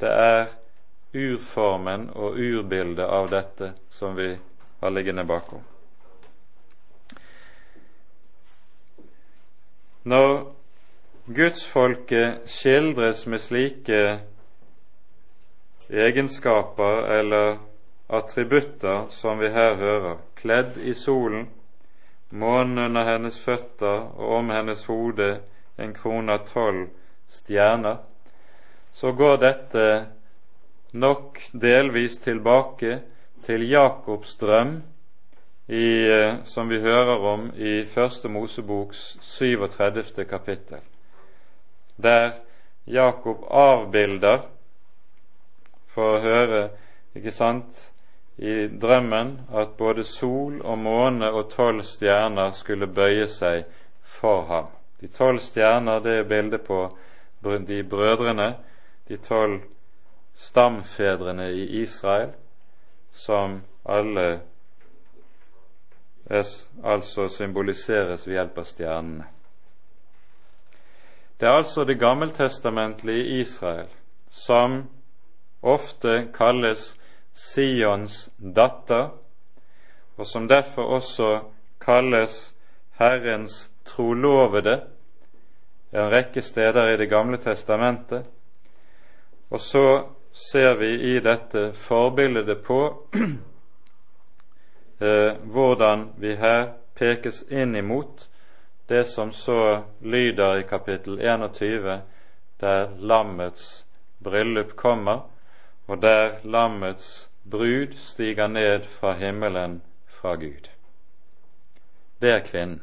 Det 0.00 0.12
er 0.12 0.52
urformen 1.14 2.10
og 2.12 2.36
urbildet 2.36 3.08
av 3.08 3.30
dette 3.32 3.72
som 3.90 4.16
vi 4.16 4.28
har 4.80 4.92
liggende 4.92 5.24
bakom. 5.24 5.64
Når 10.02 10.54
gudsfolket 11.30 12.48
skildres 12.50 13.26
med 13.26 13.38
slike 13.38 14.00
egenskaper 15.90 17.06
eller 17.18 17.60
attributter 18.10 19.04
som 19.14 19.38
vi 19.38 19.52
her 19.54 19.76
hører, 19.78 20.16
kledd 20.34 20.80
i 20.82 20.94
solen, 20.98 21.46
månen 22.30 22.78
under 22.78 23.06
hennes 23.12 23.38
føtter 23.40 24.08
og 24.18 24.36
om 24.40 24.50
hennes 24.50 24.84
hode 24.90 25.30
en 25.78 25.94
krone 25.94 26.34
av 26.34 26.48
tolv 26.50 26.88
stjerner, 27.30 28.00
så 28.92 29.12
går 29.12 29.38
dette 29.44 29.86
nok 30.92 31.38
delvis 31.52 32.18
tilbake 32.24 32.98
til 33.46 33.68
Jakobs 33.70 34.34
drøm 34.40 34.80
i, 35.72 36.10
eh, 36.10 36.34
som 36.44 36.68
vi 36.68 36.80
hører 36.80 37.18
om 37.18 37.50
i 37.56 37.86
Første 37.86 38.28
Moseboks 38.28 39.18
37. 39.20 40.24
kapittel, 40.24 40.78
der 41.96 42.30
Jakob 42.86 43.46
avbilder, 43.50 44.38
for 45.88 46.16
å 46.16 46.20
høre, 46.20 46.60
ikke 47.16 47.32
sant, 47.32 47.80
i 48.36 48.68
drømmen 48.68 49.32
at 49.54 49.72
både 49.78 50.04
sol 50.04 50.60
og 50.60 50.78
måne 50.78 51.32
og 51.32 51.48
tolv 51.52 51.84
stjerner 51.88 52.52
skulle 52.56 52.92
bøye 52.92 53.28
seg 53.28 53.64
for 54.04 54.44
ham. 54.52 54.70
De 55.00 55.08
tolv 55.08 55.40
stjerner 55.40 56.04
det 56.04 56.18
er 56.18 56.28
bildet 56.28 56.68
på 56.68 56.84
de 57.42 57.82
brødrene, 57.84 58.54
de 59.08 59.16
tolv 59.16 59.60
stamfedrene 60.36 61.52
i 61.52 61.66
Israel, 61.82 62.32
som 63.12 63.62
alle 63.84 64.40
altså 66.32 67.28
symboliseres 67.28 68.26
ved 68.26 68.34
hjelp 68.34 68.58
av 68.58 68.68
stjernene. 68.68 69.26
Det 71.40 71.48
er 71.48 71.58
altså 71.58 71.84
det 71.84 71.98
gammeltestamentlige 71.98 73.40
Israel 73.42 73.88
som 74.30 74.84
ofte 75.62 76.28
kalles 76.34 76.92
Sions 77.34 78.30
datter, 78.38 79.10
og 80.16 80.26
som 80.26 80.48
derfor 80.48 80.82
også 80.82 81.40
kalles 81.80 82.54
Herrens 83.00 83.70
trolovede 83.84 84.80
en 85.92 86.10
rekke 86.12 86.42
steder 86.42 86.92
i 86.92 86.96
Det 86.96 87.08
gamle 87.08 87.36
testamentet. 87.36 88.24
Og 89.50 89.60
så 89.60 90.04
ser 90.32 90.74
vi 90.74 91.16
i 91.16 91.20
dette 91.20 91.72
forbildet 91.72 92.62
på 92.64 92.98
eh, 95.02 95.34
hvordan 95.42 96.12
vi 96.16 96.36
her 96.36 96.72
pekes 96.94 97.42
inn 97.50 97.74
imot 97.76 98.28
det 98.86 99.04
som 99.04 99.32
så 99.32 99.82
lyder 100.00 100.58
i 100.58 100.62
kapittel 100.62 101.20
21, 101.20 102.00
der 102.60 102.90
lammets 102.98 103.84
bryllup 104.22 104.76
kommer, 104.76 105.20
og 105.86 106.02
der 106.02 106.38
lammets 106.44 107.30
brud 107.50 107.96
stiger 107.96 108.46
ned 108.46 108.84
fra 108.84 109.12
himmelen 109.12 109.82
fra 110.06 110.34
Gud. 110.34 110.68
Det 112.20 112.30
er 112.30 112.44
kvinnen. 112.46 112.82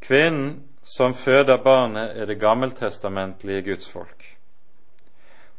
Kvinnen 0.00 0.62
som 0.82 1.14
føder 1.14 1.56
barnet, 1.56 2.16
er 2.16 2.26
det 2.26 2.40
gammeltestamentlige 2.40 3.62
gudsfolk. 3.62 4.38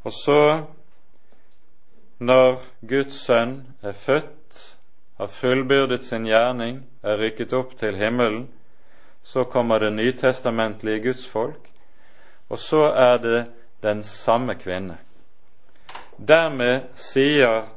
Og 0.04 0.14
så, 0.14 0.64
når 2.20 2.64
Guds 2.88 3.26
sønn 3.26 3.68
er 3.82 3.92
født, 3.92 4.39
har 5.20 5.28
fullbyrdet 5.28 6.05
sin 6.07 6.26
gjerning, 6.26 6.80
er 7.03 7.20
rykket 7.20 7.53
opp 7.53 7.76
til 7.80 7.97
himmelen, 7.99 8.45
så 9.24 9.43
kommer 9.43 9.84
det 9.84 9.91
nytestamentlige 9.93 11.03
gudsfolk, 11.09 11.67
og 12.49 12.59
så 12.59 12.86
er 12.95 13.17
det 13.17 13.41
den 13.84 14.03
samme 14.03 14.55
kvinne. 14.55 14.97
Dermed 16.17 16.88
sier 16.95 17.67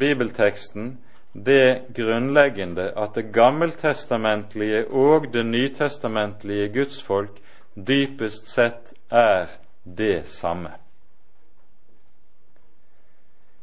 bibelteksten 0.00 0.98
det 1.32 1.92
grunnleggende 1.96 2.90
at 2.96 3.14
det 3.14 3.28
gammeltestamentlige 3.32 4.86
og 4.88 5.28
det 5.32 5.46
nytestamentlige 5.46 6.68
gudsfolk 6.74 7.38
dypest 7.76 8.48
sett 8.50 8.94
er 9.10 9.52
det 9.84 10.26
samme. 10.28 10.72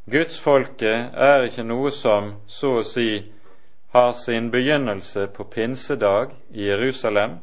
Gudsfolket 0.08 1.18
er 1.20 1.41
ikke 1.49 1.66
noe 1.68 1.89
som 1.91 2.30
så 2.47 2.78
å 2.80 2.84
si 2.88 3.10
har 3.91 4.14
sin 4.16 4.45
begynnelse 4.53 5.26
på 5.36 5.43
pinsedag 5.51 6.32
i 6.55 6.70
Jerusalem. 6.70 7.34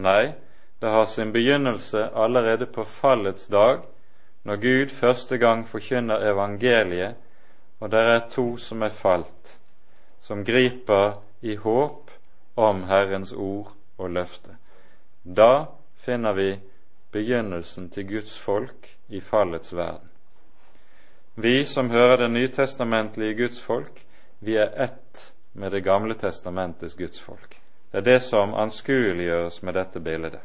Nei, 0.00 0.32
det 0.80 0.88
har 0.88 1.04
sin 1.04 1.34
begynnelse 1.34 2.06
allerede 2.14 2.66
på 2.72 2.86
fallets 2.88 3.50
dag, 3.52 3.82
når 4.42 4.56
Gud 4.56 4.96
første 4.96 5.36
gang 5.36 5.66
forkynner 5.68 6.24
evangeliet, 6.30 7.20
og 7.80 7.92
det 7.92 8.04
er 8.14 8.26
to 8.32 8.46
som 8.56 8.82
er 8.82 8.94
falt, 9.04 9.58
som 10.24 10.46
griper 10.48 11.18
i 11.44 11.60
håp 11.60 12.10
om 12.56 12.86
Herrens 12.88 13.32
ord 13.36 13.74
og 13.98 14.10
løfte. 14.16 14.56
Da 15.24 15.66
finner 16.00 16.32
vi 16.32 16.54
begynnelsen 17.12 17.90
til 17.92 18.08
Guds 18.16 18.38
folk 18.38 18.94
i 19.08 19.20
fallets 19.20 19.76
verden. 19.76 20.07
Vi 21.40 21.64
som 21.64 21.90
hører 21.90 22.16
det 22.16 22.30
nytestamentlige 22.30 23.34
Guds 23.34 23.60
folk, 23.60 24.06
vi 24.40 24.56
er 24.56 24.72
ett 24.74 25.34
med 25.52 25.70
Det 25.72 25.80
gamle 25.80 26.14
testamentets 26.14 26.94
Guds 26.94 27.20
folk. 27.20 27.60
Det 27.92 27.98
er 27.98 28.02
det 28.02 28.22
som 28.22 28.54
anskueliggjøres 28.54 29.62
med 29.62 29.74
dette 29.74 30.00
bildet. 30.00 30.40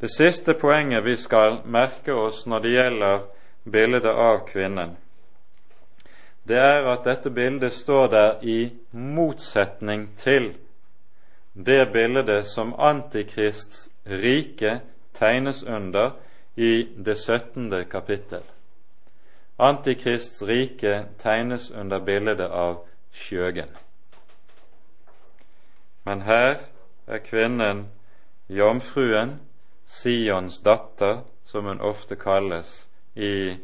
Det 0.00 0.10
siste 0.10 0.54
poenget 0.54 1.04
vi 1.04 1.16
skal 1.16 1.60
merke 1.64 2.12
oss 2.12 2.46
når 2.46 2.60
det 2.60 2.72
gjelder 2.72 3.20
bildet 3.64 4.10
av 4.10 4.40
kvinnen, 4.48 4.96
det 6.48 6.58
er 6.58 6.90
at 6.90 7.04
dette 7.04 7.30
bildet 7.30 7.72
står 7.72 8.08
der 8.08 8.42
i 8.42 8.72
motsetning 8.90 10.08
til 10.18 10.50
det 11.54 11.92
bildet 11.92 12.46
som 12.46 12.74
Antikrists 12.78 13.88
rike 14.06 14.80
tegnes 15.14 15.62
under 15.62 16.10
i 16.56 16.88
det 16.96 17.18
17. 17.18 17.84
kapittel. 17.90 18.42
Antikrists 19.58 20.42
rike 20.42 21.04
tegnes 21.18 21.70
under 21.70 22.00
bildet 22.00 22.40
av 22.40 22.82
skjøgen. 23.12 23.70
Men 26.04 26.22
her 26.28 26.58
er 27.06 27.22
kvinnen 27.24 27.86
jomfruen, 28.48 29.40
Sions 29.86 30.58
datter, 30.60 31.22
som 31.44 31.64
hun 31.64 31.80
ofte 31.80 32.16
kalles 32.16 32.88
i 33.14 33.56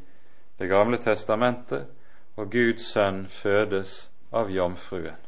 Det 0.59 0.69
gamle 0.69 0.99
testamentet, 1.03 1.89
og 2.37 2.51
Guds 2.53 2.93
sønn 2.93 3.27
fødes 3.27 4.11
av 4.33 4.51
jomfruen. 4.51 5.19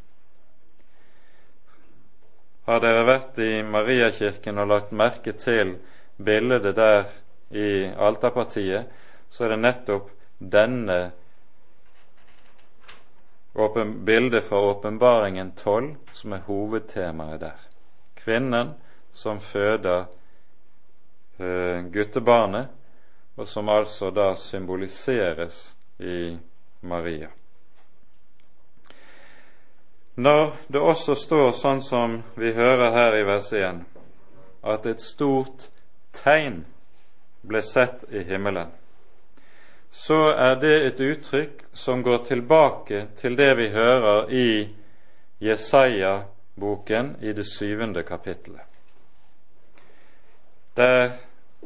Har 2.65 2.81
dere 2.81 3.03
vært 3.05 3.39
i 3.43 3.63
Mariakirken 3.67 4.61
og 4.63 4.71
lagt 4.71 4.93
merke 4.93 5.35
til 5.37 5.75
bildet 6.17 6.71
der 6.77 7.11
i 7.51 7.91
alterpartiet, 7.99 8.87
så 9.31 9.45
er 9.45 9.57
det 9.57 9.59
nettopp 9.65 10.14
denne 10.39 11.13
bildet 14.05 14.45
fra 14.45 14.61
åpenbaringen 14.61 15.53
12 15.57 15.95
som 16.13 16.33
er 16.33 16.43
hovedtemaet 16.47 17.41
der. 17.41 17.61
Kvinnen 18.15 18.75
som 19.13 19.41
føder 19.41 20.07
uh, 21.39 21.85
guttebarnet, 21.93 22.69
og 23.37 23.49
som 23.49 23.69
altså 23.69 24.11
da 24.11 24.35
symboliseres 24.39 25.75
i 25.99 26.39
Maria. 26.81 27.29
Når 30.15 30.53
det 30.69 30.81
også 30.81 31.15
står 31.19 31.53
sånn 31.59 31.83
som 31.83 32.21
vi 32.39 32.53
hører 32.55 32.95
her 32.95 33.17
i 33.19 33.25
vers 33.27 33.51
1, 33.53 33.81
at 34.63 34.87
et 34.87 35.03
stort 35.03 35.67
tegn 36.15 36.63
ble 37.43 37.63
sett 37.63 38.05
i 38.15 38.23
himmelen, 38.23 38.71
så 39.95 40.21
er 40.35 40.57
det 40.61 40.75
et 40.87 41.01
uttrykk 41.01 41.61
som 41.73 42.03
går 42.03 42.25
tilbake 42.27 43.07
til 43.17 43.37
det 43.39 43.53
vi 43.57 43.69
hører 43.71 44.31
i 44.31 44.49
Jesaja-boken 45.45 47.17
i 47.23 47.33
det 47.33 47.47
syvende 47.47 48.03
kapittelet. 48.03 48.67
Der 50.77 51.11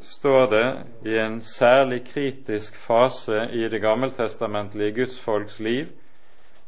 står 0.03 0.47
det 0.51 0.67
i 1.09 1.17
en 1.19 1.41
særlig 1.43 2.05
kritisk 2.13 2.77
fase 2.77 3.49
i 3.53 3.69
det 3.69 3.81
gammeltestamentlige 3.81 4.93
gudsfolks 4.93 5.61
liv 5.61 5.87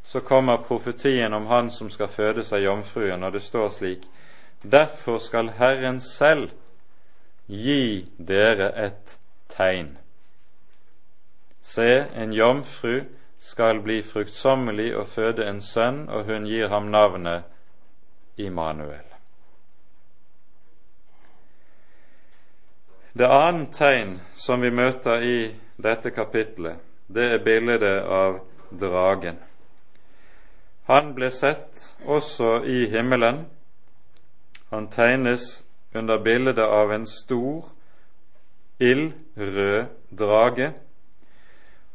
så 0.03 0.19
kommer 0.19 0.57
profetien 0.57 1.33
om 1.33 1.45
han 1.45 1.71
som 1.71 1.89
skal 1.89 2.07
fødes 2.07 2.53
av 2.53 2.59
jomfruen, 2.59 3.23
og 3.23 3.33
det 3.33 3.43
står 3.43 3.69
slik 3.69 4.07
Derfor 4.63 5.17
skal 5.17 5.49
Herren 5.57 5.99
selv 5.99 6.51
gi 7.47 8.05
dere 8.17 8.69
et 8.85 9.17
tegn. 9.49 9.97
Se, 11.71 12.05
en 12.15 12.33
jomfru 12.33 13.03
skal 13.39 13.79
bli 13.79 14.01
fruktsommelig 14.03 14.89
og 14.97 15.07
føde 15.07 15.45
en 15.47 15.61
sønn, 15.61 16.09
og 16.09 16.25
hun 16.27 16.45
gir 16.49 16.67
ham 16.67 16.89
navnet 16.91 17.47
Immanuel. 18.37 19.07
Det 23.13 23.27
annet 23.27 23.71
tegn 23.75 24.17
som 24.35 24.61
vi 24.61 24.71
møter 24.71 25.23
i 25.23 25.37
dette 25.83 26.11
kapitlet, 26.11 26.79
det 27.07 27.31
er 27.33 27.43
bildet 27.43 28.03
av 28.03 28.39
dragen. 28.71 29.39
Han 30.91 31.11
ble 31.15 31.31
sett 31.31 31.87
også 32.03 32.61
i 32.67 32.85
himmelen. 32.91 33.45
Han 34.71 34.87
tegnes 34.91 35.63
under 35.95 36.19
bildet 36.23 36.59
av 36.59 36.91
en 36.91 37.05
stor, 37.07 37.67
ildrød 38.79 39.85
drage, 40.19 40.73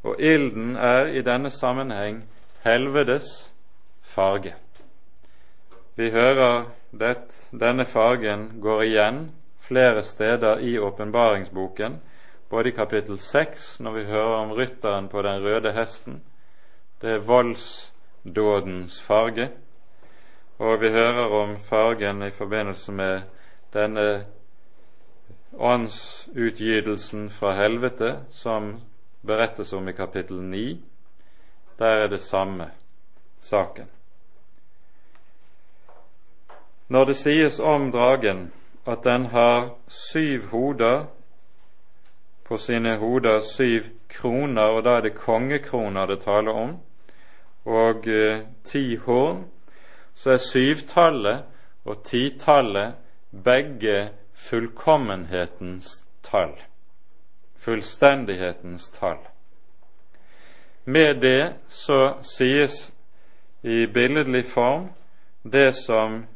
og 0.06 0.20
ilden 0.22 0.76
er 0.76 1.06
i 1.06 1.22
denne 1.26 1.50
sammenheng 1.50 2.22
helvedes 2.64 3.52
farge. 4.02 4.54
Vi 5.96 6.10
hører 6.10 6.64
at 7.00 7.48
denne 7.50 7.84
fargen 7.84 8.48
går 8.62 8.82
igjen 8.82 9.20
flere 9.66 10.02
steder 10.02 10.58
i 10.62 10.78
åpenbaringsboken, 10.78 12.00
både 12.50 12.68
i 12.68 12.76
kapittel 12.76 13.18
6, 13.18 13.80
når 13.80 13.92
vi 13.92 14.04
hører 14.04 14.36
om 14.36 14.52
rytteren 14.52 15.08
på 15.08 15.22
den 15.22 15.42
røde 15.42 15.72
hesten, 15.72 16.22
det 17.02 17.10
er 17.10 17.18
voldsdådens 17.26 19.02
farge, 19.02 19.50
og 20.58 20.80
vi 20.80 20.88
hører 20.88 21.28
om 21.42 21.56
fargen 21.68 22.22
i 22.22 22.30
forbindelse 22.30 22.92
med 22.92 23.20
denne 23.74 24.24
åndsutgytelsen 25.58 27.30
fra 27.30 27.54
helvete 27.54 28.16
som 28.30 28.76
berettes 29.26 29.72
om 29.72 29.88
i 29.88 29.92
kapittel 29.92 30.40
9. 30.42 30.84
Der 31.78 31.86
er 32.04 32.08
det 32.08 32.20
samme 32.20 32.70
saken. 33.40 33.90
Når 36.88 37.04
det 37.04 37.16
sies 37.16 37.60
om 37.60 37.90
dragen 37.92 38.52
at 38.86 39.04
den 39.04 39.26
har 39.26 39.74
syv 39.88 40.46
hoder, 40.50 41.06
på 42.44 42.56
sine 42.56 42.96
hoder 42.96 43.40
syv 43.40 43.82
kroner, 44.08 44.62
og 44.62 44.84
da 44.84 44.90
er 44.90 45.00
det 45.00 45.14
kongekroner 45.14 46.06
det 46.06 46.20
taler 46.22 46.52
om, 46.52 46.76
og 47.64 48.06
eh, 48.06 48.44
ti 48.64 48.96
horn, 48.96 49.44
så 50.14 50.30
er 50.30 50.36
syvtallet 50.36 51.42
og 51.84 52.04
titallet 52.04 52.94
begge 53.44 54.10
fullkommenhetens 54.34 55.88
tall, 56.22 56.54
fullstendighetens 57.66 58.90
tall. 58.94 59.18
Med 60.84 61.20
det 61.20 61.54
så 61.68 62.14
sies 62.22 62.92
i 63.62 63.86
billedlig 63.86 64.44
form 64.52 64.88
det 65.42 65.72
som 65.74 66.26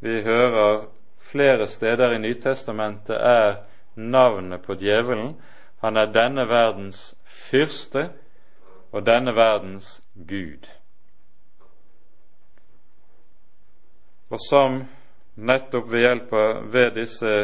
vi 0.00 0.22
hører 0.24 0.86
flere 1.18 1.66
steder 1.68 2.14
i 2.16 2.18
Nytestamentet 2.18 3.16
er 3.16 3.54
navnet 3.94 4.64
på 4.64 4.74
djevelen. 4.80 5.34
Han 5.84 5.96
er 5.96 6.12
denne 6.12 6.48
verdens 6.48 7.14
fyrste 7.24 8.08
og 8.92 9.04
denne 9.06 9.36
verdens 9.36 10.00
gud. 10.14 10.70
Og 14.30 14.40
som 14.48 14.84
nettopp 15.36 15.92
ved 15.92 16.06
hjelp 16.06 16.32
av 16.32 16.64
ved 16.72 16.94
disse 16.96 17.34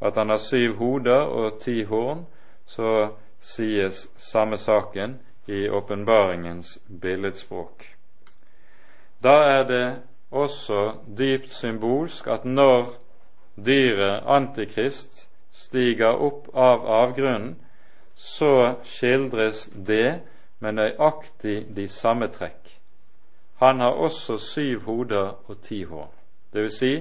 at 0.00 0.16
han 0.16 0.30
har 0.30 0.38
syv 0.42 0.76
hoder 0.76 1.20
og 1.20 1.60
ti 1.60 1.82
horn, 1.84 2.26
så 2.66 3.08
sies 3.40 4.08
samme 4.16 4.56
saken 4.56 5.18
i 5.46 5.68
åpenbaringens 5.68 6.78
billedspråk. 7.00 7.84
Da 9.22 9.36
er 9.58 9.62
det 9.68 9.86
også 10.30 10.94
dypt 11.18 11.50
symbolsk 11.50 12.26
at 12.26 12.44
når 12.44 12.94
dyret 13.66 14.24
Antikrist 14.26 15.28
stiger 15.52 16.18
opp 16.18 16.48
av 16.54 16.86
avgrunnen, 16.86 17.54
så 18.14 18.74
skildres 18.84 19.68
det 19.86 20.20
med 20.58 20.78
nøyaktig 20.78 21.64
de 21.76 21.88
samme 21.88 22.28
trekk. 22.32 22.70
Han 23.62 23.80
har 23.80 24.00
også 24.06 24.38
syv 24.38 24.84
hoder 24.86 25.34
og 25.46 25.60
ti 25.62 25.82
horn. 25.84 26.10
Det 26.52 26.62
vil 26.62 26.70
si, 26.70 26.92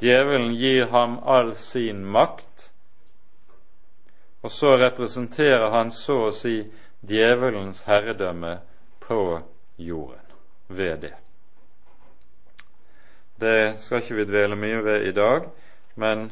djevelen 0.00 0.54
gir 0.54 0.86
ham 0.86 1.18
all 1.24 1.54
sin 1.54 2.04
makt, 2.04 2.70
og 4.40 4.50
så 4.52 4.76
representerer 4.76 5.70
han 5.70 5.90
så 5.90 6.18
å 6.28 6.32
si 6.34 6.60
djevelens 7.06 7.82
herredømme 7.86 8.58
på 9.02 9.40
jorden 9.76 10.36
ved 10.68 10.98
det. 11.06 11.14
Det 13.36 13.76
skal 13.80 14.00
ikke 14.00 14.20
vi 14.20 14.24
dvele 14.24 14.56
mye 14.56 14.82
ved 14.84 15.06
i 15.06 15.12
dag, 15.12 15.48
men 15.94 16.30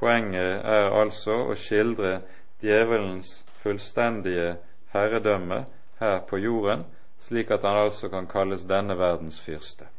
poenget 0.00 0.64
er 0.64 0.94
altså 1.02 1.36
å 1.50 1.56
skildre 1.58 2.20
djevelens 2.62 3.42
fullstendige 3.60 4.54
herredømme 4.94 5.64
her 6.00 6.20
på 6.28 6.40
jorden, 6.40 6.84
slik 7.20 7.50
at 7.50 7.64
han 7.66 7.84
altså 7.84 8.08
kan 8.08 8.26
kalles 8.26 8.64
denne 8.64 8.96
verdens 8.98 9.40
fyrste. 9.40 9.90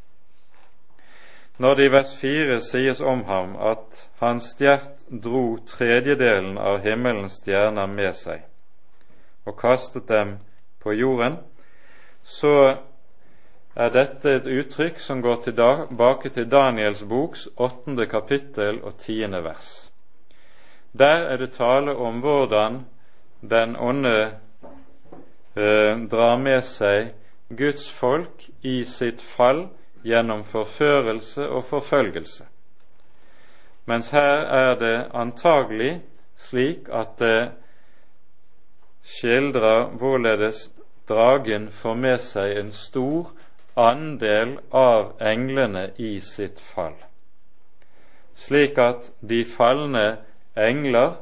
Når 1.57 1.75
det 1.75 1.85
i 1.85 1.91
vers 1.91 2.15
4 2.17 2.61
sies 2.61 3.01
om 3.01 3.23
ham 3.27 3.55
at 3.59 4.09
hans 4.19 4.53
stjert 4.53 5.03
dro 5.23 5.57
tredjedelen 5.67 6.57
av 6.57 6.79
himmelens 6.85 7.41
stjerner 7.41 7.87
med 7.91 8.15
seg 8.15 8.47
og 9.45 9.57
kastet 9.57 10.07
dem 10.09 10.37
på 10.81 10.93
jorden, 10.93 11.37
så 12.23 12.77
er 13.75 13.93
dette 13.93 14.35
et 14.35 14.47
uttrykk 14.47 14.99
som 14.99 15.21
går 15.21 15.41
tilbake 15.45 16.29
til 16.29 16.49
Daniels 16.51 17.03
boks 17.03 17.47
åttende 17.57 18.05
kapittel 18.05 18.81
og 18.83 18.97
tiende 18.97 19.43
vers. 19.43 19.91
Der 20.93 21.27
er 21.31 21.37
det 21.37 21.51
tale 21.51 21.95
om 21.95 22.19
hvordan 22.19 22.85
den 23.41 23.75
onde 23.75 24.33
eh, 25.55 25.97
drar 26.11 26.37
med 26.37 26.61
seg 26.61 27.13
Guds 27.57 27.89
folk 27.91 28.49
i 28.61 28.83
sitt 28.85 29.21
fall 29.21 29.69
gjennom 30.03 30.43
forførelse 30.43 31.49
og 31.49 31.65
forfølgelse. 31.65 32.45
Mens 33.85 34.09
her 34.09 34.45
er 34.45 34.75
det 34.79 34.95
antagelig 35.13 36.01
slik 36.37 36.89
at 36.93 37.17
det 37.19 37.51
skildrer 39.03 39.85
hvorledes 39.97 40.71
dragen 41.09 41.69
får 41.69 41.95
med 41.95 42.21
seg 42.23 42.57
en 42.59 42.71
stor 42.71 43.31
andel 43.79 44.57
av 44.71 45.15
englene 45.21 45.89
i 45.97 46.19
sitt 46.23 46.59
fall, 46.59 46.95
slik 48.35 48.77
at 48.77 49.11
de 49.21 49.43
falne 49.45 50.05
engler 50.55 51.17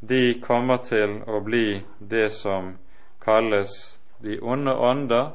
de 0.00 0.34
kommer 0.44 0.82
til 0.84 1.20
å 1.26 1.40
bli 1.40 1.80
det 1.98 2.28
som 2.36 2.74
kalles 3.24 3.72
de 4.24 4.38
onde 4.42 4.74
ånder, 4.74 5.32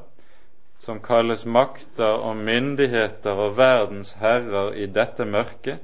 som 0.80 1.00
kalles 1.00 1.44
makter 1.44 2.20
og 2.24 2.36
myndigheter 2.36 3.36
og 3.36 3.56
verdens 3.56 4.12
herrer 4.20 4.72
i 4.72 4.86
dette 4.86 5.24
mørket, 5.24 5.78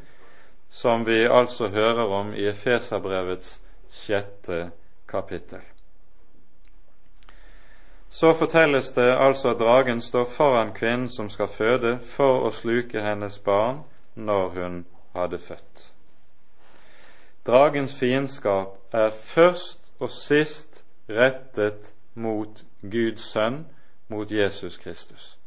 som 0.70 1.06
vi 1.06 1.24
altså 1.24 1.68
hører 1.68 2.12
om 2.12 2.34
i 2.34 2.48
Efeserbrevets 2.48 3.60
sjette 3.92 4.70
kapittel. 5.08 5.60
Så 8.10 8.32
fortelles 8.34 8.92
det 8.92 9.10
altså 9.12 9.50
at 9.50 9.58
dragen 9.58 10.00
står 10.00 10.24
foran 10.24 10.72
kvinnen 10.72 11.08
som 11.08 11.28
skal 11.28 11.48
føde, 11.48 11.98
for 12.00 12.46
å 12.48 12.50
sluke 12.50 13.02
hennes 13.04 13.38
barn 13.38 13.82
når 14.14 14.48
hun 14.54 14.78
hadde 15.14 15.38
født. 15.38 15.90
Dragens 17.46 17.94
fiendskap 17.94 18.78
er 18.92 19.10
først 19.10 19.92
og 20.00 20.10
sist 20.10 20.82
rettet 21.08 21.92
mot 22.14 22.64
Guds 22.82 23.28
sønn, 23.32 23.66
mot 24.08 24.30
Jesus 24.30 24.76
Kristus. 24.78 25.38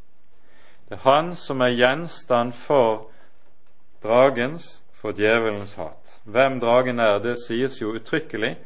Det 0.89 0.97
er 0.97 1.05
han 1.05 1.35
som 1.35 1.61
er 1.61 1.75
gjenstand 1.77 2.53
for 2.53 3.09
dragens, 4.03 4.83
for 4.93 5.11
djevelens 5.11 5.73
hat. 5.73 6.19
Hvem 6.23 6.59
dragen 6.59 6.99
er, 6.99 7.19
det 7.19 7.37
sies 7.47 7.81
jo 7.81 7.93
uttrykkelig 7.95 8.57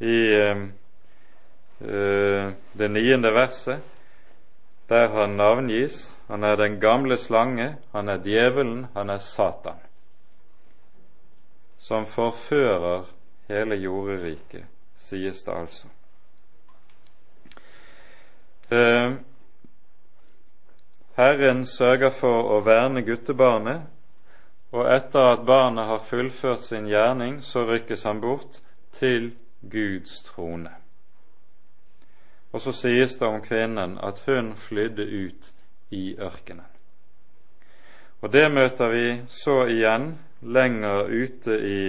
i 0.00 0.18
eh 0.34 0.66
det 2.78 2.90
niende 2.90 3.30
verset, 3.30 3.80
der 4.88 5.08
han 5.08 5.36
navngis. 5.38 6.16
Han 6.26 6.44
er 6.44 6.56
den 6.56 6.80
gamle 6.80 7.16
slange, 7.16 7.76
han 7.92 8.08
er 8.08 8.16
djevelen, 8.16 8.86
han 8.94 9.10
er 9.10 9.18
Satan 9.18 9.78
som 11.78 12.06
forfører 12.06 13.04
hele 13.48 13.74
jorderiket, 13.74 14.66
sies 14.96 15.42
det 15.42 15.54
altså. 15.54 15.88
Eh, 18.70 19.12
Herren 21.16 21.66
sørger 21.66 22.10
for 22.10 22.50
å 22.52 22.58
verne 22.66 23.00
guttebarnet, 23.02 23.86
og 24.76 24.90
etter 24.92 25.32
at 25.32 25.46
barnet 25.48 25.88
har 25.88 26.04
fullført 26.04 26.66
sin 26.66 26.86
gjerning, 26.86 27.40
så 27.42 27.64
rykkes 27.64 28.04
han 28.04 28.20
bort 28.20 28.60
til 28.98 29.32
Guds 29.70 30.20
trone. 30.26 30.74
Og 32.52 32.60
så 32.60 32.72
sies 32.72 33.16
det 33.16 33.26
om 33.26 33.40
kvinnen 33.40 33.96
at 34.04 34.20
hun 34.26 34.52
flydde 34.56 35.04
ut 35.04 35.52
i 35.90 36.12
ørkenen. 36.20 36.68
Og 38.20 38.32
det 38.32 38.48
møter 38.52 38.92
vi 38.92 39.08
så 39.30 39.62
igjen 39.70 40.10
lenger 40.42 41.08
ute 41.08 41.56
i 41.56 41.80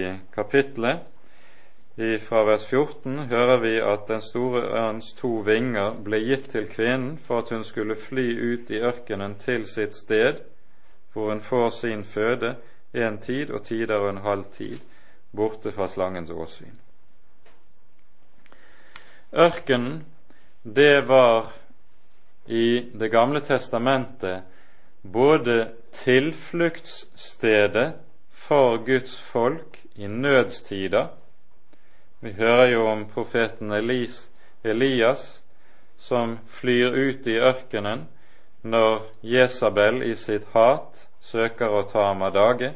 kapittelet. 2.00 2.22
Fra 2.22 2.44
vers 2.44 2.66
14 2.66 3.18
hører 3.18 3.56
vi 3.56 3.80
at 3.80 4.08
den 4.08 4.20
store 4.20 4.62
ørns 4.62 5.14
to 5.14 5.42
vinger 5.44 5.94
ble 6.04 6.18
gitt 6.18 6.50
til 6.50 6.68
kvinnen 6.68 7.18
for 7.18 7.38
at 7.38 7.48
hun 7.50 7.64
skulle 7.64 7.96
fly 7.96 8.54
ut 8.54 8.70
i 8.70 8.80
ørkenen 8.80 9.34
til 9.38 9.66
sitt 9.66 9.94
sted, 9.94 10.34
hvor 11.12 11.30
hun 11.30 11.40
får 11.40 11.70
sin 11.70 12.04
føde 12.04 12.56
en 12.94 13.18
tid 13.18 13.50
og 13.50 13.64
tider 13.64 13.96
og 13.96 14.10
en 14.10 14.24
halv 14.24 14.44
tid 14.52 14.78
borte 15.36 15.72
fra 15.72 15.88
slangens 15.88 16.30
åsyn. 16.30 16.80
Ørkenen, 19.32 20.04
det 20.64 21.08
var 21.08 21.52
i 22.46 22.90
Det 22.98 23.10
gamle 23.10 23.40
testamentet 23.40 24.42
både 25.02 25.70
tilfluktsstedet 25.92 27.92
for 28.32 28.84
Guds 28.84 29.20
folk 29.20 29.78
i 29.94 30.06
nødstider. 30.06 31.06
Vi 32.20 32.32
hører 32.36 32.66
jo 32.66 32.86
om 32.86 33.06
profeten 33.08 33.72
Elis, 33.72 34.28
Elias 34.62 35.42
som 35.96 36.38
flyr 36.48 36.92
ut 36.92 37.26
i 37.26 37.38
ørkenen 37.40 38.06
når 38.62 39.06
Jesabel 39.24 40.02
i 40.04 40.14
sitt 40.20 40.44
hat 40.52 41.06
søker 41.24 41.72
å 41.72 41.86
ta 41.88 42.10
ham 42.10 42.22
av 42.26 42.34
dage. 42.36 42.72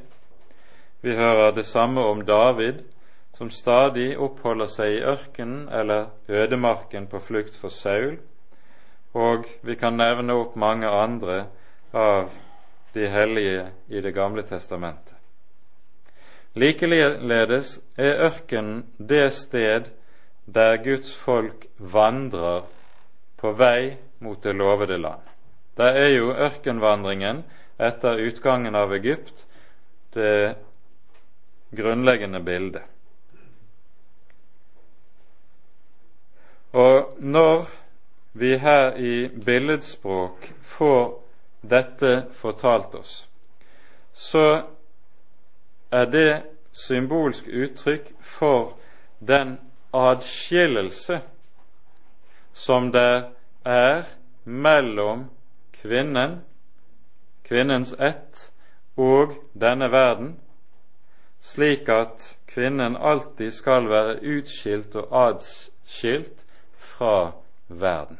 Vi 1.05 1.17
hører 1.17 1.53
det 1.53 1.67
samme 1.69 2.01
om 2.01 2.23
David, 2.25 2.81
som 3.37 3.51
stadig 3.51 4.15
oppholder 4.17 4.71
seg 4.73 4.95
i 4.95 5.03
ørkenen 5.13 5.67
eller 5.69 6.07
ødemarken 6.29 7.09
på 7.11 7.21
flukt 7.21 7.57
for 7.61 7.69
Saul, 7.69 8.17
og 9.13 9.45
vi 9.61 9.77
kan 9.77 9.99
nevne 10.01 10.37
opp 10.41 10.57
mange 10.57 10.89
andre 10.89 11.43
av 11.93 12.33
de 12.95 13.09
hellige 13.11 13.67
i 13.89 14.01
Det 14.01 14.15
gamle 14.15 14.43
testamentet. 14.43 15.14
Likeledes 16.55 17.81
er 17.99 18.21
ørkenen 18.29 18.85
det 18.99 19.33
sted 19.35 19.91
der 20.47 20.77
Guds 20.85 21.15
folk 21.17 21.67
vandrer 21.79 22.63
på 23.41 23.53
vei 23.59 23.97
mot 24.23 24.43
det 24.43 24.55
lovede 24.55 24.99
land. 24.99 25.21
Der 25.77 25.99
er 25.99 26.13
jo 26.15 26.31
ørkenvandringen 26.31 27.43
etter 27.79 28.23
utgangen 28.23 28.77
av 28.79 28.93
Egypt 28.95 29.47
det 30.15 30.55
grunnleggende 31.75 32.41
bildet. 32.41 32.83
Og 36.75 37.17
når 37.19 37.67
vi 38.33 38.57
her 38.59 38.95
i 38.95 39.29
billedspråk 39.29 40.53
får 40.63 41.05
dette 41.63 42.15
fortalt 42.35 42.95
oss, 42.95 43.27
så 44.13 44.63
er 45.95 46.11
det 46.11 46.43
symbolsk 46.73 47.47
uttrykk 47.47 48.11
for 48.21 48.79
den 49.21 49.59
adskillelse 49.95 51.21
som 52.53 52.93
det 52.93 53.31
er 53.65 54.03
mellom 54.45 55.29
kvinnen, 55.83 56.41
kvinnens 57.45 57.93
ett, 57.93 58.51
og 58.97 59.35
denne 59.61 59.91
verden, 59.93 60.37
slik 61.41 61.89
at 61.89 62.37
kvinnen 62.47 62.97
alltid 62.97 63.51
skal 63.53 63.89
være 63.91 64.21
utskilt 64.23 64.95
og 64.97 65.09
adskilt 65.29 66.47
fra 66.79 67.33
verden 67.69 68.19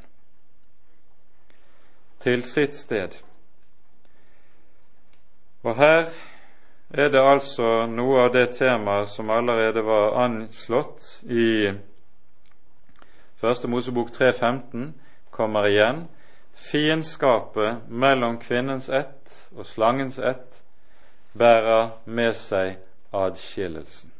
til 2.25 2.43
sitt 2.43 2.75
sted. 2.75 3.09
Og 5.63 5.77
her 5.77 6.09
er 6.95 7.09
det 7.11 7.21
altså 7.21 7.87
noe 7.91 8.21
av 8.23 8.33
det 8.35 8.53
temaet 8.55 9.11
som 9.11 9.31
allerede 9.35 9.83
var 9.83 10.15
anslått 10.25 11.03
i 11.27 11.73
Første 13.45 13.69
Mosebok 13.69 14.13
3.15, 14.15 14.93
kommer 15.31 15.67
igjen. 15.69 16.05
Fiendskapet 16.55 17.91
mellom 17.91 18.39
kvinnens 18.41 18.87
ett 18.89 19.35
og 19.57 19.67
slangens 19.67 20.17
ett 20.19 20.63
bærer 21.35 21.91
med 22.07 22.39
seg 22.39 22.79
adskillelsen. 23.13 24.15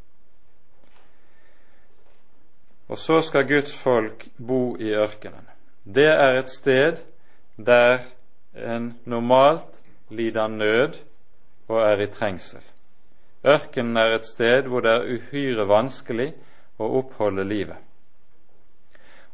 Og 2.91 2.99
så 2.99 3.23
skal 3.23 3.49
Guds 3.49 3.73
folk 3.73 4.27
bo 4.37 4.75
i 4.77 4.93
ørkenen. 4.93 5.47
Det 5.85 6.11
er 6.11 6.43
et 6.43 6.51
sted 6.51 7.01
der 7.57 8.03
en 8.53 8.93
normalt 9.07 9.81
lider 10.11 10.49
nød 10.49 11.01
og 11.69 11.81
er 11.81 12.01
i 12.01 12.07
trengsel. 12.07 12.63
Ørkenen 13.45 13.97
er 13.97 14.15
et 14.15 14.27
sted 14.27 14.69
hvor 14.69 14.81
det 14.81 14.91
er 14.91 15.09
uhyre 15.17 15.69
vanskelig 15.69 16.33
å 16.79 16.89
oppholde 17.01 17.45
livet. 17.45 17.77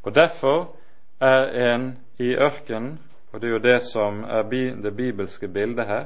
Og 0.02 0.14
Derfor 0.14 0.76
er 1.20 1.72
en 1.72 1.98
i 2.18 2.34
ørkenen, 2.34 2.98
og 3.32 3.40
det 3.40 3.48
er 3.48 3.52
jo 3.52 3.58
det 3.58 3.82
som 3.82 4.24
er 4.24 4.42
det 4.82 4.96
bibelske 4.96 5.48
bildet 5.48 5.86
her, 5.86 6.04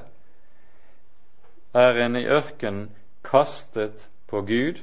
er 1.74 2.04
en 2.04 2.16
i 2.16 2.26
ørkenen 2.26 2.90
kastet 3.24 4.08
på 4.26 4.40
Gud, 4.40 4.82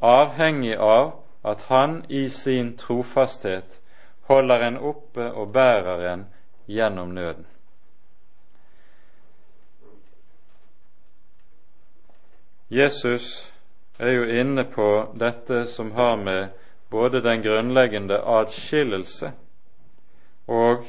avhengig 0.00 0.76
av 0.76 1.24
at 1.44 1.62
Han 1.68 2.04
i 2.08 2.28
sin 2.28 2.76
trofasthet 2.76 3.80
holder 4.20 4.68
en 4.68 4.76
oppe 4.78 5.32
og 5.32 5.52
bærer 5.52 6.12
en 6.12 6.26
gjennom 6.66 7.08
nøden. 7.08 7.46
Jesus 12.70 13.52
er 13.98 14.10
jo 14.10 14.24
inne 14.24 14.64
på 14.64 14.88
dette 15.14 15.66
som 15.66 15.92
har 15.92 16.16
med 16.16 16.48
både 16.90 17.20
den 17.20 17.42
grunnleggende 17.42 18.18
adskillelse 18.18 19.32
og 20.46 20.86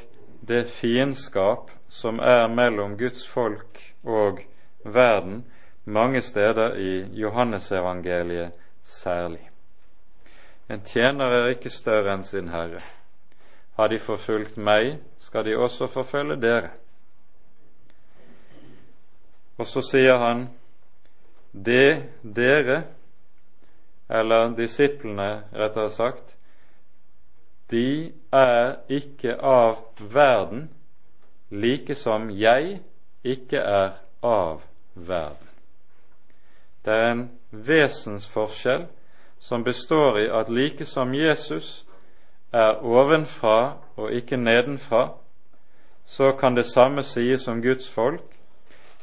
det 0.48 0.68
fiendskap 0.68 1.72
som 1.90 2.20
er 2.20 2.48
mellom 2.48 2.98
Guds 2.98 3.28
folk 3.28 3.80
og 4.04 4.40
verden, 4.84 5.46
mange 5.86 6.22
steder 6.22 6.76
i 6.76 7.06
Johannesevangeliet 7.14 8.52
særlig. 8.84 9.50
En 10.70 10.82
tjener 10.82 11.26
er 11.26 11.54
ikke 11.54 11.70
større 11.70 12.14
enn 12.14 12.24
sin 12.26 12.50
herre. 12.50 12.82
Har 13.78 13.88
de 13.92 14.00
forfulgt 14.00 14.58
meg, 14.58 14.98
skal 15.20 15.46
de 15.46 15.58
også 15.58 15.88
forfølge 15.88 16.40
dere. 16.42 16.70
Og 19.58 19.68
så 19.68 19.82
sier 19.86 20.18
han 20.18 20.48
det 21.56 22.04
dere, 22.22 22.84
eller 24.10 24.56
disiplene 24.58 25.44
rettere 25.54 25.90
sagt, 25.90 26.36
de 27.72 28.12
er 28.32 28.76
ikke 28.90 29.38
av 29.42 29.80
verden, 30.00 30.70
like 31.50 31.96
som 31.96 32.30
jeg 32.30 32.80
ikke 33.24 33.58
er 33.58 33.96
av 34.24 34.62
verden. 34.94 35.50
Det 36.86 36.94
er 36.94 37.12
en 37.12 37.24
vesensforskjell 37.50 38.86
som 39.40 39.64
består 39.64 40.20
i 40.20 40.28
at 40.30 40.50
like 40.50 40.86
som 40.86 41.14
Jesus 41.14 41.86
er 42.54 42.84
ovenfra 42.86 43.78
og 43.98 44.12
ikke 44.14 44.38
nedenfra, 44.38 45.10
så 46.06 46.32
kan 46.32 46.56
det 46.56 46.66
samme 46.66 47.04
sies 47.04 47.48
om 47.48 47.62
Guds 47.62 47.90
folk. 47.90 48.24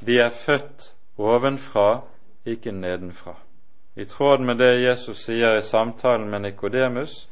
De 0.07 0.18
er 0.18 0.30
født 0.30 0.92
ovenfra, 1.18 2.00
ikke 2.47 2.72
nedenfra. 2.72 3.34
I 3.97 4.05
tråd 4.05 4.40
med 4.40 4.59
det 4.59 4.82
Jesus 4.82 5.24
sier 5.24 5.59
i 5.59 5.62
samtalen 5.62 6.30
med 6.30 6.40
Nikodemus 6.40 7.28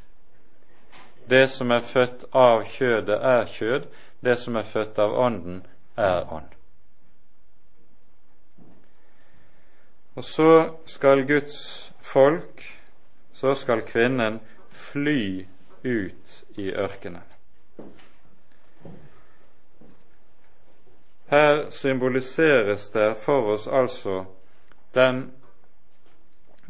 det 1.31 1.49
som 1.49 1.71
er 1.71 1.81
født 1.81 2.25
av 2.35 2.65
kjødet, 2.67 3.19
er 3.23 3.47
kjød, 3.47 3.85
det 4.21 4.39
som 4.39 4.57
er 4.57 4.67
født 4.67 4.99
av 4.99 5.13
Ånden, 5.15 5.61
er 5.97 6.33
ånd. 6.33 6.49
Og 10.19 10.25
så 10.25 10.75
skal 10.87 11.23
Guds 11.27 11.93
folk, 12.03 12.65
så 13.33 13.55
skal 13.55 13.85
kvinnen 13.87 14.41
fly 14.71 15.47
ut 15.85 16.43
i 16.59 16.73
ørkenen. 16.73 17.25
Her 21.31 21.71
symboliseres 21.71 22.89
det 22.91 23.17
for 23.23 23.53
oss 23.55 23.69
altså 23.69 24.25
den 24.95 25.31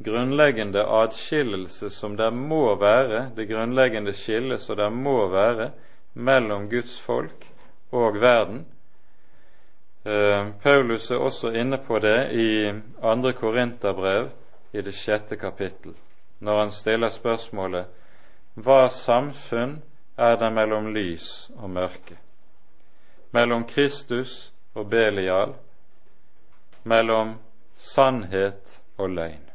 grunnleggende 0.04 0.84
adskillelse 0.84 1.90
som 1.90 2.16
det 2.16 2.32
må 2.32 2.74
være, 2.80 3.30
det 3.36 3.48
grunnleggende 3.48 4.12
skillet 4.16 4.60
som 4.60 4.76
det 4.76 4.90
må 4.92 5.28
være 5.28 5.70
mellom 6.14 6.68
Guds 6.70 7.00
folk 7.00 7.46
og 7.92 8.20
verden, 8.20 8.64
Eh, 10.04 10.46
Paulus 10.62 11.10
er 11.10 11.16
også 11.16 11.50
inne 11.52 11.78
på 11.78 11.98
det 11.98 12.32
i 12.32 12.72
andre 13.02 13.32
Korinterbrev 13.32 14.30
i 14.72 14.80
det 14.80 14.94
sjette 14.94 15.36
kapittel, 15.36 15.92
når 16.38 16.58
han 16.58 16.70
stiller 16.72 17.12
spørsmålet 17.12 17.84
hva 18.54 18.88
samfunn 18.88 19.74
er 20.16 20.38
det 20.40 20.48
mellom 20.52 20.88
lys 20.94 21.50
og 21.56 21.70
mørke, 21.70 22.16
mellom 23.36 23.66
Kristus 23.68 24.52
og 24.74 24.88
Belial, 24.88 25.52
mellom 26.84 27.36
sannhet 27.80 28.80
og 28.98 29.10
løgn. 29.10 29.46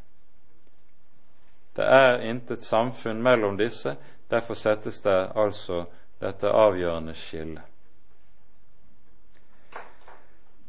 Det 1.76 1.86
er 1.86 2.24
intet 2.24 2.64
samfunn 2.64 3.22
mellom 3.24 3.58
disse, 3.58 3.96
derfor 4.32 4.54
settes 4.54 5.02
det 5.04 5.32
altså 5.36 5.84
dette 6.22 6.50
avgjørende 6.50 7.14
skillet. 7.14 7.64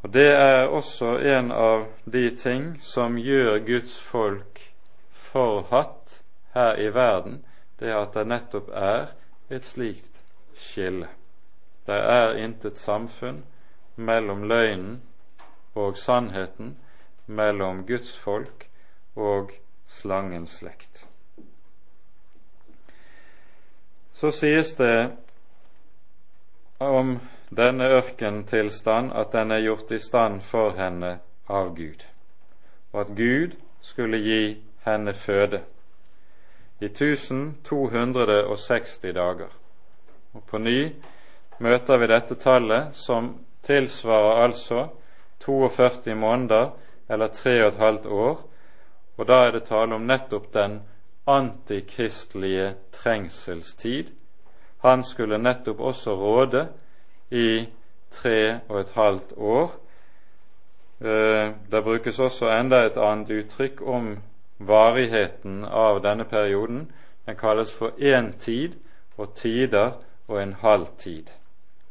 Og 0.02 0.12
Det 0.12 0.30
er 0.36 0.68
også 0.68 1.18
en 1.18 1.52
av 1.52 1.86
de 2.04 2.30
ting 2.36 2.76
som 2.80 3.16
gjør 3.18 3.58
Guds 3.66 3.98
folk 3.98 4.60
forhatt 5.10 6.20
her 6.54 6.76
i 6.78 6.94
verden, 6.94 7.44
det 7.80 7.90
at 7.90 8.14
det 8.14 8.26
nettopp 8.26 8.68
er 8.72 9.06
et 9.50 9.64
slikt 9.64 10.20
skille. 10.54 11.08
Det 11.86 11.98
er 11.98 12.38
intet 12.38 12.78
samfunn 12.78 13.42
mellom 13.96 14.46
løgnen 14.48 15.02
og 15.74 15.98
sannheten, 15.98 16.76
mellom 17.26 17.86
Guds 17.86 18.18
folk 18.18 18.68
og 19.16 19.50
slangens 19.88 20.58
slekt. 20.60 21.06
Så 24.14 24.30
sies 24.32 24.74
det 24.78 25.10
om 26.78 27.18
denne 27.56 27.88
ørkentilstand 27.98 29.12
at 29.12 29.32
den 29.32 29.50
er 29.52 29.64
gjort 29.64 29.92
i 29.92 29.98
stand 30.00 30.40
for 30.42 30.70
henne 30.76 31.18
av 31.48 31.74
Gud, 31.76 32.06
og 32.92 33.00
at 33.00 33.16
Gud 33.16 33.56
skulle 33.80 34.18
gi 34.18 34.56
henne 34.86 35.14
føde 35.14 35.62
i 36.80 36.84
1260 36.84 39.00
dager. 39.14 39.48
Og 40.34 40.42
På 40.46 40.58
ny 40.58 40.92
møter 41.58 41.98
vi 41.98 42.06
dette 42.06 42.34
tallet, 42.34 42.86
som 42.92 43.38
tilsvarer 43.64 44.44
altså 44.44 44.88
42 45.40 46.14
måneder 46.14 46.70
eller 47.08 47.26
tre 47.26 47.62
og 47.62 47.68
et 47.68 47.80
halvt 47.80 48.06
år, 48.06 48.42
og 49.16 49.28
da 49.28 49.34
er 49.46 49.50
det 49.50 49.64
tale 49.68 49.94
om 49.94 50.06
nettopp 50.06 50.52
den 50.54 50.80
antikristelige 51.26 52.74
trengselstid. 52.92 54.04
Han 54.84 55.02
skulle 55.02 55.38
nettopp 55.38 55.80
også 55.80 56.14
råde 56.14 56.68
i 57.30 57.66
tre 58.10 58.60
og 58.68 58.80
et 58.80 58.92
halvt 58.94 59.32
år. 59.36 59.70
Eh, 61.00 61.50
det 61.70 61.84
brukes 61.84 62.18
også 62.18 62.50
enda 62.50 62.86
et 62.86 62.96
annet 62.96 63.30
uttrykk 63.30 63.82
om 63.82 64.18
varigheten 64.58 65.64
av 65.64 66.02
denne 66.02 66.24
perioden. 66.24 66.92
Den 67.26 67.36
kalles 67.36 67.74
for 67.74 67.88
én 67.98 68.38
tid 68.38 68.76
og 69.16 69.34
tider 69.34 69.92
og 70.28 70.42
en 70.42 70.52
halv 70.52 70.86
tid. 70.98 71.26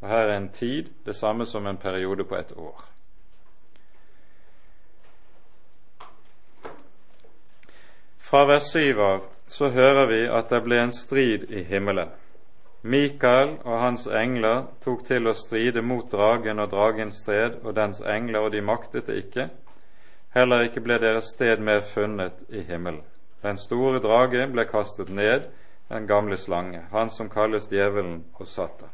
Og 0.01 0.09
Her 0.09 0.17
er 0.17 0.37
en 0.37 0.49
tid 0.49 0.83
det 1.05 1.15
samme 1.15 1.45
som 1.45 1.67
en 1.67 1.77
periode 1.77 2.23
på 2.23 2.35
et 2.35 2.53
år. 2.57 2.94
Fra 8.25 8.45
vers 8.45 8.71
7 8.73 9.01
av 9.01 9.23
så 9.47 9.69
hører 9.69 10.07
vi 10.09 10.23
at 10.25 10.49
det 10.49 10.63
ble 10.65 10.79
en 10.81 10.91
strid 10.93 11.43
i 11.53 11.61
himmelen. 11.63 12.09
Mikael 12.81 13.51
og 13.59 13.75
hans 13.83 14.07
engler 14.09 14.63
tok 14.81 15.03
til 15.05 15.29
å 15.29 15.33
stride 15.37 15.83
mot 15.85 16.07
dragen 16.09 16.57
og 16.63 16.71
dragens 16.71 17.19
sted 17.21 17.59
og 17.61 17.75
dens 17.77 17.99
engler, 18.01 18.47
og 18.47 18.55
de 18.55 18.63
maktet 18.65 19.05
det 19.11 19.19
ikke. 19.27 19.45
Heller 20.33 20.65
ikke 20.65 20.81
ble 20.87 20.97
deres 21.03 21.29
sted 21.35 21.61
mer 21.61 21.83
funnet 21.85 22.39
i 22.49 22.63
himmelen. 22.65 23.03
Den 23.45 23.61
store 23.61 24.01
drage 24.01 24.47
ble 24.49 24.65
kastet 24.73 25.13
ned, 25.13 25.45
den 25.93 26.09
gamle 26.09 26.37
slange, 26.41 26.81
han 26.89 27.13
som 27.13 27.29
kalles 27.29 27.69
djevelen 27.69 28.23
og 28.39 28.49
Satan. 28.49 28.89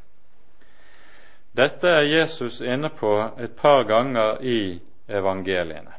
Dette 1.55 1.87
er 1.87 2.09
Jesus 2.09 2.59
inne 2.59 2.91
på 2.91 3.15
et 3.39 3.55
par 3.55 3.87
ganger 3.87 4.43
i 4.43 4.59
evangeliene. 5.07 5.95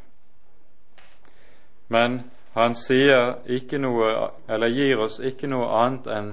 Men 1.89 2.20
han 2.55 2.74
sier 2.76 3.38
ikke 3.46 3.78
noe, 3.80 4.30
eller 4.48 4.68
gir 4.68 5.00
oss 5.00 5.18
ikke 5.20 5.48
noe 5.48 5.68
annet 5.82 6.09
enn 6.12 6.32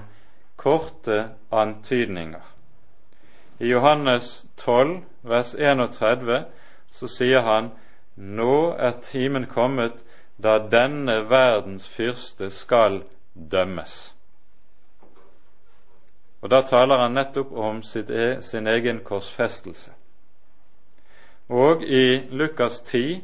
korte 0.60 1.30
antydninger. 1.52 2.44
I 3.60 3.72
Johannes 3.72 4.46
12, 4.58 5.02
vers 5.24 5.54
31, 5.56 6.46
så 6.92 7.08
sier 7.08 7.44
han 7.48 7.72
nå 8.16 8.76
er 8.76 9.00
timen 9.04 9.48
kommet 9.48 10.04
da 10.44 10.58
denne 10.60 11.22
verdens 11.30 11.88
fyrste 11.88 12.50
skal 12.52 13.04
dømmes. 13.34 14.14
Og 16.42 16.50
Da 16.50 16.62
taler 16.62 16.98
han 16.98 17.14
nettopp 17.14 17.52
om 17.52 17.82
e, 18.10 18.42
sin 18.42 18.68
egen 18.68 19.00
korsfestelse. 19.04 19.92
Og 21.50 21.84
i 21.84 22.28
Lukas 22.32 22.82
10, 22.82 23.24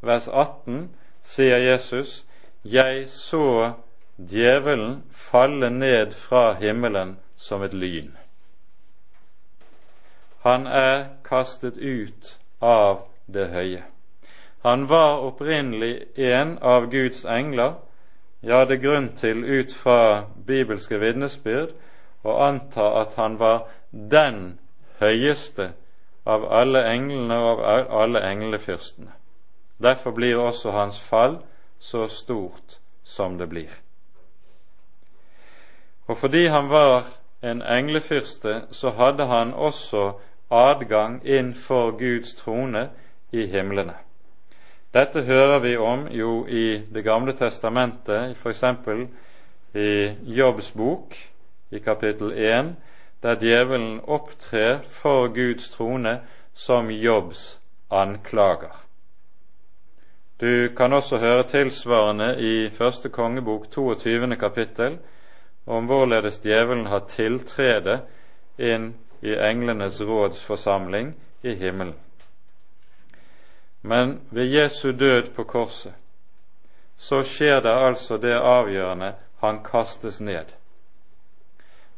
vers 0.00 0.28
18, 0.28 0.90
sier 1.22 1.58
Jesus, 1.58 2.25
Jeg 2.72 3.08
så 3.08 3.72
djevelen 4.18 5.04
falle 5.12 5.70
ned 5.70 6.12
fra 6.12 6.52
himmelen 6.52 7.16
som 7.36 7.62
et 7.62 7.74
lyn. 7.74 8.16
Han 10.42 10.66
er 10.66 11.04
kastet 11.24 11.76
ut 11.76 12.32
av 12.60 13.04
det 13.26 13.46
høye. 13.54 13.84
Han 14.66 14.88
var 14.88 15.22
opprinnelig 15.28 16.06
en 16.16 16.58
av 16.58 16.90
Guds 16.90 17.24
engler. 17.24 17.76
Det 18.42 18.54
er 18.54 18.82
grunn 18.82 19.12
til 19.14 19.44
ut 19.44 19.74
fra 19.74 20.24
bibelske 20.46 20.98
vitnesbyrd 20.98 21.74
å 22.26 22.38
anta 22.48 22.88
at 23.00 23.14
han 23.14 23.38
var 23.38 23.68
den 23.90 24.58
høyeste 24.98 25.70
av 26.26 26.46
alle 26.50 26.82
englene 26.90 27.38
og 27.38 27.62
av 27.62 27.92
alle 28.02 28.26
englefyrstene. 28.26 29.12
Derfor 29.82 30.10
blir 30.18 30.40
også 30.42 30.74
hans 30.74 30.98
fall 31.00 31.38
så 31.78 32.08
stort 32.08 32.78
som 33.04 33.38
det 33.38 33.48
blir. 33.48 33.70
Og 36.06 36.18
fordi 36.18 36.46
han 36.46 36.68
var 36.68 37.04
en 37.42 37.62
englefyrste, 37.62 38.62
så 38.70 38.90
hadde 38.90 39.26
han 39.26 39.54
også 39.54 40.12
adgang 40.50 41.20
inn 41.24 41.54
for 41.54 41.90
Guds 41.98 42.34
trone 42.34 42.88
i 43.32 43.46
himlene. 43.46 43.94
Dette 44.94 45.22
hører 45.22 45.58
vi 45.58 45.76
om 45.76 46.06
jo 46.10 46.46
i 46.46 46.82
Det 46.94 47.04
gamle 47.04 47.32
testamentet, 47.36 48.36
f.eks. 48.36 48.64
i 49.74 50.14
Jobbs 50.22 50.70
bok, 50.70 51.16
i 51.70 51.78
kapittel 51.78 52.32
1, 52.32 52.74
der 53.22 53.36
djevelen 53.40 54.00
opptrer 54.04 54.78
for 54.82 55.28
Guds 55.28 55.70
trone 55.70 56.20
som 56.54 56.90
Jobbs 56.90 57.60
anklager. 57.90 58.85
Du 60.40 60.68
kan 60.76 60.92
også 60.92 61.16
høre 61.16 61.42
tilsvarende 61.48 62.34
i 62.38 62.70
første 62.70 63.08
kongebok 63.08 63.70
22. 63.70 64.36
kapittel, 64.36 64.98
om 65.66 65.86
hvorledes 65.86 66.42
djevelen 66.44 66.86
har 66.86 67.06
tiltrede 67.08 68.02
inn 68.58 68.90
i 69.24 69.32
englenes 69.32 70.00
rådsforsamling 70.00 71.14
i 71.42 71.54
himmelen. 71.54 71.94
Men 73.82 74.20
ved 74.30 74.44
Jesu 74.44 74.92
død 74.92 75.32
på 75.36 75.44
korset 75.44 75.94
så 76.96 77.22
skjer 77.24 77.60
det 77.60 77.72
altså 77.72 78.16
det 78.20 78.36
avgjørende 78.36 79.14
han 79.40 79.62
kastes 79.64 80.20
ned. 80.20 80.52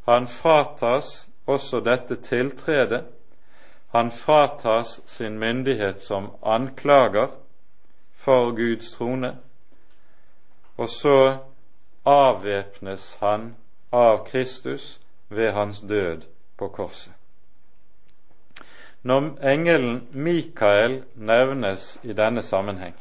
Han 0.07 0.27
fratas 0.27 1.27
også 1.45 1.79
dette 1.79 2.15
tiltredet. 2.15 3.03
Han 3.91 4.11
fratas 4.11 5.01
sin 5.05 5.39
myndighet 5.39 5.99
som 5.99 6.31
anklager 6.43 7.29
for 8.19 8.51
Guds 8.51 8.91
trone, 8.91 9.37
og 10.77 10.89
så 10.89 11.37
avvæpnes 12.05 13.17
han 13.19 13.55
av 13.91 14.25
Kristus 14.27 14.99
ved 15.29 15.51
hans 15.51 15.81
død 15.81 16.21
på 16.57 16.67
korset. 16.67 17.13
Når 19.03 19.39
engelen 19.43 20.07
Mikael 20.11 21.03
nevnes 21.15 21.99
i 22.03 22.13
denne 22.13 22.43
sammenheng, 22.43 22.95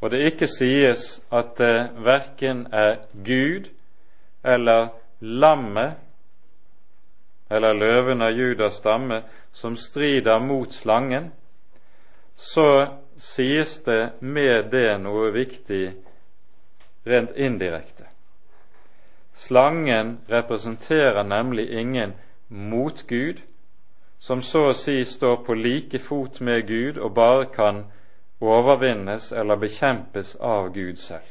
og 0.00 0.10
det 0.10 0.22
ikke 0.30 0.46
sies 0.46 1.22
at 1.32 1.56
det 1.58 1.90
verken 2.04 2.66
er 2.72 2.96
Gud 3.24 3.66
eller 4.44 4.88
lammet 5.20 5.96
eller 7.50 7.72
løven 7.72 8.22
av 8.22 8.30
Judas 8.30 8.78
stamme 8.78 9.22
som 9.52 9.76
strider 9.76 10.38
mot 10.38 10.72
slangen, 10.72 11.32
så 12.36 12.86
sies 13.18 13.78
det 13.84 14.10
med 14.20 14.70
det 14.70 14.98
noe 15.02 15.30
viktig 15.34 15.92
rent 17.06 17.36
indirekte. 17.36 18.06
Slangen 19.36 20.18
representerer 20.28 21.22
nemlig 21.22 21.70
ingen 21.70 22.14
mot 22.48 23.06
Gud, 23.06 23.42
som 24.18 24.42
så 24.42 24.70
å 24.70 24.74
si 24.74 25.04
står 25.04 25.36
på 25.46 25.54
like 25.54 25.98
fot 26.00 26.40
med 26.40 26.66
Gud 26.66 26.98
og 26.98 27.14
bare 27.14 27.46
kan 27.52 27.84
overvinnes 28.40 29.32
eller 29.32 29.56
bekjempes 29.60 30.36
av 30.40 30.72
Gud 30.72 30.96
selv. 30.98 31.28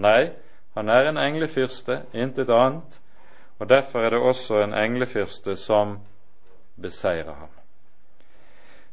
Nei, 0.00 0.30
han 0.74 0.88
er 0.88 1.10
en 1.10 1.20
englefyrste, 1.20 2.02
intet 2.12 2.48
annet, 2.48 3.00
og 3.58 3.68
derfor 3.68 4.00
er 4.04 4.10
det 4.10 4.20
også 4.24 4.62
en 4.62 4.74
englefyrste 4.74 5.56
som 5.56 5.98
beseirer 6.80 7.34
ham. 7.34 7.52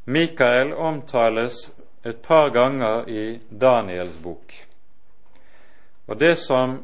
Mikael 0.04 0.72
omtales 0.72 1.70
et 2.04 2.22
par 2.22 2.50
ganger 2.50 3.08
i 3.08 3.40
Daniels 3.50 4.14
bok. 4.22 4.54
Og 6.06 6.20
det 6.20 6.36
som 6.38 6.78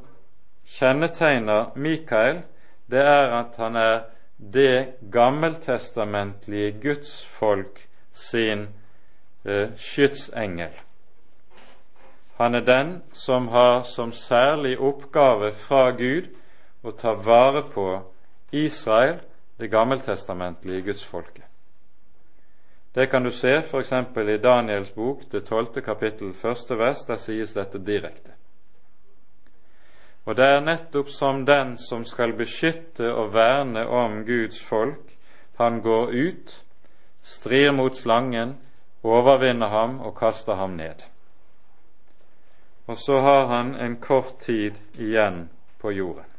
kjennetegner 0.66 1.72
Mikael, 1.76 2.42
det 2.90 3.00
er 3.00 3.32
at 3.38 3.56
han 3.56 3.76
er 3.76 4.00
det 4.36 4.94
gammeltestamentlige 5.12 6.72
gudsfolk 6.82 7.88
sin 8.12 8.68
eh, 9.44 9.70
skytsengel. 9.76 10.72
Han 12.36 12.54
er 12.54 12.60
den 12.60 13.02
som 13.12 13.48
har 13.48 13.82
som 13.82 14.12
særlig 14.12 14.78
oppgave 14.78 15.52
fra 15.52 15.90
Gud 15.90 16.28
å 16.82 16.90
ta 16.90 17.14
vare 17.14 17.62
på 17.70 17.86
Israel, 18.52 19.20
det 19.58 19.70
gammeltestamentlige 19.70 20.82
gudsfolket. 20.82 21.53
Det 22.94 23.06
kan 23.06 23.24
du 23.24 23.30
se 23.30 23.56
f.eks. 23.56 23.92
i 24.16 24.36
Daniels 24.38 24.94
bok, 24.94 25.22
det 25.30 25.46
tolvte 25.46 25.80
kapittel, 25.80 26.32
første 26.32 26.78
vers. 26.78 27.02
Der 27.08 27.16
sies 27.16 27.52
dette 27.52 27.78
direkte. 27.78 28.36
Og 30.24 30.36
det 30.36 30.46
er 30.46 30.60
nettopp 30.62 31.10
som 31.10 31.42
den 31.46 31.74
som 31.76 32.04
skal 32.04 32.32
beskytte 32.38 33.10
og 33.14 33.32
verne 33.34 33.86
om 33.86 34.22
Guds 34.24 34.62
folk, 34.62 35.10
han 35.58 35.80
går 35.82 36.14
ut, 36.14 36.54
strir 37.22 37.72
mot 37.72 37.96
slangen, 37.96 38.54
overvinner 39.02 39.68
ham 39.68 40.00
og 40.00 40.14
kaster 40.18 40.54
ham 40.54 40.70
ned. 40.78 41.04
Og 42.86 42.98
så 42.98 43.20
har 43.20 43.46
han 43.46 43.74
en 43.74 43.96
kort 43.96 44.38
tid 44.40 44.78
igjen 44.98 45.50
på 45.80 45.90
jorden. 45.90 46.30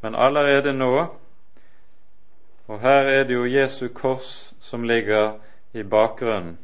Men 0.00 0.14
allerede 0.14 0.72
nå, 0.72 1.06
og 2.66 2.80
her 2.80 3.04
er 3.12 3.24
det 3.24 3.34
jo 3.34 3.44
Jesu 3.44 3.88
kors 3.88 4.53
som 4.64 4.84
ligger 4.84 5.32
i 5.72 5.82
bakgrunnen, 5.82 6.58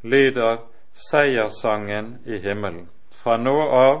lyder 0.00 0.58
seierssangen 0.92 2.18
i 2.24 2.38
himmelen. 2.38 2.88
Fra 3.10 3.36
nå 3.36 3.56
av 3.68 3.98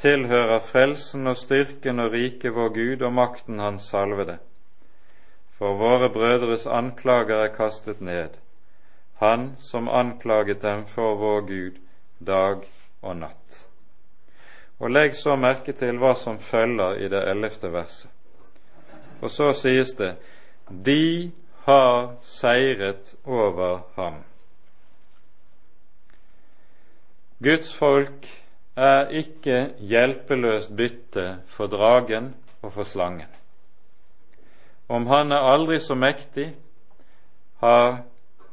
tilhører 0.00 0.62
frelsen 0.64 1.26
og 1.26 1.36
styrken 1.36 1.98
og 2.00 2.14
riket 2.14 2.54
vår 2.54 2.70
Gud 2.76 3.02
og 3.02 3.12
makten 3.18 3.58
Hans 3.60 3.88
salvede. 3.90 4.38
For 5.58 5.74
våre 5.76 6.08
brødres 6.08 6.66
anklager 6.66 7.44
er 7.44 7.54
kastet 7.56 8.00
ned, 8.00 8.38
Han 9.20 9.56
som 9.58 9.88
anklaget 9.88 10.62
dem 10.62 10.86
for 10.86 11.14
vår 11.14 11.40
Gud 11.40 11.82
dag 12.26 12.62
og 13.02 13.16
natt. 13.16 13.66
Og 14.78 14.90
legg 14.90 15.16
så 15.16 15.36
merke 15.36 15.74
til 15.76 15.98
hva 16.00 16.14
som 16.16 16.38
følger 16.38 17.02
i 17.04 17.08
det 17.12 17.20
ellevte 17.28 17.68
verset. 17.72 18.08
Og 19.20 19.30
så 19.30 19.52
sies 19.52 19.92
det 19.98 20.14
De 20.70 21.32
har 21.64 22.14
seiret 22.22 23.14
over 23.24 23.80
ham. 23.96 24.22
Guds 27.42 27.72
folk 27.74 28.26
er 28.76 29.08
ikke 29.16 29.74
hjelpeløst 29.80 30.74
bytte 30.76 31.26
for 31.48 31.72
dragen 31.72 32.34
og 32.62 32.72
for 32.72 32.84
slangen. 32.84 33.28
Om 34.88 35.06
han 35.06 35.32
er 35.32 35.46
aldri 35.52 35.78
så 35.80 35.94
mektig, 35.94 36.50
er 37.62 38.02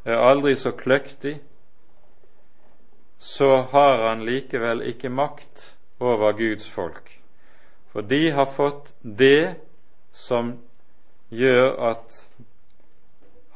aldri 0.06 0.56
så 0.56 0.72
kløktig, 0.72 1.40
så 3.20 3.62
har 3.72 4.08
han 4.10 4.26
likevel 4.26 4.82
ikke 4.88 5.10
makt 5.10 5.76
over 6.00 6.32
Guds 6.38 6.70
folk. 6.70 7.10
For 7.92 8.02
de 8.02 8.30
har 8.32 8.46
fått 8.46 8.94
det 9.02 9.56
som 10.14 10.54
gjør 11.30 11.74
at 11.92 12.22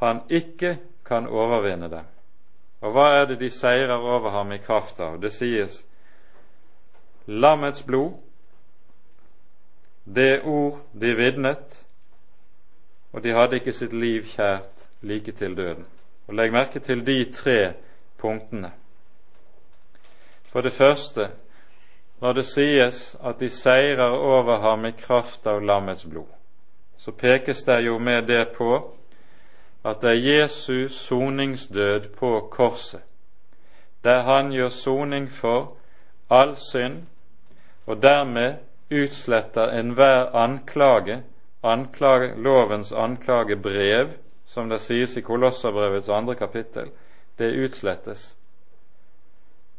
han 0.08 0.22
ikke 0.30 0.78
kan 1.06 1.28
overvinne 1.28 1.90
dem. 1.90 2.06
Og 2.82 2.96
hva 2.96 3.08
er 3.20 3.26
det 3.30 3.40
de 3.40 3.50
seirer 3.54 3.98
over 3.98 4.30
ham 4.34 4.52
i 4.52 4.58
kraft 4.58 5.00
av? 5.00 5.20
Det 5.22 5.30
sies 5.34 5.84
lammets 7.28 7.84
blod, 7.86 8.16
det 10.06 10.42
ord 10.44 10.82
de 10.98 11.14
vitnet, 11.16 11.78
og 13.14 13.24
de 13.24 13.36
hadde 13.36 13.60
ikke 13.60 13.74
sitt 13.74 13.94
liv 13.94 14.26
kjært 14.34 14.88
like 15.02 15.32
til 15.38 15.56
døden. 15.58 15.86
Og 16.28 16.34
Legg 16.34 16.54
merke 16.54 16.80
til 16.80 17.06
de 17.06 17.26
tre 17.34 17.74
punktene. 18.18 18.72
For 20.52 20.62
det 20.62 20.74
første, 20.74 21.30
når 22.22 22.34
det 22.34 22.46
sies 22.46 23.16
at 23.24 23.40
de 23.40 23.50
seirer 23.50 24.18
over 24.18 24.58
ham 24.62 24.86
i 24.86 24.92
kraft 24.92 25.48
av 25.48 25.62
lammets 25.62 26.06
blod, 26.06 26.30
så 26.98 27.12
pekes 27.12 27.64
det 27.64 27.80
jo 27.86 27.98
med 28.00 28.28
det 28.28 28.48
på 28.58 28.98
at 29.84 30.02
det 30.02 30.10
er 30.10 30.42
Jesu 30.42 30.88
soningsdød 30.90 32.14
på 32.18 32.48
korset, 32.52 33.02
der 34.04 34.22
han 34.22 34.52
gjør 34.52 34.70
soning 34.70 35.32
for 35.32 35.78
all 36.30 36.56
synd 36.56 37.04
og 37.86 38.02
dermed 38.02 38.56
utsletter 38.92 39.72
enhver 39.80 40.36
anklage, 40.36 41.24
anklage, 41.64 42.36
lovens 42.36 42.92
anklagebrev, 42.92 44.10
som 44.46 44.70
det 44.70 44.82
sies 44.82 45.18
i 45.18 45.22
Kolosserbrevets 45.22 46.10
andre 46.10 46.36
kapittel, 46.36 46.92
det 47.38 47.66
utslettes. 47.66 48.38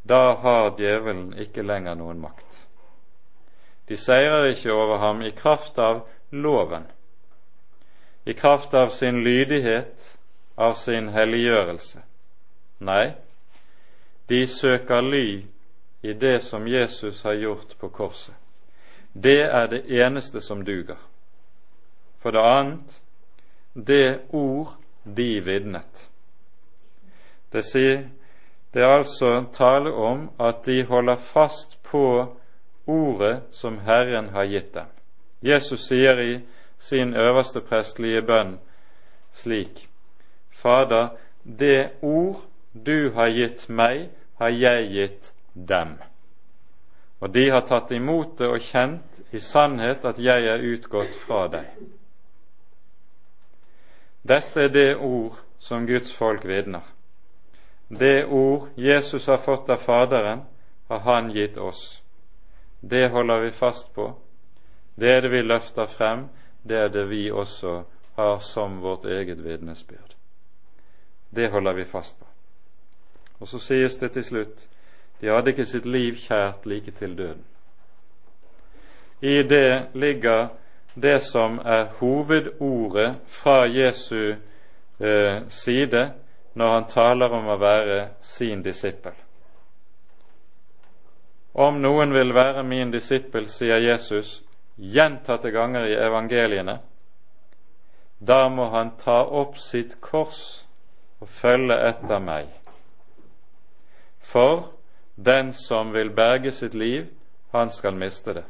Da 0.09 0.33
har 0.33 0.73
djevelen 0.77 1.33
ikke 1.39 1.63
lenger 1.63 1.95
noen 1.95 2.19
makt. 2.19 2.59
De 3.89 3.97
seirer 3.97 4.49
ikke 4.51 4.73
over 4.73 4.97
ham 4.97 5.21
i 5.21 5.31
kraft 5.31 5.77
av 5.79 6.03
loven, 6.31 6.87
i 8.25 8.33
kraft 8.33 8.73
av 8.73 8.89
sin 8.89 9.23
lydighet, 9.23 10.17
av 10.55 10.73
sin 10.73 11.09
helliggjørelse. 11.09 12.01
Nei, 12.83 13.13
de 14.27 14.47
søker 14.47 15.01
ly 15.01 15.27
i 16.01 16.13
det 16.13 16.39
som 16.43 16.67
Jesus 16.67 17.23
har 17.23 17.33
gjort 17.33 17.77
på 17.79 17.89
korset. 17.89 18.35
Det 19.13 19.41
er 19.41 19.67
det 19.67 19.83
eneste 19.87 20.41
som 20.41 20.63
duger. 20.65 20.97
For 22.19 22.31
det 22.31 22.41
annet 22.41 23.01
det 23.73 24.19
ord 24.29 24.73
de 25.03 25.39
vitnet. 25.41 26.09
Det, 27.51 27.63
det 28.73 28.81
er 28.81 28.97
altså 28.97 29.45
tale 29.53 29.91
om 29.91 30.29
at 30.39 30.65
de 30.65 30.83
holder 30.83 31.15
fast 31.15 31.77
på 31.83 32.35
ordet 32.85 33.41
som 33.51 33.79
Herren 33.79 34.29
har 34.29 34.43
gitt 34.43 34.73
dem. 34.73 34.87
Jesus 35.41 35.87
sier 35.87 36.19
i 36.19 36.39
sin 36.83 37.15
øverste 37.15 37.61
prestlige 37.63 38.21
bønn 38.27 38.57
slik 39.33 39.87
Fader, 40.51 41.07
det 41.43 41.89
ord 42.01 42.43
du 42.73 43.11
har 43.15 43.31
gitt 43.31 43.69
meg, 43.69 44.09
har 44.39 44.49
jeg 44.49 44.89
gitt 44.91 45.33
dem. 45.53 45.97
Og 47.19 47.33
de 47.33 47.49
har 47.49 47.65
tatt 47.67 47.91
imot 47.91 48.37
det 48.39 48.47
og 48.47 48.63
kjent 48.63 49.21
i 49.31 49.39
sannhet 49.39 50.05
at 50.05 50.19
jeg 50.19 50.47
er 50.47 50.63
utgått 50.73 51.15
fra 51.25 51.45
deg. 51.51 51.67
Dette 54.23 54.67
er 54.67 54.71
det 54.71 54.89
ord 54.95 55.39
som 55.59 55.87
Guds 55.87 56.13
folk 56.15 56.45
vitner. 56.47 56.83
Det 57.87 58.25
ord 58.25 58.69
Jesus 58.75 59.27
har 59.27 59.37
fått 59.37 59.69
av 59.69 59.83
Faderen, 59.83 60.45
har 60.87 60.99
Han 60.99 61.31
gitt 61.31 61.57
oss. 61.57 62.01
Det 62.79 63.09
holder 63.09 63.39
vi 63.39 63.51
fast 63.51 63.93
på. 63.93 64.13
Det 64.95 65.09
er 65.09 65.21
det 65.21 65.31
vi 65.31 65.41
løfter 65.41 65.85
frem, 65.87 66.27
det 66.63 66.77
er 66.77 66.87
det 66.87 67.09
vi 67.09 67.31
også 67.31 67.83
har 68.15 68.39
som 68.39 68.81
vårt 68.81 69.05
eget 69.05 69.43
vitnesbyrd. 69.43 70.15
Det 71.29 71.49
holder 71.49 71.73
vi 71.73 71.85
fast 71.85 72.19
på. 72.19 72.25
Og 73.39 73.47
så 73.47 73.59
sies 73.59 73.95
det 73.95 74.11
til 74.11 74.23
slutt 74.23 74.67
de 75.21 75.29
hadde 75.31 75.53
ikke 75.53 75.65
sitt 75.65 75.85
liv 75.85 76.17
kjært 76.19 76.65
like 76.67 76.91
til 76.91 77.17
døden. 77.17 77.45
I 79.21 79.43
det 79.43 79.85
ligger 79.93 80.47
det 80.95 81.21
som 81.23 81.61
er 81.65 81.85
hovedordet 81.99 83.19
fra 83.27 83.63
Jesu 83.65 84.35
eh, 84.99 85.41
side 85.49 86.11
når 86.53 86.73
han 86.73 86.87
taler 86.89 87.31
om 87.31 87.47
å 87.47 87.55
være 87.57 88.07
sin 88.21 88.61
disippel. 88.63 89.15
Om 91.53 91.79
noen 91.81 92.13
vil 92.13 92.33
være 92.35 92.63
min 92.63 92.91
disippel, 92.91 93.47
sier 93.47 93.79
Jesus 93.79 94.41
gjentatte 94.75 95.51
ganger 95.51 95.85
i 95.87 95.95
evangeliene, 95.95 96.79
da 98.19 98.49
må 98.49 98.69
han 98.71 98.95
ta 98.97 99.23
opp 99.25 99.57
sitt 99.59 99.97
kors 100.01 100.65
og 101.19 101.29
følge 101.29 101.75
etter 101.89 102.19
meg. 102.23 102.47
For 104.23 104.71
den 105.15 105.53
som 105.53 105.93
vil 105.93 106.09
berge 106.15 106.51
sitt 106.51 106.73
liv, 106.73 107.09
han 107.51 107.69
skal 107.69 107.93
miste 107.99 108.33
det. 108.33 108.45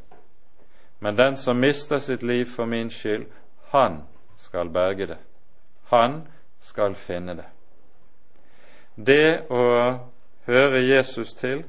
Men 0.99 1.17
den 1.17 1.37
som 1.37 1.59
mister 1.59 1.99
sitt 1.99 2.23
liv 2.23 2.45
for 2.45 2.65
min 2.65 2.89
skyld, 2.89 3.25
han 3.71 4.03
skal 4.37 4.69
berge 4.69 5.07
det. 5.07 5.17
han 5.83 6.27
skal 6.59 6.95
finne 6.95 7.35
det. 7.35 7.45
Det 8.95 9.45
å 9.49 9.63
høre 10.45 10.81
Jesus 10.81 11.33
til, 11.33 11.63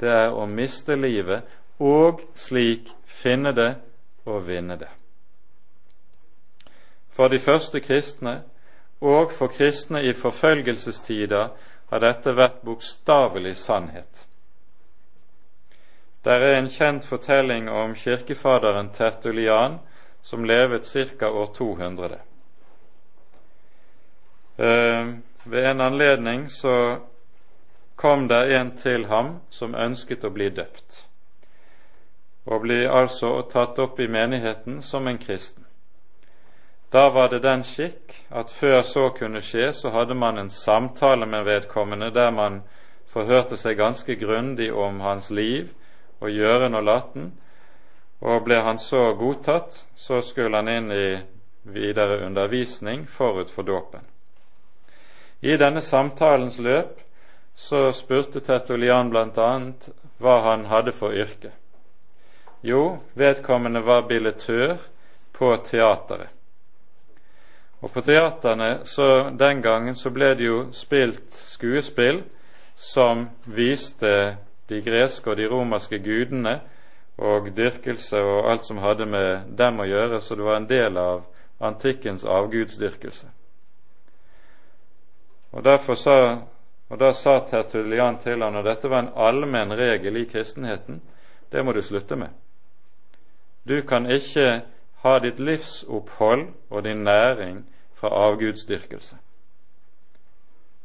det 0.00 0.08
er 0.08 0.32
å 0.32 0.46
miste 0.46 0.96
livet 0.96 1.44
og 1.80 2.20
slik 2.36 2.92
finne 3.06 3.52
det 3.56 3.74
og 4.28 4.46
vinne 4.46 4.76
det. 4.76 4.90
For 7.10 7.28
de 7.28 7.38
første 7.38 7.80
kristne 7.80 8.42
og 9.00 9.32
for 9.32 9.48
kristne 9.48 10.02
i 10.04 10.12
forfølgelsestider 10.12 11.48
har 11.90 12.04
dette 12.04 12.36
vært 12.36 12.60
bokstavelig 12.64 13.56
sannhet. 13.56 14.26
Der 16.24 16.44
er 16.44 16.58
en 16.58 16.68
kjent 16.68 17.06
fortelling 17.08 17.70
om 17.70 17.94
kirkefaderen 17.96 18.90
Tertulian 18.92 19.78
som 20.22 20.44
levet 20.44 20.84
ca. 20.84 21.28
år 21.28 21.46
200. 21.46 22.18
Eh, 24.56 25.14
ved 25.44 25.66
en 25.70 25.80
anledning 25.80 26.50
så 26.50 26.98
kom 27.96 28.28
det 28.28 28.56
en 28.56 28.76
til 28.76 29.06
ham 29.06 29.40
som 29.50 29.74
ønsket 29.74 30.24
å 30.24 30.30
bli 30.30 30.50
døpt, 30.50 31.06
og 32.46 32.62
bli 32.64 32.84
altså 32.86 33.42
tatt 33.52 33.78
opp 33.78 34.00
i 34.00 34.08
menigheten 34.08 34.80
som 34.82 35.08
en 35.08 35.18
kristen. 35.18 35.64
Da 36.92 37.08
var 37.10 37.28
det 37.28 37.42
den 37.42 37.62
skikk 37.62 38.14
at 38.30 38.50
før 38.50 38.82
så 38.82 39.08
kunne 39.14 39.42
skje, 39.42 39.72
så 39.72 39.90
hadde 39.94 40.14
man 40.14 40.38
en 40.38 40.50
samtale 40.50 41.26
med 41.26 41.44
vedkommende 41.44 42.10
der 42.10 42.30
man 42.30 42.62
forhørte 43.06 43.56
seg 43.56 43.78
ganske 43.78 44.16
grundig 44.16 44.72
om 44.72 45.00
hans 45.00 45.30
liv 45.30 45.70
og 46.20 46.30
gjøren 46.30 46.74
og 46.74 46.84
laten, 46.84 47.30
og 48.20 48.44
ble 48.44 48.58
han 48.60 48.78
så 48.78 49.12
godtatt, 49.14 49.84
så 49.96 50.20
skulle 50.22 50.56
han 50.56 50.68
inn 50.68 50.90
i 50.92 51.20
videre 51.62 52.24
undervisning 52.26 53.06
forut 53.08 53.50
for 53.50 53.62
dåpen. 53.62 54.02
I 55.40 55.56
denne 55.56 55.80
samtalens 55.80 56.58
løp 56.58 56.98
så 57.54 57.92
spurte 57.92 58.40
Tertulian 58.40 59.10
bl.a. 59.10 59.50
hva 60.18 60.36
han 60.44 60.66
hadde 60.68 60.92
for 60.92 61.16
yrke. 61.16 61.52
Jo, 62.62 62.98
vedkommende 63.14 63.80
var 63.80 64.02
billetør 64.08 64.76
på 65.32 65.56
teateret. 65.64 66.28
Og 67.80 67.92
på 67.92 68.00
teaterne 68.00 68.80
så 68.84 69.30
den 69.38 69.62
gangen 69.62 69.96
så 69.96 70.10
ble 70.12 70.34
det 70.36 70.44
jo 70.44 70.58
spilt 70.76 71.32
skuespill 71.32 72.20
som 72.76 73.30
viste 73.44 74.36
de 74.68 74.82
greske 74.84 75.30
og 75.30 75.36
de 75.36 75.48
romerske 75.48 75.98
gudene 75.98 76.58
og 77.16 77.48
dyrkelse 77.56 78.20
og 78.20 78.50
alt 78.50 78.68
som 78.68 78.82
hadde 78.84 79.06
med 79.06 79.56
dem 79.56 79.80
å 79.80 79.88
gjøre, 79.88 80.20
så 80.20 80.36
det 80.36 80.44
var 80.44 80.60
en 80.60 80.68
del 80.68 81.00
av 81.00 81.24
antikkens 81.60 82.24
avgudsdyrkelse. 82.24 83.26
Og, 85.50 85.64
derfor 85.64 85.94
sa, 85.94 86.16
og 86.88 86.98
Da 86.98 87.12
sa 87.12 87.40
Tertulian 87.40 88.18
til 88.18 88.42
han, 88.42 88.56
og 88.56 88.64
dette 88.64 88.88
var 88.88 88.98
en 88.98 89.12
allmenn 89.16 89.72
regel 89.72 90.16
i 90.16 90.24
kristenheten, 90.24 91.00
det 91.52 91.64
må 91.64 91.72
du 91.72 91.82
slutte 91.82 92.16
med. 92.16 92.28
Du 93.68 93.82
kan 93.82 94.10
ikke 94.10 94.62
ha 95.02 95.18
ditt 95.18 95.38
livsopphold 95.40 96.46
og 96.70 96.84
din 96.84 97.04
næring 97.04 97.64
fra 97.94 98.08
avgudsdyrkelse. 98.08 99.16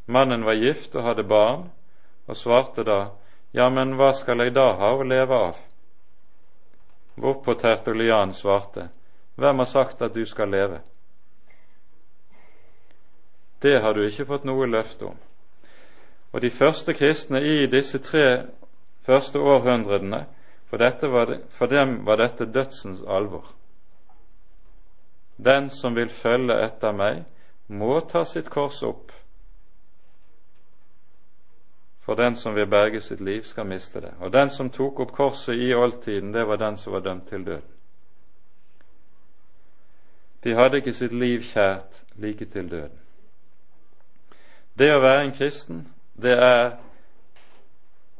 Mannen 0.05 0.45
var 0.45 0.53
gift 0.53 0.95
og 0.95 1.03
hadde 1.03 1.23
barn, 1.23 1.71
og 2.27 2.35
svarte 2.35 2.83
da, 2.83 3.05
Ja, 3.53 3.69
men 3.69 3.93
hva 3.95 4.11
skal 4.11 4.41
jeg 4.43 4.51
da 4.55 4.73
ha 4.75 4.89
å 4.91 5.03
leve 5.03 5.35
av? 5.35 5.59
Hvorpå 7.15 7.53
Tertulian 7.53 8.33
svarte, 8.33 8.89
Hvem 9.35 9.59
har 9.59 9.65
sagt 9.65 10.01
at 10.01 10.15
du 10.15 10.25
skal 10.25 10.49
leve? 10.49 10.79
Det 13.61 13.81
har 13.81 13.93
du 13.93 14.03
ikke 14.03 14.25
fått 14.25 14.43
noe 14.43 14.67
løfte 14.67 15.05
om. 15.05 15.17
Og 16.31 16.41
de 16.41 16.49
første 16.49 16.93
kristne 16.93 17.41
i 17.41 17.67
disse 17.67 17.99
tre 17.99 18.45
første 19.05 19.39
århundrene, 19.39 20.25
for, 20.77 21.25
det, 21.25 21.39
for 21.49 21.67
dem 21.67 22.05
var 22.05 22.17
dette 22.17 22.45
dødsens 22.45 23.03
alvor. 23.07 23.45
Den 25.37 25.69
som 25.69 25.95
vil 25.95 26.09
følge 26.09 26.55
etter 26.63 26.91
meg, 26.95 27.23
må 27.67 27.99
ta 28.07 28.23
sitt 28.25 28.49
kors 28.49 28.83
opp. 28.83 29.11
For 32.05 32.15
den 32.15 32.35
som 32.35 32.55
vil 32.55 32.67
berge 32.69 33.01
sitt 33.01 33.21
liv, 33.21 33.43
skal 33.43 33.65
miste 33.65 34.01
det. 34.01 34.13
Og 34.19 34.33
den 34.33 34.49
som 34.49 34.69
tok 34.69 34.99
opp 34.99 35.11
korset 35.11 35.57
i 35.57 35.73
oldtiden, 35.73 36.33
det 36.33 36.47
var 36.47 36.61
den 36.61 36.77
som 36.77 36.93
var 36.93 36.99
dømt 36.99 37.27
til 37.29 37.45
døden. 37.45 37.71
De 40.43 40.53
hadde 40.53 40.77
ikke 40.77 40.93
sitt 40.93 41.13
liv 41.13 41.41
kjært 41.41 42.03
like 42.21 42.45
til 42.45 42.69
døden. 42.69 42.99
Det 44.77 44.91
å 44.93 45.01
være 45.01 45.23
en 45.23 45.33
kristen, 45.33 45.87
det 46.21 46.35
er 46.37 46.75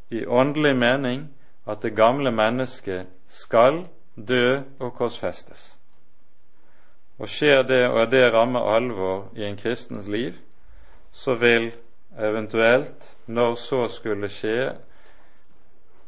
i 0.10 0.26
åndelig 0.26 0.76
mening 0.76 1.28
at 1.68 1.82
det 1.82 1.96
gamle 1.96 2.32
mennesket 2.32 3.08
skal 3.28 3.86
dø 4.16 4.60
og 4.80 4.94
korsfestes. 4.94 5.78
Og 7.18 7.30
skjer 7.30 7.64
det, 7.64 7.88
og 7.90 8.00
er 8.02 8.06
det 8.12 8.34
ramme 8.34 8.60
alvor 8.60 9.32
i 9.36 9.46
en 9.48 9.58
kristens 9.58 10.08
liv, 10.08 10.34
så 11.12 11.36
vil 11.36 11.72
eventuelt, 12.20 13.16
når 13.26 13.56
så 13.56 13.88
skulle 13.88 14.30
skje 14.30 14.76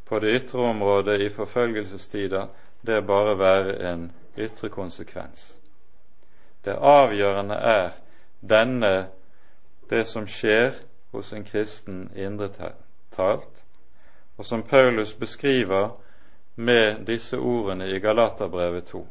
på 0.06 0.20
det 0.20 0.42
ytre 0.42 0.60
området 0.60 1.22
i 1.22 1.30
forfølgelsestider, 1.30 2.48
det 2.86 3.06
bare 3.08 3.40
være 3.40 3.94
en 3.94 4.12
ytre 4.38 4.70
konsekvens. 4.70 5.58
Det 6.66 6.76
avgjørende 6.80 7.56
er 7.56 7.90
denne 8.50 9.08
det 9.90 10.08
som 10.08 10.28
skjer 10.28 10.74
hos 11.12 11.34
en 11.34 11.44
kristen 11.44 12.12
indre 12.16 12.50
talt, 13.16 13.64
og 14.38 14.46
som 14.46 14.64
Paulus 14.64 15.14
beskriver 15.14 15.90
med 16.56 17.06
disse 17.06 17.38
ordene 17.38 17.90
i 17.90 18.00
Galaterbrevet 18.00 18.86
2. 18.86 19.08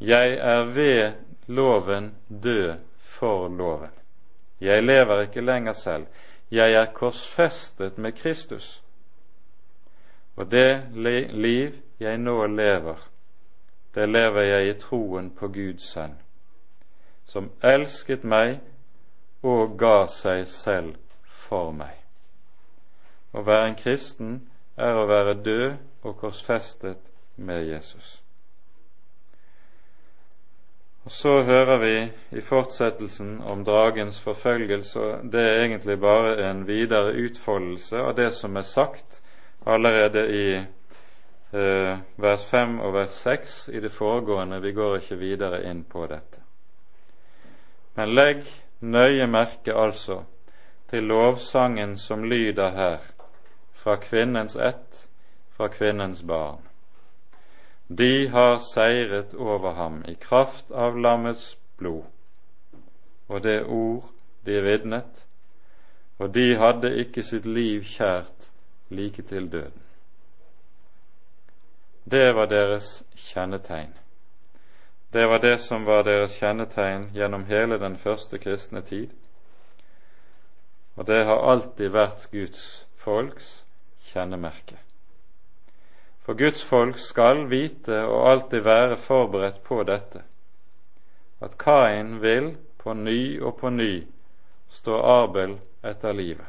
Jeg 0.00 0.32
er 0.32 0.64
ved 0.64 1.12
loven 1.46 2.14
død 2.28 2.74
for 2.98 3.48
loven. 3.48 3.90
Jeg 4.60 4.82
lever 4.82 5.20
ikke 5.20 5.40
lenger 5.40 5.72
selv. 5.72 6.06
Jeg 6.50 6.72
er 6.72 6.92
korsfestet 6.92 7.98
med 7.98 8.12
Kristus. 8.12 8.82
Og 10.36 10.50
det 10.50 10.82
liv 11.32 11.72
jeg 12.00 12.18
nå 12.18 12.46
lever, 12.46 12.96
det 13.94 14.08
lever 14.08 14.40
jeg 14.40 14.68
i 14.68 14.78
troen 14.78 15.30
på 15.30 15.48
Guds 15.48 15.92
sønn, 15.92 16.16
som 17.24 17.50
elsket 17.62 18.24
meg 18.24 18.58
og 19.42 19.78
ga 19.78 20.06
seg 20.10 20.48
selv 20.50 20.96
for 21.24 21.70
meg. 21.70 22.03
Å 23.34 23.42
være 23.42 23.70
en 23.70 23.78
kristen 23.78 24.34
er 24.76 24.94
å 24.94 25.08
være 25.10 25.34
død 25.42 25.72
og 26.06 26.16
korsfestet 26.20 27.10
med 27.36 27.66
Jesus. 27.66 28.20
Og 31.04 31.10
Så 31.10 31.42
hører 31.42 31.76
vi 31.78 32.12
i 32.38 32.40
fortsettelsen 32.40 33.42
om 33.42 33.64
dragens 33.64 34.20
forfølgelse, 34.20 35.00
det 35.32 35.40
er 35.40 35.64
egentlig 35.64 36.00
bare 36.00 36.50
en 36.50 36.66
videre 36.66 37.12
utfoldelse 37.12 37.96
av 37.96 38.14
det 38.16 38.30
som 38.32 38.56
er 38.56 38.62
sagt 38.62 39.20
allerede 39.66 40.22
i 40.28 40.46
eh, 40.56 41.98
vers 42.16 42.44
5 42.50 42.80
og 42.80 42.94
vers 42.94 43.10
6 43.10 43.68
i 43.68 43.80
det 43.80 43.92
foregående. 43.92 44.62
Vi 44.62 44.72
går 44.72 44.96
ikke 44.96 45.18
videre 45.20 45.60
inn 45.70 45.84
på 45.84 46.06
dette. 46.06 46.40
Men 47.96 48.14
legg 48.14 48.46
nøye 48.80 49.26
merke 49.26 49.76
altså 49.76 50.22
til 50.90 51.04
lovsangen 51.04 51.98
som 51.98 52.24
lyder 52.24 52.70
her, 52.70 52.98
fra 53.84 53.96
kvinnens 54.00 54.56
ett, 54.56 55.08
fra 55.56 55.68
kvinnens 55.68 56.22
barn. 56.22 56.62
De 57.86 58.28
har 58.32 58.58
seiret 58.58 59.34
over 59.34 59.76
ham 59.76 60.00
i 60.08 60.14
kraft 60.14 60.72
av 60.72 60.96
lammets 60.96 61.56
blod 61.76 62.08
og 63.28 63.42
det 63.42 63.64
ord 63.64 64.08
de 64.46 64.60
vitnet, 64.62 65.26
og 66.18 66.34
de 66.34 66.54
hadde 66.56 66.94
ikke 67.00 67.22
sitt 67.22 67.46
liv 67.46 67.84
kjært 67.84 68.48
like 68.88 69.22
til 69.22 69.50
døden. 69.52 69.82
Det 72.04 72.34
var 72.36 72.46
deres 72.46 73.02
kjennetegn. 73.16 73.92
Det 75.12 75.28
var 75.28 75.38
det 75.38 75.58
som 75.60 75.84
var 75.86 76.02
deres 76.02 76.36
kjennetegn 76.40 77.10
gjennom 77.14 77.44
hele 77.44 77.78
den 77.78 77.96
første 77.96 78.38
kristne 78.38 78.80
tid. 78.82 79.10
Og 80.96 81.06
det 81.06 81.24
har 81.24 81.50
alltid 81.52 81.92
vært 81.92 82.28
Guds 82.32 82.86
folks 82.96 83.63
kjennemerke. 84.14 84.78
For 86.24 86.34
Guds 86.34 86.62
folk 86.64 86.98
skal 86.98 87.44
vite 87.50 87.98
og 88.06 88.30
alltid 88.30 88.64
være 88.64 88.96
forberedt 88.96 89.60
på 89.64 89.82
dette, 89.84 90.22
at 91.44 91.58
Kain 91.58 92.20
vil 92.22 92.54
på 92.78 92.94
ny 92.94 93.40
og 93.42 93.58
på 93.60 93.70
ny 93.70 94.06
stå 94.72 95.00
Abel 95.02 95.58
etter 95.84 96.12
livet. 96.12 96.46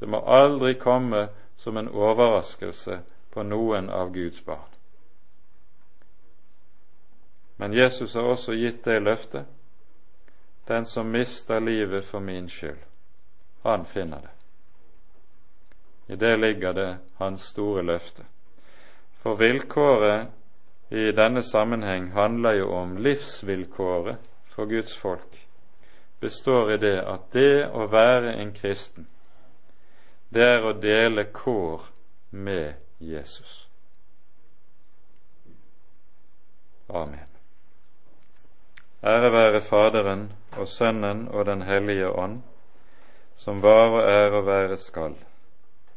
Det 0.00 0.08
må 0.08 0.20
aldri 0.26 0.74
komme 0.80 1.28
som 1.56 1.76
en 1.76 1.88
overraskelse 1.88 3.00
på 3.30 3.42
noen 3.42 3.90
av 3.90 4.12
Guds 4.12 4.44
barn. 4.44 4.68
Men 7.56 7.72
Jesus 7.72 8.14
har 8.14 8.22
også 8.22 8.52
gitt 8.56 8.84
det 8.84 9.02
løftet. 9.02 9.44
den 10.68 10.86
som 10.86 11.06
mister 11.10 11.60
livet 11.60 12.04
for 12.04 12.20
min 12.20 12.48
skyld, 12.48 12.78
han 13.62 13.86
finner 13.86 14.20
det. 14.20 14.39
I 16.10 16.16
det 16.16 16.36
ligger 16.36 16.72
det 16.72 16.96
hans 17.16 17.42
store 17.42 17.82
løfte. 17.82 18.24
For 19.22 19.34
vilkåret 19.38 20.26
i 20.90 21.12
denne 21.12 21.42
sammenheng 21.42 22.10
handler 22.12 22.52
jo 22.58 22.72
om 22.74 22.96
livsvilkåret 22.96 24.30
for 24.48 24.66
Guds 24.66 24.96
folk. 24.96 25.46
Består 26.20 26.72
i 26.72 26.76
det 26.76 26.96
at 26.98 27.30
det 27.32 27.68
å 27.70 27.86
være 27.86 28.34
en 28.42 28.50
kristen, 28.52 29.06
det 30.34 30.42
er 30.42 30.66
å 30.66 30.74
dele 30.82 31.28
kår 31.30 31.86
med 32.30 32.74
Jesus. 32.98 33.68
Amen. 36.88 37.30
Ære 39.02 39.32
være 39.32 39.60
Faderen 39.60 40.32
og 40.58 40.68
Sønnen 40.68 41.28
og 41.28 41.46
Den 41.46 41.62
hellige 41.62 42.10
ånd, 42.10 42.42
som 43.36 43.62
var 43.62 43.94
og 43.94 44.02
er 44.02 44.34
og 44.34 44.46
være 44.46 44.76
skal, 44.76 45.14